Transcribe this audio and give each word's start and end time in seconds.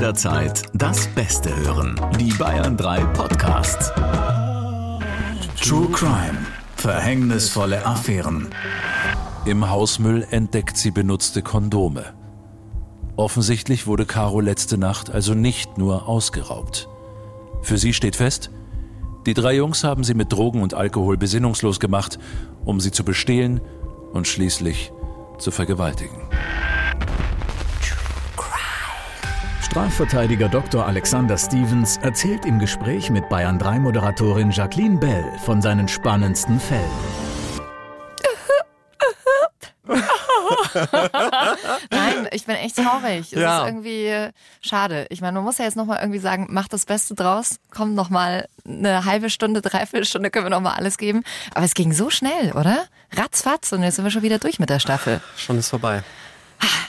jederzeit 0.00 0.62
das 0.72 1.08
Beste 1.08 1.54
hören. 1.54 2.00
Die 2.18 2.32
Bayern 2.32 2.74
3 2.74 3.04
Podcasts. 3.12 3.92
True 5.60 5.88
Crime. 5.92 6.38
Verhängnisvolle 6.76 7.84
Affären. 7.84 8.48
Im 9.44 9.68
Hausmüll 9.68 10.26
entdeckt 10.30 10.78
sie 10.78 10.90
benutzte 10.90 11.42
Kondome. 11.42 12.14
Offensichtlich 13.16 13.86
wurde 13.86 14.06
Caro 14.06 14.40
letzte 14.40 14.78
Nacht 14.78 15.10
also 15.10 15.34
nicht 15.34 15.76
nur 15.76 16.08
ausgeraubt. 16.08 16.88
Für 17.60 17.76
sie 17.76 17.92
steht 17.92 18.16
fest, 18.16 18.50
die 19.26 19.34
drei 19.34 19.54
Jungs 19.56 19.84
haben 19.84 20.02
sie 20.02 20.14
mit 20.14 20.32
Drogen 20.32 20.62
und 20.62 20.72
Alkohol 20.72 21.18
besinnungslos 21.18 21.78
gemacht, 21.78 22.18
um 22.64 22.80
sie 22.80 22.90
zu 22.90 23.04
bestehlen 23.04 23.60
und 24.14 24.26
schließlich 24.26 24.92
zu 25.36 25.50
vergewaltigen. 25.50 26.22
Strafverteidiger 29.74 30.48
Dr. 30.48 30.84
Alexander 30.84 31.38
Stevens 31.38 31.96
erzählt 31.98 32.44
im 32.44 32.58
Gespräch 32.58 33.08
mit 33.08 33.28
Bayern 33.28 33.56
3 33.56 33.78
Moderatorin 33.78 34.50
Jacqueline 34.50 34.98
Bell 34.98 35.24
von 35.44 35.62
seinen 35.62 35.86
spannendsten 35.86 36.58
Fällen. 36.58 36.90
Nein, 41.92 42.28
ich 42.32 42.46
bin 42.46 42.56
echt 42.56 42.74
traurig. 42.78 43.32
Es 43.32 43.38
Ja. 43.38 43.60
ist 43.62 43.68
irgendwie 43.68 44.06
äh, 44.06 44.32
schade. 44.60 45.06
Ich 45.08 45.20
meine, 45.20 45.34
man 45.34 45.44
muss 45.44 45.58
ja 45.58 45.66
jetzt 45.66 45.76
nochmal 45.76 46.00
irgendwie 46.00 46.18
sagen, 46.18 46.48
mach 46.50 46.66
das 46.66 46.84
Beste 46.84 47.14
draus, 47.14 47.60
komm 47.70 47.94
nochmal 47.94 48.48
eine 48.66 49.04
halbe 49.04 49.30
Stunde, 49.30 49.62
dreiviertel 49.62 50.04
Stunde 50.04 50.30
können 50.30 50.46
wir 50.46 50.50
nochmal 50.50 50.74
alles 50.78 50.98
geben. 50.98 51.22
Aber 51.54 51.64
es 51.64 51.74
ging 51.74 51.92
so 51.92 52.10
schnell, 52.10 52.50
oder? 52.54 52.86
Ratzfatz 53.12 53.70
und 53.70 53.84
jetzt 53.84 53.94
sind 53.94 54.04
wir 54.04 54.10
schon 54.10 54.22
wieder 54.22 54.38
durch 54.40 54.58
mit 54.58 54.68
der 54.68 54.80
Staffel. 54.80 55.20
Schon 55.36 55.58
ist 55.58 55.68
vorbei. 55.68 56.02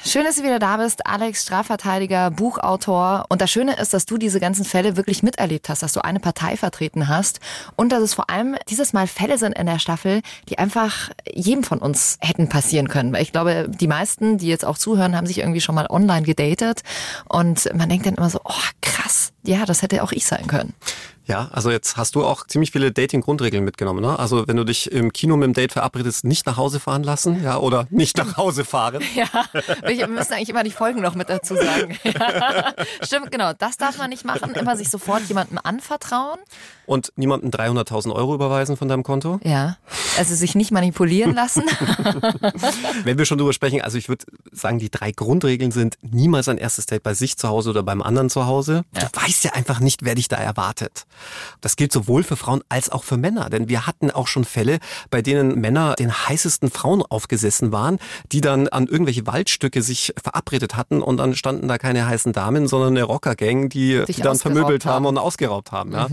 Schön, 0.03 0.25
dass 0.25 0.35
du 0.35 0.43
wieder 0.43 0.59
da 0.59 0.77
bist, 0.77 1.05
Alex, 1.05 1.43
Strafverteidiger, 1.43 2.31
Buchautor. 2.31 3.25
Und 3.29 3.39
das 3.39 3.51
Schöne 3.51 3.77
ist, 3.77 3.93
dass 3.93 4.05
du 4.05 4.17
diese 4.17 4.39
ganzen 4.39 4.65
Fälle 4.65 4.97
wirklich 4.97 5.23
miterlebt 5.23 5.69
hast, 5.69 5.83
dass 5.83 5.93
du 5.93 6.03
eine 6.03 6.19
Partei 6.19 6.57
vertreten 6.57 7.07
hast 7.07 7.39
und 7.75 7.91
dass 7.91 8.01
es 8.01 8.13
vor 8.15 8.29
allem 8.29 8.55
dieses 8.67 8.93
Mal 8.93 9.07
Fälle 9.07 9.37
sind 9.37 9.57
in 9.57 9.67
der 9.67 9.79
Staffel, 9.79 10.21
die 10.49 10.57
einfach 10.57 11.11
jedem 11.31 11.63
von 11.63 11.79
uns 11.79 12.17
hätten 12.19 12.49
passieren 12.49 12.87
können. 12.87 13.13
Weil 13.13 13.21
ich 13.21 13.31
glaube, 13.31 13.69
die 13.69 13.87
meisten, 13.87 14.37
die 14.37 14.47
jetzt 14.47 14.65
auch 14.65 14.77
zuhören, 14.77 15.15
haben 15.15 15.27
sich 15.27 15.37
irgendwie 15.37 15.61
schon 15.61 15.75
mal 15.75 15.87
online 15.89 16.23
gedatet 16.23 16.81
und 17.29 17.69
man 17.75 17.87
denkt 17.87 18.05
dann 18.05 18.15
immer 18.15 18.29
so, 18.29 18.41
oh 18.43 18.63
krass, 18.81 19.31
ja, 19.43 19.65
das 19.65 19.81
hätte 19.81 20.03
auch 20.03 20.11
ich 20.11 20.25
sein 20.25 20.47
können. 20.47 20.73
Ja, 21.31 21.47
also 21.53 21.71
jetzt 21.71 21.95
hast 21.95 22.15
du 22.15 22.25
auch 22.25 22.45
ziemlich 22.45 22.71
viele 22.71 22.91
Dating-Grundregeln 22.91 23.63
mitgenommen. 23.63 24.01
Ne? 24.01 24.19
Also 24.19 24.49
wenn 24.49 24.57
du 24.57 24.65
dich 24.65 24.91
im 24.91 25.13
Kino 25.13 25.37
mit 25.37 25.45
dem 25.45 25.53
Date 25.53 25.71
verabredest, 25.71 26.25
nicht 26.25 26.45
nach 26.45 26.57
Hause 26.57 26.81
fahren 26.81 27.03
lassen, 27.03 27.41
ja, 27.41 27.57
oder 27.57 27.87
nicht 27.89 28.17
nach 28.17 28.35
Hause 28.35 28.65
fahren. 28.65 29.01
Ja, 29.13 29.27
wir 29.85 30.07
müssen 30.07 30.33
eigentlich 30.33 30.49
immer 30.49 30.63
die 30.63 30.71
Folgen 30.71 31.01
noch 31.01 31.15
mit 31.15 31.29
dazu 31.29 31.55
sagen. 31.55 31.97
Ja. 32.03 32.73
Stimmt, 33.01 33.31
genau. 33.31 33.53
Das 33.53 33.77
darf 33.77 33.97
man 33.97 34.09
nicht 34.09 34.25
machen. 34.25 34.53
Immer 34.55 34.75
sich 34.75 34.89
sofort 34.89 35.23
jemandem 35.27 35.59
anvertrauen. 35.61 36.39
Und 36.85 37.13
niemandem 37.15 37.51
300.000 37.51 38.13
Euro 38.13 38.33
überweisen 38.33 38.75
von 38.75 38.87
deinem 38.87 39.03
Konto. 39.03 39.39
Ja. 39.43 39.77
Also 40.17 40.35
sich 40.35 40.55
nicht 40.55 40.71
manipulieren 40.71 41.33
lassen. 41.33 41.63
Wenn 43.03 43.17
wir 43.17 43.25
schon 43.25 43.37
drüber 43.37 43.53
sprechen, 43.53 43.81
also 43.81 43.97
ich 43.97 44.09
würde 44.09 44.25
sagen, 44.51 44.79
die 44.79 44.89
drei 44.89 45.11
Grundregeln 45.11 45.71
sind 45.71 45.97
niemals 46.01 46.47
ein 46.49 46.57
erstes 46.57 46.85
Date 46.85 47.03
bei 47.03 47.13
sich 47.13 47.37
zu 47.37 47.47
Hause 47.47 47.69
oder 47.69 47.83
beim 47.83 48.01
anderen 48.01 48.29
zu 48.29 48.45
Hause. 48.45 48.83
Du 48.93 49.01
weißt 49.21 49.43
ja 49.45 49.53
einfach 49.53 49.79
nicht, 49.79 50.03
wer 50.03 50.15
dich 50.15 50.27
da 50.27 50.37
erwartet. 50.37 51.05
Das 51.61 51.75
gilt 51.75 51.91
sowohl 51.91 52.23
für 52.23 52.35
Frauen 52.35 52.61
als 52.69 52.89
auch 52.89 53.03
für 53.03 53.17
Männer, 53.17 53.49
denn 53.49 53.69
wir 53.69 53.87
hatten 53.87 54.11
auch 54.11 54.27
schon 54.27 54.45
Fälle, 54.45 54.79
bei 55.09 55.21
denen 55.21 55.59
Männer 55.59 55.95
den 55.95 56.11
heißesten 56.11 56.69
Frauen 56.69 57.01
aufgesessen 57.01 57.71
waren, 57.71 57.99
die 58.31 58.41
dann 58.41 58.67
an 58.67 58.87
irgendwelche 58.87 59.27
Waldstücke 59.27 59.81
sich 59.81 60.13
verabredet 60.21 60.75
hatten 60.75 61.01
und 61.01 61.17
dann 61.17 61.35
standen 61.35 61.67
da 61.67 61.77
keine 61.77 62.05
heißen 62.05 62.33
Damen, 62.33 62.67
sondern 62.67 62.95
eine 62.97 63.03
Rockergang, 63.03 63.69
die, 63.69 64.03
die 64.07 64.21
dann 64.21 64.37
vermöbelt 64.37 64.85
haben 64.85 65.05
haben. 65.05 65.05
und 65.05 65.17
ausgeraubt 65.17 65.71
haben. 65.71 65.91
Ja. 65.91 66.07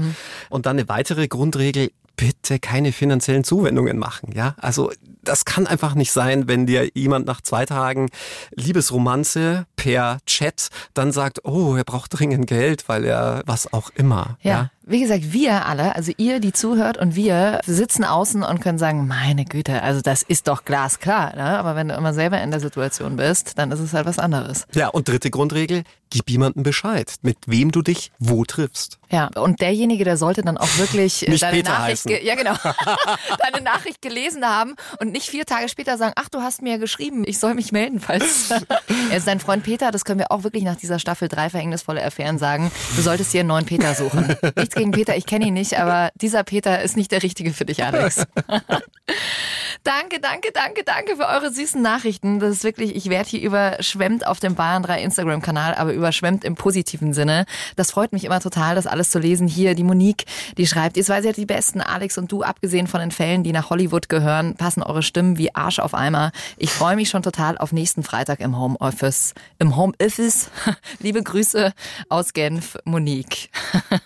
Und 0.50 0.66
dann 0.66 0.78
eine 0.78 0.88
weitere 0.88 1.28
Grundregel, 1.28 1.90
bitte 2.18 2.58
keine 2.58 2.92
finanziellen 2.92 3.44
Zuwendungen 3.44 3.96
machen. 3.96 4.32
Ja, 4.34 4.54
also 4.58 4.90
das 5.22 5.44
kann 5.44 5.66
einfach 5.66 5.94
nicht 5.94 6.12
sein, 6.12 6.48
wenn 6.48 6.66
dir 6.66 6.90
jemand 6.94 7.26
nach 7.26 7.40
zwei 7.40 7.64
Tagen 7.64 8.10
Liebesromanze 8.54 9.66
per 9.76 10.18
Chat 10.26 10.68
dann 10.94 11.12
sagt, 11.12 11.44
oh, 11.44 11.76
er 11.76 11.84
braucht 11.84 12.18
dringend 12.18 12.46
Geld, 12.46 12.88
weil 12.88 13.04
er 13.04 13.42
was 13.46 13.72
auch 13.72 13.90
immer. 13.94 14.36
Ja. 14.42 14.70
Wie 14.90 15.00
gesagt, 15.00 15.34
wir 15.34 15.66
alle, 15.66 15.94
also 15.96 16.12
ihr, 16.16 16.40
die 16.40 16.52
zuhört 16.52 16.96
und 16.96 17.14
wir 17.14 17.60
sitzen 17.66 18.04
außen 18.04 18.42
und 18.42 18.60
können 18.60 18.78
sagen, 18.78 19.06
meine 19.06 19.44
Güte, 19.44 19.82
also 19.82 20.00
das 20.00 20.22
ist 20.22 20.48
doch 20.48 20.64
glasklar. 20.64 21.36
Ne? 21.36 21.44
Aber 21.58 21.76
wenn 21.76 21.88
du 21.88 21.94
immer 21.94 22.14
selber 22.14 22.40
in 22.40 22.50
der 22.50 22.60
Situation 22.60 23.16
bist, 23.16 23.58
dann 23.58 23.70
ist 23.70 23.80
es 23.80 23.92
halt 23.92 24.06
was 24.06 24.18
anderes. 24.18 24.66
Ja, 24.72 24.88
und 24.88 25.06
dritte 25.06 25.30
Grundregel, 25.30 25.82
gib 26.08 26.30
jemandem 26.30 26.62
Bescheid, 26.62 27.16
mit 27.20 27.36
wem 27.46 27.70
du 27.70 27.82
dich 27.82 28.12
wo 28.18 28.44
triffst. 28.46 28.98
Ja, 29.10 29.28
und 29.36 29.60
derjenige, 29.60 30.04
der 30.04 30.16
sollte 30.16 30.42
dann 30.42 30.56
auch 30.56 30.78
wirklich 30.78 31.26
äh, 31.26 31.30
Nicht 31.30 31.42
deine 31.42 31.58
Peter 31.58 31.70
Nachricht, 31.72 32.06
heißen. 32.06 32.26
ja 32.26 32.34
genau, 32.34 32.54
deine 33.52 33.62
Nachricht 33.64 34.00
gelesen 34.02 34.44
haben 34.46 34.74
und 35.00 35.12
nicht 35.12 35.28
vier 35.28 35.44
Tage 35.44 35.68
später 35.68 35.98
sagen, 35.98 36.12
ach, 36.16 36.28
du 36.28 36.40
hast 36.40 36.62
mir 36.62 36.78
geschrieben, 36.78 37.24
ich 37.26 37.38
soll 37.38 37.54
mich 37.54 37.72
melden, 37.72 38.00
falls 38.00 38.50
er 39.10 39.16
ist 39.16 39.26
dein 39.26 39.40
Freund 39.40 39.64
Peter. 39.64 39.90
Das 39.90 40.04
können 40.04 40.18
wir 40.20 40.32
auch 40.32 40.44
wirklich 40.44 40.64
nach 40.64 40.76
dieser 40.76 40.98
Staffel 40.98 41.28
drei 41.28 41.50
verhängnisvolle 41.50 42.02
Affären 42.02 42.38
sagen. 42.38 42.70
Du 42.96 43.02
solltest 43.02 43.32
dir 43.34 43.40
einen 43.40 43.48
neuen 43.48 43.66
Peter 43.66 43.94
suchen. 43.94 44.34
Nichts 44.56 44.77
gegen 44.78 44.90
Peter, 44.92 45.16
ich 45.16 45.26
kenne 45.26 45.46
ihn 45.46 45.54
nicht, 45.54 45.78
aber 45.78 46.10
dieser 46.14 46.44
Peter 46.44 46.82
ist 46.82 46.96
nicht 46.96 47.12
der 47.12 47.22
richtige 47.22 47.52
für 47.52 47.64
dich, 47.64 47.84
Alex. 47.84 48.26
Danke, 49.84 50.20
danke, 50.20 50.50
danke, 50.52 50.82
danke 50.84 51.16
für 51.16 51.26
eure 51.26 51.52
süßen 51.52 51.80
Nachrichten. 51.80 52.40
Das 52.40 52.50
ist 52.50 52.64
wirklich, 52.64 52.96
ich 52.96 53.08
werde 53.08 53.28
hier 53.28 53.40
überschwemmt 53.40 54.26
auf 54.26 54.40
dem 54.40 54.54
Bayern 54.54 54.82
3 54.82 55.02
Instagram-Kanal, 55.02 55.74
aber 55.74 55.92
überschwemmt 55.92 56.44
im 56.44 56.56
positiven 56.56 57.12
Sinne. 57.14 57.46
Das 57.76 57.92
freut 57.92 58.12
mich 58.12 58.24
immer 58.24 58.40
total, 58.40 58.74
das 58.74 58.86
alles 58.86 59.10
zu 59.10 59.18
lesen. 59.18 59.46
Hier 59.46 59.74
die 59.74 59.84
Monique, 59.84 60.24
die 60.56 60.66
schreibt, 60.66 60.96
ihr 60.96 61.04
seid 61.04 61.24
ja 61.24 61.32
die 61.32 61.46
besten, 61.46 61.80
Alex 61.80 62.18
und 62.18 62.30
du, 62.32 62.42
abgesehen 62.42 62.86
von 62.86 63.00
den 63.00 63.10
Fällen, 63.10 63.44
die 63.44 63.52
nach 63.52 63.70
Hollywood 63.70 64.08
gehören, 64.08 64.56
passen 64.56 64.82
eure 64.82 65.02
Stimmen 65.02 65.38
wie 65.38 65.54
Arsch 65.54 65.78
auf 65.78 65.94
Eimer. 65.94 66.32
Ich 66.56 66.70
freue 66.70 66.96
mich 66.96 67.08
schon 67.08 67.22
total 67.22 67.56
auf 67.56 67.72
nächsten 67.72 68.02
Freitag 68.02 68.40
im 68.40 68.58
Homeoffice. 68.58 69.34
Im 69.58 69.76
Homeoffice. 69.76 70.50
Liebe 70.98 71.22
Grüße 71.22 71.72
aus 72.08 72.32
Genf, 72.32 72.76
Monique. 72.84 73.50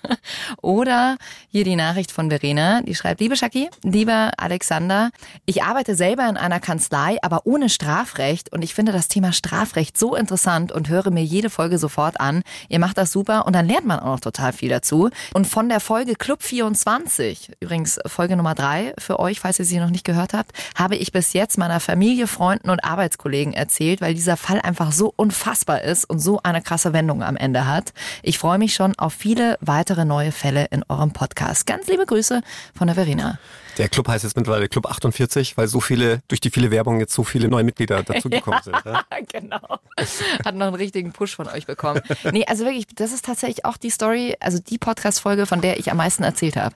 Oder 0.63 1.17
hier 1.49 1.65
die 1.65 1.77
Nachricht 1.77 2.13
von 2.13 2.31
Verena, 2.31 2.83
die 2.83 2.95
schreibt, 2.95 3.21
liebe 3.21 3.37
Shaki, 3.37 3.71
lieber 3.83 4.33
Alexander, 4.37 5.11
ich 5.47 5.62
arbeite 5.63 5.95
selber 5.95 6.29
in 6.29 6.37
einer 6.37 6.61
Kanzlei, 6.61 7.19
aber 7.23 7.43
ohne 7.45 7.69
Strafrecht 7.69 8.53
und 8.53 8.63
ich 8.63 8.75
finde 8.75 8.93
das 8.93 9.09
Thema 9.09 9.33
Strafrecht 9.33 9.99
so 9.99 10.15
interessant 10.15 10.73
und 10.73 10.89
höre 10.89 11.11
mir 11.11 11.25
jede 11.25 11.51
Folge 11.51 11.79
sofort 11.79 12.21
an. 12.21 12.43
Ihr 12.69 12.79
macht 12.79 12.99
das 12.99 13.13
super 13.13 13.47
und 13.47 13.55
dann 13.55 13.67
lernt 13.67 13.87
man 13.87 14.01
auch 14.01 14.07
noch 14.07 14.21
total 14.21 14.53
viel 14.53 14.69
dazu. 14.69 15.11
Und 15.35 15.47
von 15.47 15.69
der 15.69 15.81
Folge 15.81 16.15
Club 16.15 16.43
24, 16.43 17.53
übrigens 17.61 17.99
Folge 18.07 18.37
Nummer 18.37 18.55
drei 18.55 18.95
für 18.99 19.19
euch, 19.19 19.41
falls 19.41 19.59
ihr 19.59 19.65
sie 19.65 19.79
noch 19.79 19.91
nicht 19.91 20.05
gehört 20.05 20.33
habt, 20.35 20.53
habe 20.77 20.97
ich 20.97 21.13
bis 21.13 21.33
jetzt 21.33 21.59
meiner 21.59 21.81
Familie, 21.81 22.27
Freunden 22.27 22.71
und 22.71 22.85
Arbeitskollegen 22.85 23.53
erzählt, 23.53 24.01
weil 24.01 24.15
dieser 24.15 24.37
Fall 24.37 24.61
einfach 24.61 24.93
so 24.93 25.13
unfassbar 25.17 25.83
ist 25.83 26.05
und 26.05 26.19
so 26.19 26.41
eine 26.43 26.63
krasse 26.63 26.93
Wendung 26.93 27.23
am 27.23 27.37
Ende 27.37 27.67
hat. 27.67 27.93
Ich 28.23 28.39
freue 28.39 28.59
mich 28.59 28.75
schon 28.75 28.95
auf 28.99 29.13
viele 29.13 29.59
weitere 29.61 30.05
neue 30.05 30.33
Fälle 30.33 30.67
in 30.71 30.85
eurem 30.89 31.13
Podcast. 31.13 31.67
Ganz 31.67 31.87
liebe 31.87 32.07
Grüße 32.07 32.43
von 32.75 32.87
der 32.87 32.97
Verena. 32.97 33.39
Der 33.79 33.89
Club 33.89 34.09
heißt 34.09 34.25
jetzt 34.25 34.37
mittlerweile 34.37 34.69
Club 34.69 34.87
48, 34.87 35.57
weil 35.57 35.67
so 35.69 35.81
viele, 35.81 36.23
durch 36.29 36.41
die 36.41 36.51
viele 36.51 36.71
Werbung 36.71 37.01
jetzt 37.01 37.15
so 37.15 37.25
viele 37.25 37.49
neue 37.49 37.65
Mitglieder 37.65 38.03
dazugekommen 38.05 38.63
sind. 38.63 38.77
Ja? 38.85 39.05
genau. 39.33 39.79
Hat 40.45 40.55
noch 40.55 40.67
einen 40.67 40.77
richtigen 40.77 41.13
Push 41.13 41.37
von 41.37 41.49
euch 41.49 41.67
bekommen. 41.67 42.01
Nee, 42.33 42.45
also 42.47 42.65
wirklich, 42.65 42.87
das 42.95 43.13
ist 43.13 43.25
tatsächlich 43.25 43.65
auch 43.65 43.77
die 43.77 43.91
Story, 43.91 44.37
also 44.41 44.59
die 44.59 44.79
Podcast-Folge, 44.79 45.47
von 45.47 45.61
der 45.61 45.79
ich 45.79 45.91
am 45.91 45.97
meisten 45.97 46.23
erzählt 46.23 46.57
habe. 46.57 46.75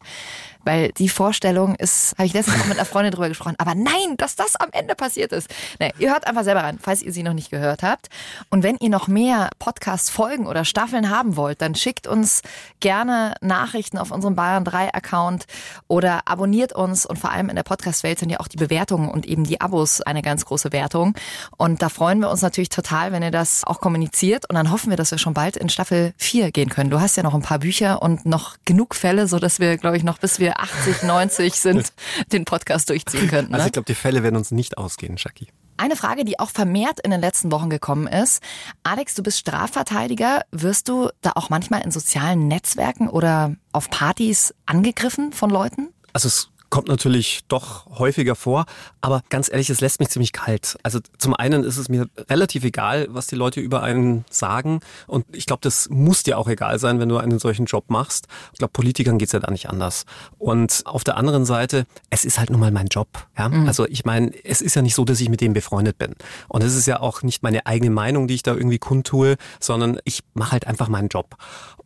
Weil 0.67 0.91
die 0.99 1.09
Vorstellung 1.09 1.77
ist, 1.77 2.13
habe 2.19 2.27
ich 2.27 2.33
letztens 2.33 2.61
auch 2.61 2.67
mit 2.67 2.77
einer 2.77 2.85
Freundin 2.85 3.13
drüber 3.13 3.29
gesprochen, 3.29 3.55
aber 3.59 3.77
nein, 3.77 4.17
dass 4.17 4.35
das 4.35 4.57
am 4.57 4.71
Ende 4.73 4.97
passiert 4.97 5.31
ist. 5.31 5.49
Nee, 5.79 5.93
ihr 6.01 6.11
hört 6.11 6.27
einfach 6.27 6.43
selber 6.43 6.65
rein, 6.65 6.81
falls 6.83 7.03
ihr 7.03 7.13
sie 7.13 7.23
noch 7.23 7.35
nicht 7.35 7.51
gehört 7.51 7.85
habt. 7.85 8.09
Und 8.51 8.65
wenn 8.65 8.77
ihr 8.81 8.91
noch 8.91 9.07
mehr 9.07 9.51
Podcast-Folgen 9.61 10.49
oder 10.49 10.65
Staffeln 10.65 11.09
haben 11.09 11.37
wollt, 11.37 11.63
dann 11.63 11.77
schickt 11.77 12.09
uns 12.09 12.43
gerne 12.81 13.35
Nachrichten 13.41 13.97
auf 13.97 14.11
unserem 14.11 14.35
Bayern 14.35 14.65
3 14.65 14.93
Account 14.93 15.47
oder 15.87 16.23
abonniert 16.25 16.73
uns 16.73 17.07
und 17.07 17.17
vor 17.17 17.31
allem 17.31 17.49
in 17.49 17.55
der 17.55 17.63
Podcast-Welt 17.63 18.19
sind 18.19 18.31
ja 18.31 18.41
auch 18.41 18.49
die 18.49 18.57
Bewertungen 18.57 19.09
und 19.09 19.25
eben 19.25 19.45
die 19.45 19.61
Abos 19.61 20.01
eine 20.01 20.21
ganz 20.21 20.47
große 20.47 20.73
Wertung. 20.73 21.15
Und 21.57 21.81
da 21.81 21.89
freuen 21.89 22.19
wir 22.19 22.29
uns 22.29 22.43
natürlich 22.43 22.71
total, 22.71 23.13
wenn 23.13 23.23
ihr 23.23 23.31
das 23.31 23.63
auch 23.63 23.81
kommuniziert 23.81 24.51
und 24.51 24.57
dann 24.57 24.73
hoffen 24.73 24.91
wir, 24.91 24.97
dass 24.97 25.13
wir 25.13 25.19
schon 25.19 25.35
bald 25.35 25.57
in 25.57 25.69
Staffel 25.69 26.13
4 26.17 26.51
gehen 26.51 26.71
können. 26.71 26.91
Du 26.91 27.01
hast 27.01 27.17
ja 27.17 27.23
noch 27.23 27.35
ein 27.35 27.43
paar 27.43 27.61
Bücher 27.61 28.03
und 28.03 28.27
noch 28.27 28.57
genug 28.65 28.97
Fälle, 28.97 29.29
so 29.29 29.39
dass 29.39 29.61
wir, 29.61 29.77
glaube 29.77 29.97
ich, 29.97 30.03
noch 30.03 30.19
bis 30.19 30.41
wir 30.41 30.56
80, 30.61 31.03
90 31.03 31.55
sind, 31.55 31.93
den 32.33 32.45
Podcast 32.45 32.91
durchziehen 32.91 33.29
könnten. 33.29 33.55
Also 33.55 33.65
Ne? 33.65 33.69
ich 33.69 33.73
glaube, 33.73 33.87
die 33.87 33.95
Fälle 33.95 34.23
werden 34.23 34.37
uns 34.37 34.51
nicht 34.51 34.79
ausgehen, 34.79 35.19
Shaki. 35.19 35.49
Eine 35.79 35.97
Frage, 35.97 36.25
die 36.25 36.39
auch 36.41 36.49
vermehrt 36.51 37.01
in 37.01 37.11
den 37.11 37.21
letzten 37.21 37.53
Wochen 37.53 37.69
gekommen 37.69 38.07
ist. 38.07 38.43
Alex, 38.83 39.15
du 39.15 39.23
bist 39.23 39.39
Strafverteidiger. 39.39 40.43
Wirst 40.51 40.89
du 40.89 41.11
da 41.21 41.33
auch 41.35 41.51
manchmal 41.51 41.83
in 41.83 41.91
sozialen 41.91 42.49
Netzwerken 42.49 43.09
oder 43.09 43.55
auf 43.73 43.91
Partys 43.91 44.55
angegriffen 44.65 45.33
von 45.33 45.51
Leuten? 45.51 45.89
Also 46.15 46.29
es 46.29 46.49
kommt 46.71 46.89
natürlich 46.89 47.41
doch 47.49 47.87
häufiger 47.99 48.35
vor. 48.35 48.67
Aber 49.01 49.23
ganz 49.29 49.51
ehrlich, 49.51 49.71
es 49.71 49.81
lässt 49.81 50.01
mich 50.01 50.09
ziemlich 50.09 50.33
kalt. 50.33 50.79
Also 50.83 51.01
zum 51.19 51.35
einen 51.35 51.65
ist 51.65 51.77
es 51.77 51.89
mir 51.89 52.09
relativ 52.29 52.65
egal, 52.65 53.07
was 53.11 53.27
die 53.27 53.37
Leute 53.37 53.61
über 53.61 53.83
einen 53.83 54.25
sagen. 54.31 54.81
Und 55.07 55.25
ich 55.33 55.47
glaube, 55.47 55.61
das 55.63 55.89
muss 55.91 56.23
dir 56.23 56.39
auch 56.39 56.49
egal 56.49 56.79
sein, 56.79 56.99
wenn 56.99 57.09
du 57.09 57.19
einen 57.19 57.39
solchen 57.39 57.67
Job 57.67 57.85
machst. 57.89 58.27
Ich 58.53 58.59
glaube, 58.59 58.73
Politikern 58.73 59.19
geht's 59.19 59.33
ja 59.33 59.41
da 59.41 59.51
nicht 59.51 59.69
anders. 59.69 60.05
Und 60.39 60.83
auf 60.87 61.05
der 61.05 61.17
anderen 61.17 61.45
Seite, 61.45 61.87
es 62.11 62.25
ist 62.25 62.39
halt 62.39 62.51
nun 62.51 62.61
mal 62.61 62.71
mein 62.71 62.89
Job. 62.89 63.09
Ja? 63.39 63.49
Mhm. 63.49 63.67
Also 63.67 63.87
ich 63.87 64.05
meine, 64.05 64.33
es 64.45 64.61
ist 64.61 64.75
ja 64.75 64.83
nicht 64.83 64.95
so, 64.95 65.05
dass 65.05 65.21
ich 65.21 65.29
mit 65.29 65.41
dem 65.41 65.53
befreundet 65.53 65.99
bin. 65.99 66.15
Und 66.49 66.63
es 66.63 66.75
ist 66.75 66.87
ja 66.87 67.01
auch 67.01 67.23
nicht 67.23 67.43
meine 67.43 67.67
eigene 67.67 67.91
Meinung, 67.91 68.29
die 68.29 68.35
ich 68.35 68.43
da 68.43 68.55
irgendwie 68.55 68.79
kundtue, 68.79 69.37
sondern 69.61 69.99
ich 70.05 70.21
mache 70.35 70.53
halt 70.53 70.67
einfach 70.67 70.89
meinen 70.89 71.09
Job. 71.09 71.37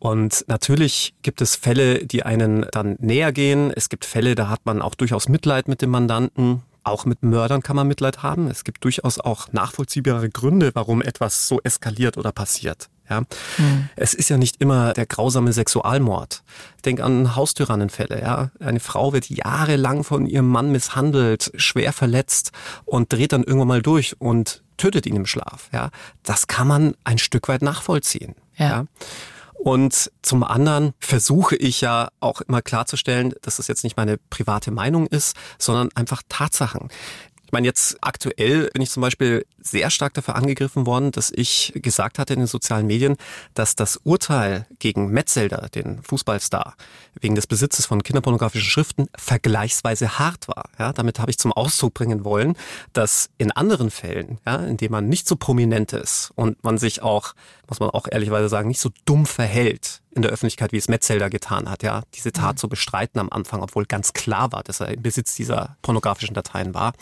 Und 0.00 0.47
natürlich 0.49 1.14
gibt 1.20 1.43
es 1.43 1.56
Fälle, 1.56 2.06
die 2.06 2.23
einen 2.25 2.67
dann 2.73 2.97
näher 3.00 3.32
gehen. 3.32 3.70
Es 3.70 3.91
gibt 3.91 4.06
Fälle, 4.06 4.35
da 4.35 4.49
hat 4.49 4.64
man 4.64 4.81
auch 4.81 4.94
durchaus 4.94 5.29
Mitleid 5.29 5.69
mit 5.69 5.82
dem 5.82 5.91
Mandanten. 5.91 6.62
Auch 6.82 7.05
mit 7.05 7.23
Mördern 7.23 7.62
kann 7.62 7.76
man 7.76 7.87
Mitleid 7.87 8.23
haben. 8.23 8.49
Es 8.49 8.64
gibt 8.64 8.82
durchaus 8.82 9.20
auch 9.20 9.52
nachvollziehbare 9.52 10.31
Gründe, 10.31 10.70
warum 10.73 11.02
etwas 11.02 11.47
so 11.47 11.61
eskaliert 11.62 12.17
oder 12.17 12.32
passiert. 12.32 12.88
Ja. 13.11 13.20
Mhm. 13.58 13.91
Es 13.94 14.14
ist 14.14 14.31
ja 14.31 14.38
nicht 14.38 14.62
immer 14.62 14.94
der 14.94 15.05
grausame 15.05 15.52
Sexualmord. 15.52 16.44
Ich 16.76 16.82
denke 16.82 17.05
an 17.05 17.37
Haustyrannenfälle. 17.37 18.23
Ja. 18.23 18.50
Eine 18.58 18.81
Frau 18.81 19.12
wird 19.12 19.29
jahrelang 19.29 20.02
von 20.02 20.25
ihrem 20.25 20.49
Mann 20.49 20.73
misshandelt, 20.73 21.52
schwer 21.56 21.93
verletzt 21.93 22.52
und 22.87 23.12
dreht 23.12 23.32
dann 23.32 23.44
irgendwann 23.44 23.69
mal 23.69 23.82
durch 23.82 24.19
und 24.19 24.62
tötet 24.79 25.05
ihn 25.05 25.17
im 25.17 25.26
Schlaf. 25.26 25.69
Ja. 25.75 25.91
Das 26.23 26.47
kann 26.47 26.67
man 26.67 26.94
ein 27.05 27.19
Stück 27.19 27.49
weit 27.49 27.61
nachvollziehen. 27.61 28.35
ja. 28.56 28.69
ja. 28.69 28.87
Und 29.62 30.11
zum 30.23 30.43
anderen 30.43 30.95
versuche 31.01 31.55
ich 31.55 31.83
ja 31.83 32.09
auch 32.21 32.41
immer 32.41 32.62
klarzustellen, 32.62 33.35
dass 33.43 33.59
das 33.59 33.69
jetzt 33.69 33.85
nicht 33.85 33.97
meine 33.97 34.17
private 34.17 34.71
Meinung 34.71 35.07
ist, 35.07 35.37
sondern 35.59 35.91
einfach 35.95 36.23
Tatsachen. 36.31 36.89
Ich 37.50 37.52
meine, 37.52 37.67
jetzt 37.67 37.99
aktuell 38.00 38.70
bin 38.73 38.81
ich 38.81 38.93
zum 38.93 39.00
Beispiel 39.00 39.44
sehr 39.61 39.91
stark 39.91 40.14
dafür 40.14 40.37
angegriffen 40.37 40.87
worden, 40.87 41.11
dass 41.11 41.32
ich 41.35 41.73
gesagt 41.75 42.20
hatte 42.20 42.35
in 42.35 42.38
den 42.38 42.47
sozialen 42.47 42.87
Medien, 42.87 43.17
dass 43.55 43.75
das 43.75 43.97
Urteil 44.05 44.69
gegen 44.79 45.08
Metzelder, 45.08 45.69
den 45.75 46.00
Fußballstar, 46.00 46.76
wegen 47.20 47.35
des 47.35 47.49
Besitzes 47.49 47.87
von 47.87 48.05
kinderpornografischen 48.05 48.70
Schriften 48.70 49.08
vergleichsweise 49.17 50.20
hart 50.20 50.47
war. 50.47 50.70
Ja, 50.79 50.93
damit 50.93 51.19
habe 51.19 51.32
ich 51.32 51.38
zum 51.38 51.52
Ausdruck 51.52 51.94
bringen 51.94 52.25
wollen, 52.25 52.55
dass 52.93 53.31
in 53.37 53.50
anderen 53.50 53.91
Fällen, 53.91 54.38
ja, 54.47 54.55
in 54.64 54.76
denen 54.76 54.93
man 54.93 55.08
nicht 55.08 55.26
so 55.26 55.35
prominent 55.35 55.93
ist 55.93 56.31
und 56.37 56.62
man 56.62 56.79
sich 56.79 57.02
auch, 57.02 57.35
muss 57.69 57.81
man 57.81 57.91
auch 57.91 58.06
ehrlicherweise 58.08 58.49
sagen, 58.49 58.69
nicht 58.69 58.81
so 58.81 58.91
dumm 59.06 59.26
verhält, 59.26 60.02
in 60.12 60.23
der 60.23 60.31
Öffentlichkeit, 60.31 60.73
wie 60.73 60.77
es 60.77 60.89
Metzelder 60.89 61.31
getan 61.31 61.71
hat, 61.71 61.83
ja, 61.83 62.03
diese 62.15 62.33
Tat 62.33 62.57
mhm. 62.57 62.59
zu 62.59 62.69
bestreiten 62.69 63.21
am 63.21 63.31
Anfang, 63.31 63.62
obwohl 63.62 63.87
ganz 63.87 64.12
klar 64.12 64.53
war, 64.53 64.62
dass 64.62 64.81
er 64.81 64.89
im 64.89 65.03
Besitz 65.03 65.35
dieser 65.35 65.77
pornografischen 65.83 66.35
Dateien 66.35 66.75
war, 66.75 66.93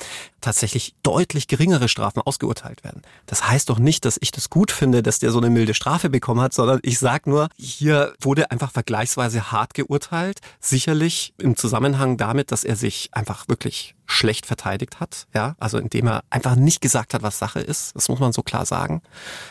tatsächlich 0.41 0.95
deutlich 1.03 1.49
geringere 1.49 1.89
Strafen 1.89 2.21
ausgeurteilt 2.21 2.85
werden. 2.85 3.03
Das 3.27 3.49
heißt 3.49 3.71
doch 3.71 3.79
nicht, 3.79 4.05
dass 4.05 4.19
ich 4.21 4.31
das 4.31 4.51
gut 4.51 4.71
finde, 4.71 5.03
dass 5.03 5.19
der 5.19 5.31
so 5.31 5.39
eine 5.39 5.51
milde 5.51 5.75
Strafe 5.75 6.11
bekommen 6.11 6.41
hat, 6.41 6.53
sondern 6.53 6.81
ich 6.83 6.99
sag 6.99 7.27
nur, 7.27 7.49
hier 7.57 8.15
wurde 8.21 8.51
einfach 8.51 8.71
vergleichsweise 8.71 9.51
hart 9.53 9.75
geurteilt, 9.75 10.41
sicherlich 10.61 11.35
im 11.39 11.57
Zusammenhang 11.57 12.17
damit, 12.17 12.53
dass 12.53 12.65
er 12.65 12.77
sich 12.77 13.09
einfach 13.13 13.49
wirklich 13.49 13.95
schlecht 14.07 14.47
verteidigt 14.47 15.01
hat, 15.01 15.27
ja, 15.35 15.55
also 15.59 15.77
indem 15.79 16.09
er 16.09 16.25
einfach 16.31 16.57
nicht 16.57 16.81
gesagt 16.81 17.13
hat, 17.13 17.23
was 17.23 17.39
Sache 17.39 17.61
ist, 17.61 17.95
das 17.95 18.09
muss 18.09 18.21
man 18.21 18.33
so 18.33 18.43
klar 18.43 18.65
sagen, 18.65 19.03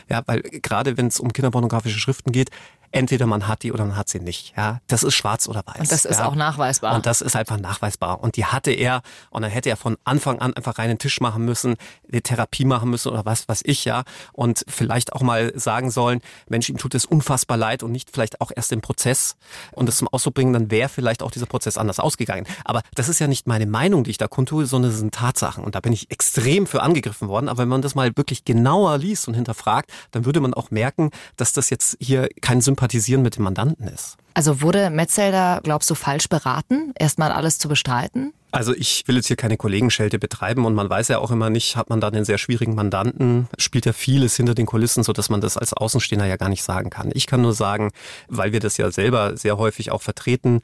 ja, 0.08 0.22
weil 0.26 0.42
gerade 0.42 0.96
wenn 0.96 1.06
es 1.06 1.20
um 1.20 1.32
kinderpornografische 1.32 2.00
Schriften 2.00 2.32
geht, 2.32 2.50
entweder 2.92 3.26
man 3.26 3.46
hat 3.46 3.62
die 3.62 3.72
oder 3.72 3.84
man 3.84 3.96
hat 3.96 4.08
sie 4.08 4.20
nicht. 4.20 4.54
Ja, 4.56 4.80
das 4.86 5.02
ist 5.02 5.14
schwarz 5.14 5.48
oder 5.48 5.62
weiß. 5.66 5.80
Und 5.80 5.92
das 5.92 6.04
ist 6.04 6.20
ja. 6.20 6.26
auch 6.26 6.34
nachweisbar. 6.34 6.94
Und 6.94 7.06
das 7.06 7.20
ist 7.20 7.36
einfach 7.36 7.58
nachweisbar. 7.58 8.20
Und 8.22 8.36
die 8.36 8.46
hatte 8.46 8.70
er 8.70 9.02
und 9.30 9.42
dann 9.42 9.50
hätte 9.50 9.68
er 9.68 9.76
von 9.76 9.96
Anfang 10.04 10.38
an 10.40 10.54
einfach 10.54 10.78
reinen 10.78 10.98
Tisch 10.98 11.20
machen 11.20 11.44
müssen, 11.44 11.76
eine 12.10 12.22
Therapie 12.22 12.64
machen 12.64 12.90
müssen 12.90 13.10
oder 13.10 13.24
was 13.24 13.48
was 13.48 13.60
ich 13.64 13.84
ja 13.84 14.04
und 14.32 14.64
vielleicht 14.68 15.12
auch 15.12 15.22
mal 15.22 15.52
sagen 15.58 15.90
sollen, 15.90 16.20
Mensch, 16.48 16.68
ihm 16.68 16.78
tut 16.78 16.94
es 16.94 17.04
unfassbar 17.04 17.56
leid 17.56 17.82
und 17.82 17.92
nicht 17.92 18.10
vielleicht 18.10 18.40
auch 18.40 18.50
erst 18.54 18.72
im 18.72 18.80
Prozess 18.80 19.36
und 19.72 19.86
das 19.86 19.98
zum 19.98 20.08
Ausdruck 20.08 20.34
bringen, 20.34 20.52
dann 20.52 20.70
wäre 20.70 20.88
vielleicht 20.88 21.22
auch 21.22 21.30
dieser 21.30 21.46
Prozess 21.46 21.76
anders 21.76 22.00
ausgegangen. 22.00 22.46
Aber 22.64 22.82
das 22.94 23.08
ist 23.08 23.18
ja 23.18 23.26
nicht 23.26 23.46
meine 23.46 23.66
Meinung, 23.66 24.04
die 24.04 24.10
ich 24.10 24.18
da 24.18 24.28
kundtue, 24.28 24.66
sondern 24.66 24.90
es 24.90 24.98
sind 24.98 25.14
Tatsachen 25.14 25.64
und 25.64 25.74
da 25.74 25.80
bin 25.80 25.92
ich 25.92 26.10
extrem 26.10 26.66
für 26.66 26.82
angegriffen 26.82 27.28
worden. 27.28 27.48
Aber 27.48 27.62
wenn 27.62 27.68
man 27.68 27.82
das 27.82 27.94
mal 27.94 28.16
wirklich 28.16 28.44
genauer 28.44 28.98
liest 28.98 29.28
und 29.28 29.34
hinterfragt, 29.34 29.90
dann 30.10 30.24
würde 30.24 30.40
man 30.40 30.54
auch 30.54 30.70
merken, 30.70 31.10
dass 31.36 31.52
das 31.52 31.70
jetzt 31.70 31.96
hier 32.00 32.28
kein 32.40 32.60
Sympathie 32.60 32.77
Sympathisieren 32.78 33.22
mit 33.22 33.34
dem 33.34 33.42
Mandanten 33.42 33.88
ist. 33.88 34.16
Also 34.34 34.62
wurde 34.62 34.90
Metzelder, 34.90 35.60
glaubst 35.64 35.90
du, 35.90 35.96
falsch 35.96 36.28
beraten, 36.28 36.92
erstmal 36.96 37.32
alles 37.32 37.58
zu 37.58 37.68
bestreiten? 37.68 38.32
Also 38.52 38.72
ich 38.72 39.02
will 39.06 39.16
jetzt 39.16 39.26
hier 39.26 39.36
keine 39.36 39.56
Kollegenschelte 39.56 40.20
betreiben 40.20 40.64
und 40.64 40.74
man 40.74 40.88
weiß 40.88 41.08
ja 41.08 41.18
auch 41.18 41.32
immer 41.32 41.50
nicht, 41.50 41.76
hat 41.76 41.90
man 41.90 42.00
da 42.00 42.06
einen 42.06 42.24
sehr 42.24 42.38
schwierigen 42.38 42.76
Mandanten, 42.76 43.48
spielt 43.58 43.84
ja 43.84 43.92
vieles 43.92 44.36
hinter 44.36 44.54
den 44.54 44.64
Kulissen, 44.64 45.02
so 45.02 45.12
dass 45.12 45.28
man 45.28 45.40
das 45.40 45.56
als 45.56 45.72
Außenstehender 45.72 46.24
ja 46.24 46.36
gar 46.36 46.48
nicht 46.48 46.62
sagen 46.62 46.88
kann. 46.88 47.10
Ich 47.14 47.26
kann 47.26 47.42
nur 47.42 47.52
sagen, 47.52 47.90
weil 48.28 48.52
wir 48.52 48.60
das 48.60 48.76
ja 48.76 48.92
selber 48.92 49.36
sehr 49.36 49.58
häufig 49.58 49.90
auch 49.90 50.02
vertreten, 50.02 50.60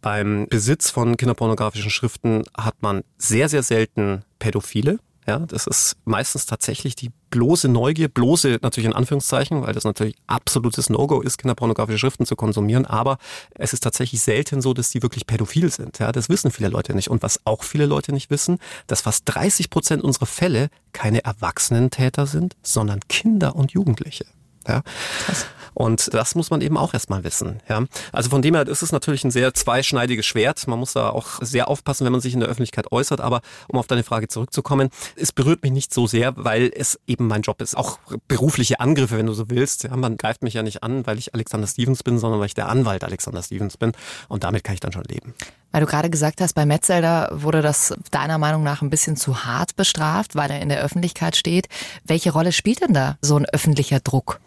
beim 0.00 0.46
Besitz 0.48 0.90
von 0.90 1.18
kinderpornografischen 1.18 1.90
Schriften 1.90 2.44
hat 2.56 2.76
man 2.80 3.02
sehr, 3.18 3.50
sehr 3.50 3.62
selten 3.62 4.22
Pädophile. 4.38 5.00
Ja, 5.28 5.40
das 5.40 5.66
ist 5.66 5.94
meistens 6.06 6.46
tatsächlich 6.46 6.96
die 6.96 7.10
bloße 7.28 7.68
Neugier, 7.68 8.08
bloße 8.08 8.60
natürlich 8.62 8.86
in 8.86 8.94
Anführungszeichen, 8.94 9.60
weil 9.60 9.74
das 9.74 9.84
natürlich 9.84 10.16
absolutes 10.26 10.88
No-Go 10.88 11.20
ist, 11.20 11.36
kinderpornografische 11.36 11.98
Schriften 11.98 12.24
zu 12.24 12.34
konsumieren, 12.34 12.86
aber 12.86 13.18
es 13.54 13.74
ist 13.74 13.82
tatsächlich 13.82 14.22
selten 14.22 14.62
so, 14.62 14.72
dass 14.72 14.88
die 14.88 15.02
wirklich 15.02 15.26
pädophil 15.26 15.70
sind. 15.70 15.98
Ja, 15.98 16.12
das 16.12 16.30
wissen 16.30 16.50
viele 16.50 16.70
Leute 16.70 16.94
nicht. 16.94 17.10
Und 17.10 17.22
was 17.22 17.42
auch 17.44 17.62
viele 17.62 17.84
Leute 17.84 18.12
nicht 18.12 18.30
wissen, 18.30 18.58
dass 18.86 19.02
fast 19.02 19.24
30 19.26 19.68
Prozent 19.68 20.02
unserer 20.02 20.24
Fälle 20.24 20.70
keine 20.94 21.22
erwachsenen 21.22 21.90
Täter 21.90 22.26
sind, 22.26 22.56
sondern 22.62 23.00
Kinder 23.10 23.54
und 23.54 23.72
Jugendliche. 23.72 24.24
Ja. 24.68 24.82
Krass. 25.24 25.46
Und 25.78 26.12
das 26.12 26.34
muss 26.34 26.50
man 26.50 26.60
eben 26.60 26.76
auch 26.76 26.92
erstmal 26.92 27.22
wissen. 27.22 27.60
Ja. 27.68 27.84
Also 28.10 28.30
von 28.30 28.42
dem 28.42 28.56
her 28.56 28.66
ist 28.66 28.82
es 28.82 28.90
natürlich 28.90 29.22
ein 29.22 29.30
sehr 29.30 29.54
zweischneidiges 29.54 30.26
Schwert. 30.26 30.66
Man 30.66 30.80
muss 30.80 30.92
da 30.92 31.10
auch 31.10 31.40
sehr 31.40 31.68
aufpassen, 31.68 32.04
wenn 32.04 32.10
man 32.10 32.20
sich 32.20 32.34
in 32.34 32.40
der 32.40 32.48
Öffentlichkeit 32.48 32.90
äußert. 32.90 33.20
Aber 33.20 33.42
um 33.68 33.78
auf 33.78 33.86
deine 33.86 34.02
Frage 34.02 34.26
zurückzukommen, 34.26 34.90
es 35.14 35.30
berührt 35.30 35.62
mich 35.62 35.70
nicht 35.70 35.94
so 35.94 36.08
sehr, 36.08 36.32
weil 36.36 36.72
es 36.74 36.98
eben 37.06 37.28
mein 37.28 37.42
Job 37.42 37.62
ist. 37.62 37.76
Auch 37.76 38.00
berufliche 38.26 38.80
Angriffe, 38.80 39.18
wenn 39.18 39.26
du 39.26 39.34
so 39.34 39.50
willst. 39.50 39.84
Ja, 39.84 39.94
man 39.94 40.16
greift 40.16 40.42
mich 40.42 40.54
ja 40.54 40.64
nicht 40.64 40.82
an, 40.82 41.06
weil 41.06 41.16
ich 41.16 41.32
Alexander 41.32 41.68
Stevens 41.68 42.02
bin, 42.02 42.18
sondern 42.18 42.40
weil 42.40 42.46
ich 42.46 42.54
der 42.54 42.68
Anwalt 42.68 43.04
Alexander 43.04 43.44
Stevens 43.44 43.76
bin. 43.76 43.92
Und 44.28 44.42
damit 44.42 44.64
kann 44.64 44.74
ich 44.74 44.80
dann 44.80 44.90
schon 44.90 45.04
leben. 45.04 45.34
Weil 45.70 45.82
du 45.82 45.86
gerade 45.86 46.10
gesagt 46.10 46.40
hast, 46.40 46.54
bei 46.54 46.64
Metzelder 46.64 47.28
wurde 47.32 47.62
das 47.62 47.94
deiner 48.10 48.38
Meinung 48.38 48.62
nach 48.62 48.82
ein 48.82 48.90
bisschen 48.90 49.16
zu 49.16 49.44
hart 49.44 49.76
bestraft, 49.76 50.34
weil 50.34 50.50
er 50.50 50.60
in 50.60 50.68
der 50.68 50.80
Öffentlichkeit 50.80 51.36
steht. 51.36 51.68
Welche 52.04 52.32
Rolle 52.32 52.52
spielt 52.52 52.80
denn 52.82 52.94
da 52.94 53.18
so 53.20 53.36
ein 53.36 53.46
öffentlicher 53.46 54.00
Druck? 54.00 54.40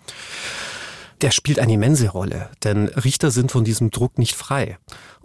der 1.21 1.31
spielt 1.31 1.59
eine 1.59 1.73
immense 1.73 2.09
Rolle, 2.09 2.49
denn 2.63 2.87
Richter 2.87 3.31
sind 3.31 3.51
von 3.51 3.63
diesem 3.63 3.91
Druck 3.91 4.17
nicht 4.17 4.35
frei. 4.35 4.77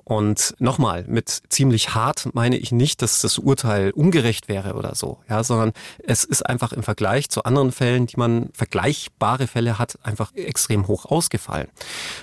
Und 0.08 0.54
nochmal, 0.60 1.04
mit 1.08 1.42
ziemlich 1.48 1.96
hart 1.96 2.28
meine 2.32 2.56
ich 2.56 2.70
nicht, 2.70 3.02
dass 3.02 3.22
das 3.22 3.38
Urteil 3.38 3.90
ungerecht 3.90 4.46
wäre 4.46 4.75
oder 4.75 4.94
so, 4.94 5.18
ja, 5.28 5.42
sondern 5.42 5.72
es 5.98 6.22
ist 6.22 6.46
einfach 6.46 6.72
im 6.72 6.84
Vergleich 6.84 7.28
zu 7.28 7.42
anderen 7.42 7.72
Fällen, 7.72 8.06
die 8.06 8.16
man 8.16 8.50
vergleichbare 8.52 9.48
Fälle 9.48 9.80
hat, 9.80 9.98
einfach 10.04 10.32
extrem 10.36 10.86
hoch 10.86 11.06
ausgefallen. 11.06 11.66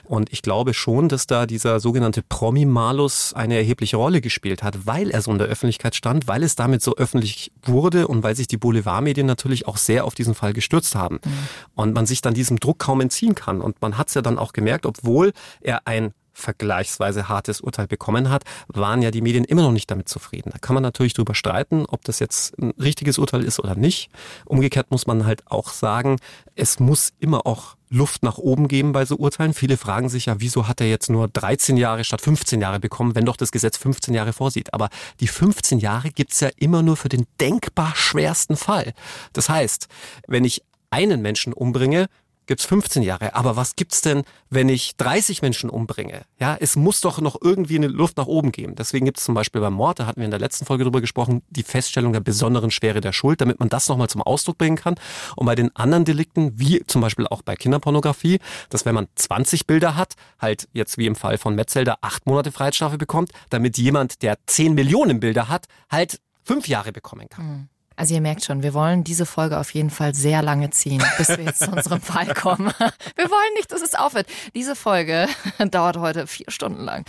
Und 0.06 0.32
ich 0.32 0.42
glaube 0.42 0.74
schon, 0.74 1.10
dass 1.10 1.28
da 1.28 1.46
dieser 1.46 1.82
sogenannte 1.82 2.22
Promi-Malus 2.24 3.34
eine 3.34 3.58
erhebliche 3.58 3.98
Rolle 3.98 4.22
gespielt 4.22 4.64
hat, 4.64 4.88
weil 4.88 5.12
er 5.12 5.22
so 5.22 5.32
in 5.32 5.38
der 5.38 5.48
Öffentlichkeit 5.48 5.94
stand, 5.94 6.26
weil 6.26 6.44
es 6.44 6.56
damit 6.56 6.82
so 6.82 6.96
öffentlich 6.96 7.52
wurde 7.64 8.08
und 8.08 8.24
weil 8.24 8.38
sich 8.38 8.48
die 8.48 8.56
Boulevardmedien 8.56 9.28
natürlich 9.28 9.68
auch 9.68 9.76
sehr 9.76 10.06
auf 10.06 10.16
diesen 10.16 10.36
Fall 10.36 10.54
gestürzt 10.54 10.96
haben. 10.96 11.16
Mhm. 11.16 11.32
Und 11.76 11.94
man 11.94 12.06
sich 12.06 12.22
dann 12.22 12.34
diesem 12.34 12.62
Druck 12.62 12.80
kaum 12.80 13.02
entziehen 13.02 13.36
kann. 13.36 13.60
Und 13.60 13.82
man 13.82 13.98
hat 13.98 14.08
es 14.08 14.14
ja 14.14 14.22
dann 14.22 14.40
auch 14.40 14.54
gemerkt, 14.54 14.86
obwohl 14.86 15.34
er 15.60 15.86
ein 15.86 16.14
vergleichsweise 16.34 17.30
hartes 17.30 17.62
Urteil 17.62 17.88
bekommen 17.88 18.30
hat, 18.30 18.44
waren 18.68 19.02
ja 19.02 19.12
die 19.12 19.22
Medien 19.22 19.46
immer 19.46 19.62
noch 19.62 19.72
nicht 19.72 19.90
damit 19.90 20.10
zufrieden. 20.10 20.50
Da 20.52 20.58
kann 20.58 20.74
man 20.74 20.84
natürlich 20.84 21.14
drüber 21.14 21.36
streiten, 21.36 21.86
ob 21.88 22.04
das 22.04 22.20
jetzt 22.20 22.58
ein 22.60 22.72
richtiges 22.72 23.18
Urteil 23.18 23.44
ist 23.44 23.60
oder 23.60 23.76
nicht. 23.76 24.10
Umgekehrt 24.46 24.92
muss 24.92 25.08
man 25.08 25.26
halt 25.26 25.44
auch 25.50 25.70
sagen, 25.70 26.18
es 26.56 26.80
muss 26.80 27.14
immer 27.20 27.46
auch 27.46 27.76
Luft 27.90 28.24
nach 28.24 28.40
oben 28.40 28.68
geben 28.68 28.92
bei 28.92 29.06
so 29.06 29.16
Urteilen. 29.18 29.54
Viele 29.54 29.78
fragen 29.78 30.10
sich 30.10 30.26
ja, 30.26 30.36
wieso 30.40 30.68
hat 30.68 30.82
er 30.82 30.90
jetzt 30.90 31.10
nur 31.10 31.28
13 31.28 31.78
Jahre 31.78 32.04
statt 32.04 32.22
15 32.22 32.60
Jahre 32.60 32.80
bekommen, 32.80 33.14
wenn 33.14 33.26
doch 33.26 33.38
das 33.38 33.52
Gesetz 33.52 33.78
15 33.78 34.16
Jahre 34.16 34.34
vorsieht. 34.34 34.74
Aber 34.74 34.90
die 35.20 35.28
15 35.28 35.78
Jahre 35.78 36.10
gibt's 36.10 36.40
ja 36.40 36.50
immer 36.58 36.82
nur 36.82 36.98
für 36.98 37.10
den 37.10 37.28
denkbar 37.40 37.94
schwersten 37.96 38.58
Fall. 38.58 38.94
Das 39.34 39.48
heißt, 39.48 39.88
wenn 40.28 40.44
ich 40.44 40.64
einen 40.90 41.22
Menschen 41.22 41.54
umbringe, 41.54 42.08
gibt's 42.46 42.66
15 42.66 43.04
Jahre. 43.04 43.36
Aber 43.36 43.56
was 43.56 43.76
gibt's 43.76 44.02
denn, 44.02 44.24
wenn 44.50 44.70
ich 44.70 44.96
30 44.98 45.42
Menschen 45.42 45.70
umbringe? 45.70 46.24
Ja, 46.40 46.58
es 46.60 46.76
muss 46.76 47.02
doch 47.02 47.20
noch 47.22 47.38
irgendwie 47.42 47.78
eine 47.78 47.88
Luft 47.88 48.18
nach 48.18 48.28
oben 48.28 48.52
geben. 48.52 48.76
Deswegen 48.76 49.06
gibt's 49.06 49.24
zum 49.24 49.36
Beispiel 49.36 49.62
beim 49.62 49.74
Mord, 49.74 50.00
da 50.00 50.06
hatten 50.06 50.20
wir 50.20 50.26
in 50.26 50.32
der 50.32 50.40
letzten 50.40 50.66
Folge 50.66 50.84
drüber 50.84 51.02
gesprochen, 51.02 51.42
die 51.50 51.64
Feststellung 51.64 52.14
der 52.14 52.20
besonderen 52.20 52.72
Schwere 52.72 53.02
der 53.02 53.14
Schuld, 53.14 53.42
damit 53.42 53.60
man 53.60 53.70
das 53.70 53.88
nochmal 53.90 54.10
zum 54.10 54.22
Ausdruck 54.22 54.58
bringen 54.58 54.78
kann. 54.78 54.96
Und 55.36 55.46
bei 55.46 55.56
den 55.56 55.76
anderen 55.76 56.06
Delikten, 56.06 56.60
wie 56.60 56.84
zum 56.86 57.02
Beispiel 57.02 57.28
auch 57.28 57.42
bei 57.42 57.56
Kinderpornografie, 57.56 58.40
dass 58.70 58.86
wenn 58.86 58.96
man 58.96 59.08
20 59.16 59.68
Bilder 59.68 59.96
hat, 59.96 60.16
halt 60.40 60.68
jetzt 60.74 60.98
wie 60.98 61.06
im 61.06 61.16
Fall 61.16 61.38
von 61.38 61.56
Metzelder 61.56 61.98
acht 62.02 62.26
Monate 62.26 62.52
Freiheitsstrafe 62.52 62.98
bekommt, 62.98 63.32
damit 63.50 63.78
jemand, 63.78 64.22
der 64.22 64.38
10 64.46 64.74
Millionen 64.74 65.20
Bilder 65.20 65.50
hat, 65.50 65.68
halt 65.90 66.20
fünf 66.44 66.68
Jahre 66.68 66.92
bekommen 66.92 67.30
kann. 67.30 67.46
Mhm. 67.46 67.70
Also 67.96 68.14
ihr 68.16 68.22
merkt 68.22 68.44
schon, 68.44 68.64
wir 68.64 68.74
wollen 68.74 69.04
diese 69.04 69.26
Folge 69.26 69.60
auf 69.60 69.74
jeden 69.74 69.90
Fall 69.90 70.16
sehr 70.16 70.42
lange 70.42 70.70
ziehen, 70.72 71.04
bis 71.18 71.30
wir 71.30 71.44
jetzt 71.44 71.64
zu 71.64 71.72
unserem 71.72 72.02
Fall 72.02 72.34
kommen. 72.34 72.72
Wir 73.16 73.30
wollen 73.30 73.54
nicht, 73.56 73.72
dass 73.72 73.82
es 73.82 73.96
aufhört. 73.96 74.28
Diese 74.56 74.76
Folge 74.76 75.28
dauert 75.72 75.98
heute 75.98 76.28
vier 76.28 76.50
Stunden 76.50 76.84
lang. 76.84 77.06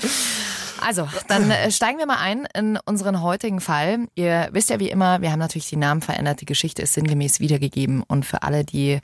Also, 0.84 1.08
dann 1.28 1.50
äh, 1.50 1.70
steigen 1.70 1.98
wir 1.98 2.06
mal 2.06 2.18
ein 2.18 2.46
in 2.54 2.78
unseren 2.84 3.22
heutigen 3.22 3.60
Fall. 3.60 4.06
Ihr 4.14 4.48
wisst 4.52 4.68
ja 4.70 4.78
wie 4.78 4.90
immer, 4.90 5.22
wir 5.22 5.32
haben 5.32 5.38
natürlich 5.38 5.68
die 5.68 5.76
Namen 5.76 6.02
verändert, 6.02 6.40
die 6.40 6.46
Geschichte 6.46 6.82
ist 6.82 6.92
sinngemäß 6.92 7.40
wiedergegeben. 7.40 8.02
Und 8.02 8.26
für 8.26 8.42
alle, 8.42 8.64
die 8.64 9.00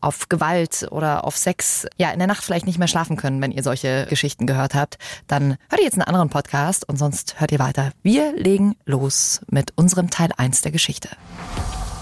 auf 0.00 0.28
Gewalt 0.28 0.86
oder 0.90 1.24
auf 1.24 1.36
Sex 1.36 1.86
ja 1.98 2.10
in 2.10 2.18
der 2.18 2.28
Nacht 2.28 2.44
vielleicht 2.44 2.66
nicht 2.66 2.78
mehr 2.78 2.88
schlafen 2.88 3.16
können, 3.16 3.42
wenn 3.42 3.50
ihr 3.50 3.62
solche 3.62 4.06
Geschichten 4.08 4.46
gehört 4.46 4.74
habt, 4.74 4.98
dann 5.26 5.56
hört 5.68 5.80
ihr 5.80 5.84
jetzt 5.84 5.94
einen 5.94 6.02
anderen 6.02 6.30
Podcast 6.30 6.88
und 6.88 6.98
sonst 6.98 7.40
hört 7.40 7.50
ihr 7.50 7.58
weiter. 7.58 7.90
Wir 8.02 8.32
legen 8.32 8.76
los 8.84 9.40
mit 9.50 9.72
unserem 9.76 10.10
Teil 10.10 10.30
1 10.36 10.62
der 10.62 10.72
Geschichte. 10.72 11.08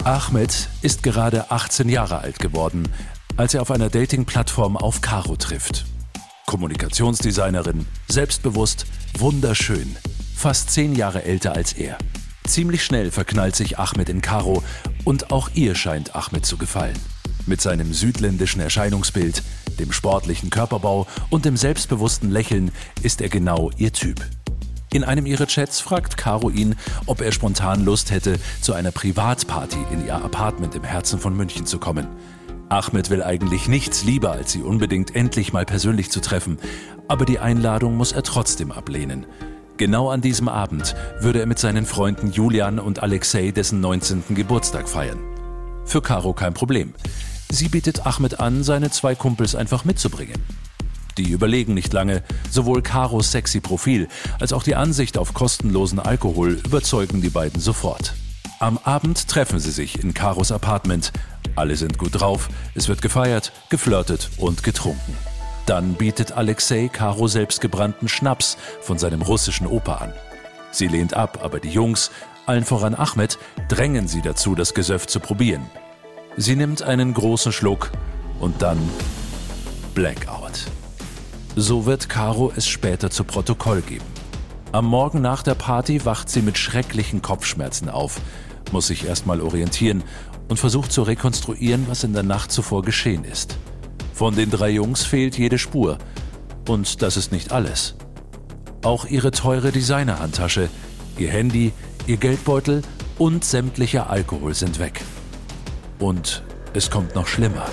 Ahmed 0.05 0.69
ist 0.83 1.03
gerade 1.03 1.51
18 1.51 1.89
Jahre 1.89 2.19
alt 2.19 2.39
geworden, 2.39 2.89
als 3.37 3.55
er 3.55 3.63
auf 3.63 3.71
einer 3.71 3.89
Dating-Plattform 3.89 4.77
auf 4.77 5.01
Caro 5.01 5.37
trifft. 5.37 5.87
Kommunikationsdesignerin, 6.47 7.87
selbstbewusst, 8.09 8.87
wunderschön, 9.19 9.97
fast 10.35 10.71
zehn 10.71 10.95
Jahre 10.95 11.25
älter 11.25 11.55
als 11.55 11.73
er. 11.73 11.99
Ziemlich 12.47 12.85
schnell 12.85 13.11
verknallt 13.11 13.57
sich 13.57 13.79
Ahmed 13.79 14.09
in 14.09 14.21
Caro 14.21 14.63
und 15.05 15.31
auch 15.31 15.51
ihr 15.55 15.75
scheint 15.75 16.15
Ahmed 16.15 16.45
zu 16.45 16.57
gefallen. 16.57 16.99
Mit 17.47 17.61
seinem 17.61 17.93
südländischen 17.93 18.61
Erscheinungsbild, 18.61 19.43
dem 19.79 19.93
sportlichen 19.93 20.51
Körperbau 20.51 21.07
und 21.31 21.45
dem 21.45 21.57
selbstbewussten 21.57 22.31
Lächeln 22.31 22.73
ist 23.03 23.21
er 23.21 23.29
genau 23.29 23.71
ihr 23.77 23.93
Typ. 23.93 24.21
In 24.93 25.05
einem 25.05 25.25
ihrer 25.25 25.47
Chats 25.47 25.81
fragt 25.81 26.19
Caro 26.19 26.51
ihn, 26.51 26.77
ob 27.07 27.23
er 27.23 27.33
spontan 27.33 27.85
Lust 27.85 28.11
hätte, 28.11 28.39
zu 28.61 28.75
einer 28.75 28.91
Privatparty 28.91 29.79
in 29.91 30.07
ihr 30.07 30.17
Apartment 30.17 30.75
im 30.75 30.85
Herzen 30.85 31.19
von 31.19 31.35
München 31.35 31.65
zu 31.65 31.79
kommen. 31.79 32.07
Ahmed 32.73 33.11
will 33.11 33.23
eigentlich 33.23 33.69
nichts 33.69 34.03
lieber, 34.03 34.33
als 34.33 34.53
sie 34.53 34.63
unbedingt 34.63 35.15
endlich 35.15 35.53
mal 35.53 35.67
persönlich 35.67 36.11
zu 36.11 36.23
treffen, 36.23 36.57
aber 37.07 37.27
die 37.27 37.39
Einladung 37.39 37.99
muss 37.99 38.13
er 38.13 38.23
trotzdem 38.23 38.73
ablehnen. 38.73 39.27
Genau 39.77 40.09
an 40.09 40.23
diesem 40.23 40.49
Abend 40.49 40.95
würde 41.21 41.41
er 41.41 41.47
mit 41.47 41.59
seinen 41.59 41.85
Freunden 41.85 42.31
Julian 42.31 42.79
und 42.79 43.03
Alexei 43.03 43.51
dessen 43.51 43.81
19. 43.81 44.35
Geburtstag 44.35 44.89
feiern. 44.89 45.19
Für 45.85 46.01
Caro 46.01 46.33
kein 46.33 46.55
Problem. 46.55 46.95
Sie 47.51 47.69
bietet 47.69 48.07
Ahmed 48.07 48.41
an, 48.41 48.65
seine 48.65 48.91
zwei 48.91 49.15
Kumpels 49.15 49.55
einfach 49.55 49.85
mitzubringen. 49.85 50.41
Die 51.19 51.31
überlegen 51.31 51.75
nicht 51.75 51.93
lange. 51.93 52.23
Sowohl 52.51 52.81
Caros 52.81 53.33
sexy 53.33 53.61
Profil 53.61 54.09
als 54.41 54.55
auch 54.55 54.63
die 54.63 54.77
Ansicht 54.77 55.19
auf 55.19 55.35
kostenlosen 55.35 55.99
Alkohol 55.99 56.53
überzeugen 56.65 57.21
die 57.21 57.29
beiden 57.29 57.61
sofort. 57.61 58.15
Am 58.63 58.79
Abend 58.85 59.27
treffen 59.27 59.59
sie 59.59 59.73
sich 59.73 60.05
in 60.05 60.15
Caros 60.15 60.53
Apartment. 60.53 61.11
Alle 61.57 61.75
sind 61.75 61.99
gut 61.99 62.21
drauf, 62.21 62.49
es 62.77 62.87
wird 62.87 63.03
gefeiert, 63.03 63.51
geflirtet 63.71 64.31
und 64.37 64.63
getrunken. 64.63 65.19
Dann 65.67 65.95
bietet 65.95 66.31
Alexei 66.31 66.87
Caro 66.87 67.27
selbstgebrannten 67.27 68.09
Schnaps 68.09 68.57
von 68.81 68.99
seinem 68.99 69.21
russischen 69.21 69.67
Opa 69.67 69.95
an. 69.95 70.13
Sie 70.71 70.87
lehnt 70.87 71.15
ab, 71.15 71.41
aber 71.43 71.59
die 71.59 71.71
Jungs, 71.71 72.13
allen 72.47 72.65
voran 72.65 72.95
Ahmed, 72.95 73.37
drängen 73.67 74.07
sie 74.07 74.23
dazu, 74.23 74.55
das 74.55 74.75
Gesöff 74.75 75.09
zu 75.09 75.19
probieren. 75.19 75.69
Sie 76.37 76.55
nimmt 76.55 76.83
einen 76.83 77.15
großen 77.15 77.51
Schluck 77.51 77.91
und 78.39 78.63
dann 78.63 78.79
Blackout. 79.93 80.67
So 81.57 81.85
wird 81.85 82.09
Caro 82.09 82.53
es 82.55 82.69
später 82.69 83.11
zu 83.11 83.25
Protokoll 83.25 83.81
geben. 83.81 84.07
Am 84.71 84.87
Morgen 84.87 85.21
nach 85.21 85.43
der 85.43 85.57
Party 85.57 86.05
wacht 86.05 86.31
sie 86.31 86.43
mit 86.43 86.57
schrecklichen 86.57 87.23
Kopfschmerzen 87.23 87.89
auf 87.91 88.21
muss 88.73 88.87
sich 88.89 89.07
erstmal 89.07 89.41
orientieren 89.41 90.03
und 90.49 90.59
versucht 90.59 90.93
zu 90.93 91.03
rekonstruieren, 91.03 91.87
was 91.89 92.05
in 92.05 92.13
der 92.13 92.23
Nacht 92.23 92.53
zuvor 92.53 92.83
geschehen 92.83 93.25
ist. 93.25 93.57
Von 94.15 94.35
den 94.35 94.51
drei 94.51 94.71
Jungs 94.71 95.05
fehlt 95.05 95.39
jede 95.39 95.59
Spur. 95.59 95.99
Und 96.69 97.03
das 97.03 97.17
ist 97.17 97.33
nicht 97.33 97.53
alles. 97.53 97.95
Auch 98.85 99.07
ihre 99.07 99.31
teure 99.31 99.73
Designerhandtasche, 99.73 100.69
ihr 101.19 101.31
Handy, 101.31 101.73
ihr 102.07 102.17
Geldbeutel 102.17 102.83
und 103.19 103.45
sämtlicher 103.45 104.11
Alkohol 104.11 104.55
sind 104.55 104.79
weg. 104.79 105.03
Und 105.99 106.43
es 106.75 106.91
kommt 106.91 107.15
noch 107.15 107.27
schlimmer. 107.27 107.67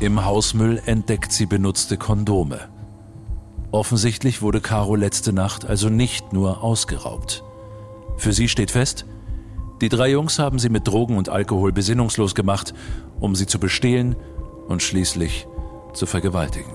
Im 0.00 0.24
Hausmüll 0.24 0.80
entdeckt 0.86 1.30
sie 1.32 1.46
benutzte 1.46 1.96
Kondome. 1.96 2.68
Offensichtlich 3.70 4.42
wurde 4.42 4.60
Caro 4.60 4.96
letzte 4.96 5.32
Nacht 5.32 5.64
also 5.64 5.88
nicht 5.88 6.32
nur 6.32 6.64
ausgeraubt. 6.64 7.44
Für 8.16 8.32
sie 8.32 8.48
steht 8.48 8.70
fest, 8.70 9.06
die 9.80 9.88
drei 9.88 10.10
Jungs 10.10 10.38
haben 10.38 10.58
sie 10.58 10.68
mit 10.68 10.86
Drogen 10.86 11.16
und 11.16 11.28
Alkohol 11.28 11.72
besinnungslos 11.72 12.34
gemacht, 12.34 12.74
um 13.18 13.34
sie 13.34 13.46
zu 13.46 13.58
bestehlen 13.58 14.16
und 14.68 14.82
schließlich 14.82 15.46
zu 15.94 16.06
vergewaltigen. 16.06 16.72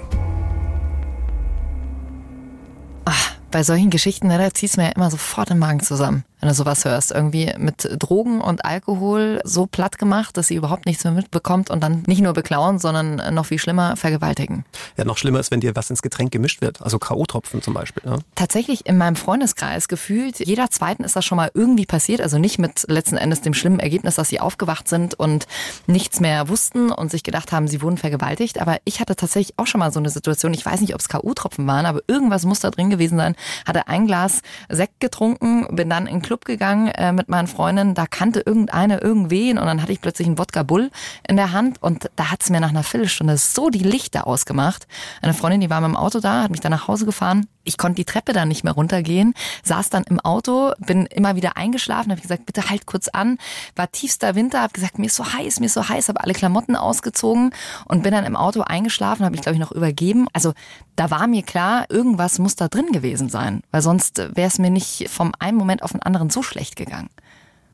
Ach, 3.06 3.32
bei 3.52 3.64
solchen 3.64 3.90
Geschichten, 3.90 4.28
ne, 4.28 4.38
da 4.38 4.54
zieht 4.54 4.72
es 4.72 4.78
mir 4.78 4.86
ja 4.86 4.92
immer 4.92 5.12
sofort 5.12 5.52
im 5.52 5.60
Magen 5.60 5.82
zusammen 5.82 6.26
wenn 6.46 6.50
du 6.50 6.56
sowas 6.56 6.86
hörst. 6.86 7.12
Irgendwie 7.12 7.52
mit 7.58 7.90
Drogen 7.98 8.40
und 8.40 8.66
Alkohol 8.66 9.42
so 9.44 9.66
platt 9.66 9.98
gemacht, 9.98 10.38
dass 10.38 10.48
sie 10.48 10.56
überhaupt 10.56 10.86
nichts 10.86 11.04
mehr 11.04 11.12
mitbekommt 11.12 11.72
und 11.72 11.82
dann 11.82 12.04
nicht 12.06 12.22
nur 12.22 12.34
beklauen, 12.34 12.78
sondern 12.78 13.34
noch 13.34 13.48
viel 13.48 13.58
schlimmer 13.58 13.96
vergewaltigen. 13.96 14.64
Ja, 14.96 15.06
noch 15.06 15.18
schlimmer 15.18 15.40
ist, 15.40 15.50
wenn 15.50 15.60
dir 15.60 15.76
was 15.76 15.90
ins 15.90 16.04
Getränk 16.04 16.32
gemischt 16.32 16.62
wird, 16.62 16.84
also 16.84 17.00
K.O.-Tropfen 17.00 17.62
zum 17.62 17.74
Beispiel. 17.74 18.04
Ne? 18.08 18.20
Tatsächlich 18.36 18.86
in 18.86 18.98
meinem 19.00 19.16
Freundeskreis 19.16 19.88
gefühlt, 19.88 20.40
jeder 20.40 20.70
Zweiten 20.70 21.04
ist 21.04 21.16
das 21.16 21.26
schon 21.26 21.36
mal 21.36 21.50
irgendwie 21.56 21.88
passiert, 21.88 22.22
also 22.22 22.38
nicht 22.38 22.60
mit 22.60 22.86
letzten 22.88 23.18
Endes 23.18 23.42
dem 23.42 23.56
schlimmen 23.56 23.80
Ergebnis, 23.80 24.16
dass 24.16 24.30
sie 24.30 24.40
aufgewacht 24.40 24.88
sind 24.88 25.16
und 25.16 25.48
nichts 25.88 26.20
mehr 26.20 26.48
wussten 26.48 26.92
und 26.92 27.10
sich 27.10 27.24
gedacht 27.24 27.52
haben, 27.52 27.68
sie 27.68 27.82
wurden 27.82 27.98
vergewaltigt, 27.98 28.62
aber 28.62 28.78
ich 28.86 29.00
hatte 29.00 29.16
tatsächlich 29.16 29.58
auch 29.58 29.66
schon 29.66 29.80
mal 29.80 29.92
so 29.92 30.00
eine 30.00 30.12
Situation, 30.12 30.54
ich 30.54 30.64
weiß 30.64 30.82
nicht, 30.82 30.94
ob 30.94 31.02
es 31.02 31.10
K.O.-Tropfen 31.10 31.66
waren, 31.66 31.88
aber 31.88 32.02
irgendwas 32.08 32.46
muss 32.46 32.60
da 32.60 32.70
drin 32.70 32.92
gewesen 32.92 33.18
sein, 33.18 33.36
hatte 33.66 33.88
ein 33.88 34.06
Glas 34.06 34.44
Sekt 34.70 35.00
getrunken, 35.00 35.76
bin 35.76 35.90
dann 35.90 36.06
in 36.06 36.22
Club 36.22 36.35
Club 36.36 36.44
gegangen 36.44 36.90
äh, 36.90 37.14
mit 37.14 37.30
meinen 37.30 37.48
Freundinnen, 37.48 37.94
da 37.94 38.06
kannte 38.08 38.42
irgendeine 38.46 39.00
irgendwen 39.00 39.58
und 39.58 39.66
dann 39.66 39.82
hatte 39.82 39.94
ich 39.94 40.02
plötzlich 40.02 40.28
einen 40.28 40.38
Wodka 40.38 40.64
Bull 40.64 40.92
in 41.26 41.38
der 41.38 41.54
Hand 41.54 41.82
und 41.82 42.10
da 42.18 42.30
hat 42.30 42.44
es 42.44 42.50
mir 42.50 42.60
nach 42.60 42.70
einer 42.70 42.84
Viertelstunde 42.84 43.38
so 43.38 43.70
die 43.70 43.80
Lichter 43.80 44.28
ausgemacht. 44.28 44.86
Eine 45.22 45.34
Freundin, 45.34 45.62
die 45.62 45.70
war 45.70 45.80
mit 45.80 45.92
dem 45.92 45.96
Auto 45.96 46.20
da, 46.20 46.44
hat 46.44 46.52
mich 46.52 46.60
dann 46.60 46.72
nach 46.72 46.90
Hause 46.90 47.06
gefahren. 47.06 47.48
Ich 47.66 47.78
konnte 47.78 47.96
die 47.96 48.06
Treppe 48.06 48.32
dann 48.32 48.48
nicht 48.48 48.64
mehr 48.64 48.74
runtergehen, 48.74 49.34
saß 49.64 49.90
dann 49.90 50.04
im 50.04 50.20
Auto, 50.20 50.72
bin 50.80 51.06
immer 51.08 51.36
wieder 51.36 51.58
eingeschlafen, 51.58 52.12
habe 52.12 52.22
gesagt, 52.22 52.46
bitte 52.46 52.70
halt 52.70 52.86
kurz 52.86 53.08
an. 53.10 53.38
War 53.76 53.92
tiefster 53.92 54.36
Winter, 54.36 54.62
habe 54.62 54.74
gesagt, 54.74 55.00
mir 55.00 55.08
ist 55.08 55.16
so 55.16 55.34
heiß, 55.34 55.60
mir 55.60 55.66
ist 55.66 55.74
so 55.74 55.88
heiß, 55.88 56.08
habe 56.10 56.22
alle 56.22 56.34
Klamotten 56.34 56.76
ausgezogen 56.76 57.52
und 57.86 58.04
bin 58.04 58.12
dann 58.12 58.26
im 58.26 58.36
Auto 58.36 58.62
eingeschlafen, 58.62 59.26
habe 59.26 59.34
mich 59.34 59.42
glaube 59.42 59.56
ich 59.56 59.62
noch 59.62 59.72
übergeben. 59.72 60.28
Also 60.32 60.54
da 60.96 61.12
war 61.12 61.28
mir 61.28 61.44
klar, 61.44 61.86
irgendwas 61.90 62.40
muss 62.40 62.56
da 62.56 62.68
drin 62.68 62.92
gewesen 62.92 63.30
sein, 63.30 63.62
weil 63.72 63.82
sonst 63.82 64.18
wäre 64.18 64.48
es 64.48 64.60
mir 64.60 64.70
nicht 64.70 65.10
vom 65.10 65.34
einen 65.40 65.58
Moment 65.58 65.84
auf 65.84 65.92
den 65.92 66.02
anderen 66.02 66.30
so 66.30 66.42
schlecht 66.44 66.76
gegangen. 66.76 67.10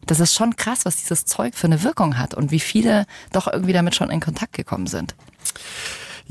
Das 0.08 0.20
ist 0.20 0.34
schon 0.34 0.56
krass, 0.56 0.86
was 0.86 0.98
dieses 0.98 1.26
Zeug 1.26 1.56
für 1.56 1.68
eine 1.68 1.84
Wirkung 1.84 2.18
hat 2.18 2.34
und 2.34 2.52
wie 2.52 2.60
viele 2.60 3.06
doch 3.32 3.48
irgendwie 3.48 3.74
damit 3.74 3.96
schon 3.96 4.10
in 4.10 4.20
Kontakt 4.20 4.54
gekommen 4.54 4.88
sind. 4.88 5.16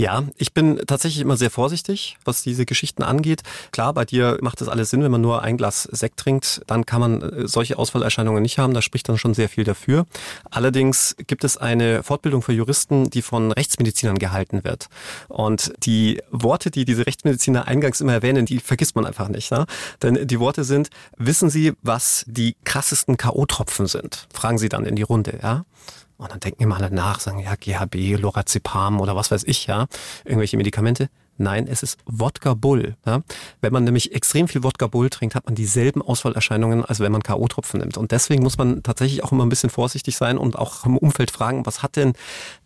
Ja, 0.01 0.25
ich 0.39 0.55
bin 0.55 0.81
tatsächlich 0.87 1.21
immer 1.21 1.37
sehr 1.37 1.51
vorsichtig, 1.51 2.17
was 2.25 2.43
diese 2.43 2.65
Geschichten 2.65 3.03
angeht. 3.03 3.43
Klar, 3.71 3.93
bei 3.93 4.07
dir 4.07 4.39
macht 4.41 4.63
das 4.63 4.69
alles 4.69 4.89
Sinn, 4.89 5.03
wenn 5.03 5.11
man 5.11 5.21
nur 5.21 5.43
ein 5.43 5.59
Glas 5.59 5.83
Sekt 5.83 6.19
trinkt, 6.19 6.63
dann 6.67 6.87
kann 6.87 7.01
man 7.03 7.21
äh, 7.21 7.47
solche 7.47 7.79
Ausfallerscheinungen 7.79 8.43
nicht 8.43 8.59
haben. 8.59 8.73
Da 8.73 8.81
spricht 8.81 9.11
dann 9.11 9.19
schon 9.19 9.35
sehr 9.35 9.51
viel 9.51 9.65
dafür. 9.65 10.07
Allerdings 10.51 11.17
gibt 11.27 11.45
es 11.45 11.59
eine 11.59 12.03
Fortbildung 12.03 12.41
für 12.41 12.55
Juristen, 12.55 13.11
die 13.11 13.21
von 13.21 13.53
Rechtsmedizinern 13.53 14.19
gehalten 14.19 14.65
wird. 14.65 14.89
Und 15.29 15.71
die 15.85 16.23
Worte, 16.31 16.71
die 16.71 16.87
diese 16.87 17.07
Rechtsmediziner 17.07 17.69
eingangs 17.69 18.01
immer 18.01 18.15
erwähnen, 18.15 18.47
die 18.47 18.59
vergisst 18.59 18.97
man 18.97 19.05
einfach 19.05 19.29
nicht. 19.29 19.51
Ne? 19.51 19.67
Denn 20.03 20.27
die 20.27 20.41
Worte 20.41 20.65
sind, 20.65 20.89
wissen 21.19 21.51
Sie, 21.51 21.75
was 21.83 22.25
die 22.27 22.57
krassesten 22.65 23.19
K.O.-Tropfen 23.19 23.87
sind? 23.87 24.29
Fragen 24.33 24.57
Sie 24.57 24.71
dann 24.71 24.87
in 24.87 24.97
die 24.97 25.03
Runde, 25.03 25.39
ja? 25.43 25.67
Und 26.21 26.31
dann 26.31 26.41
denken 26.41 26.63
immer 26.63 26.77
alle 26.77 26.91
nach, 26.91 27.19
sagen, 27.19 27.39
ja, 27.41 27.55
GHB, 27.55 28.21
Lorazepam 28.21 29.01
oder 29.01 29.17
was 29.17 29.31
weiß 29.31 29.45
ich, 29.45 29.67
ja, 29.67 29.87
irgendwelche 30.25 30.59
Medikamente. 30.59 31.09
Nein, 31.41 31.67
es 31.67 31.83
ist 31.83 31.99
Wodka 32.05 32.53
Bull. 32.53 32.97
Ja? 33.07 33.23
Wenn 33.63 33.73
man 33.73 33.85
nämlich 33.85 34.15
extrem 34.15 34.47
viel 34.47 34.63
Wodka 34.63 34.89
Bull 34.89 35.09
trinkt, 35.09 35.35
hat 35.35 35.47
man 35.47 35.55
dieselben 35.55 36.03
Ausfallerscheinungen, 36.03 36.85
als 36.85 37.01
wenn 37.01 37.11
man 37.11 37.23
K.O.-Tropfen 37.23 37.79
nimmt. 37.79 37.97
Und 37.97 38.13
deswegen 38.13 38.43
muss 38.43 38.59
man 38.59 38.83
tatsächlich 38.83 39.25
auch 39.25 39.33
immer 39.33 39.47
ein 39.47 39.49
bisschen 39.49 39.71
vorsichtig 39.71 40.17
sein 40.17 40.37
und 40.37 40.59
auch 40.59 40.85
im 40.85 40.99
Umfeld 40.99 41.31
fragen, 41.31 41.65
was 41.65 41.83
hat 41.83 41.97
denn 41.97 42.13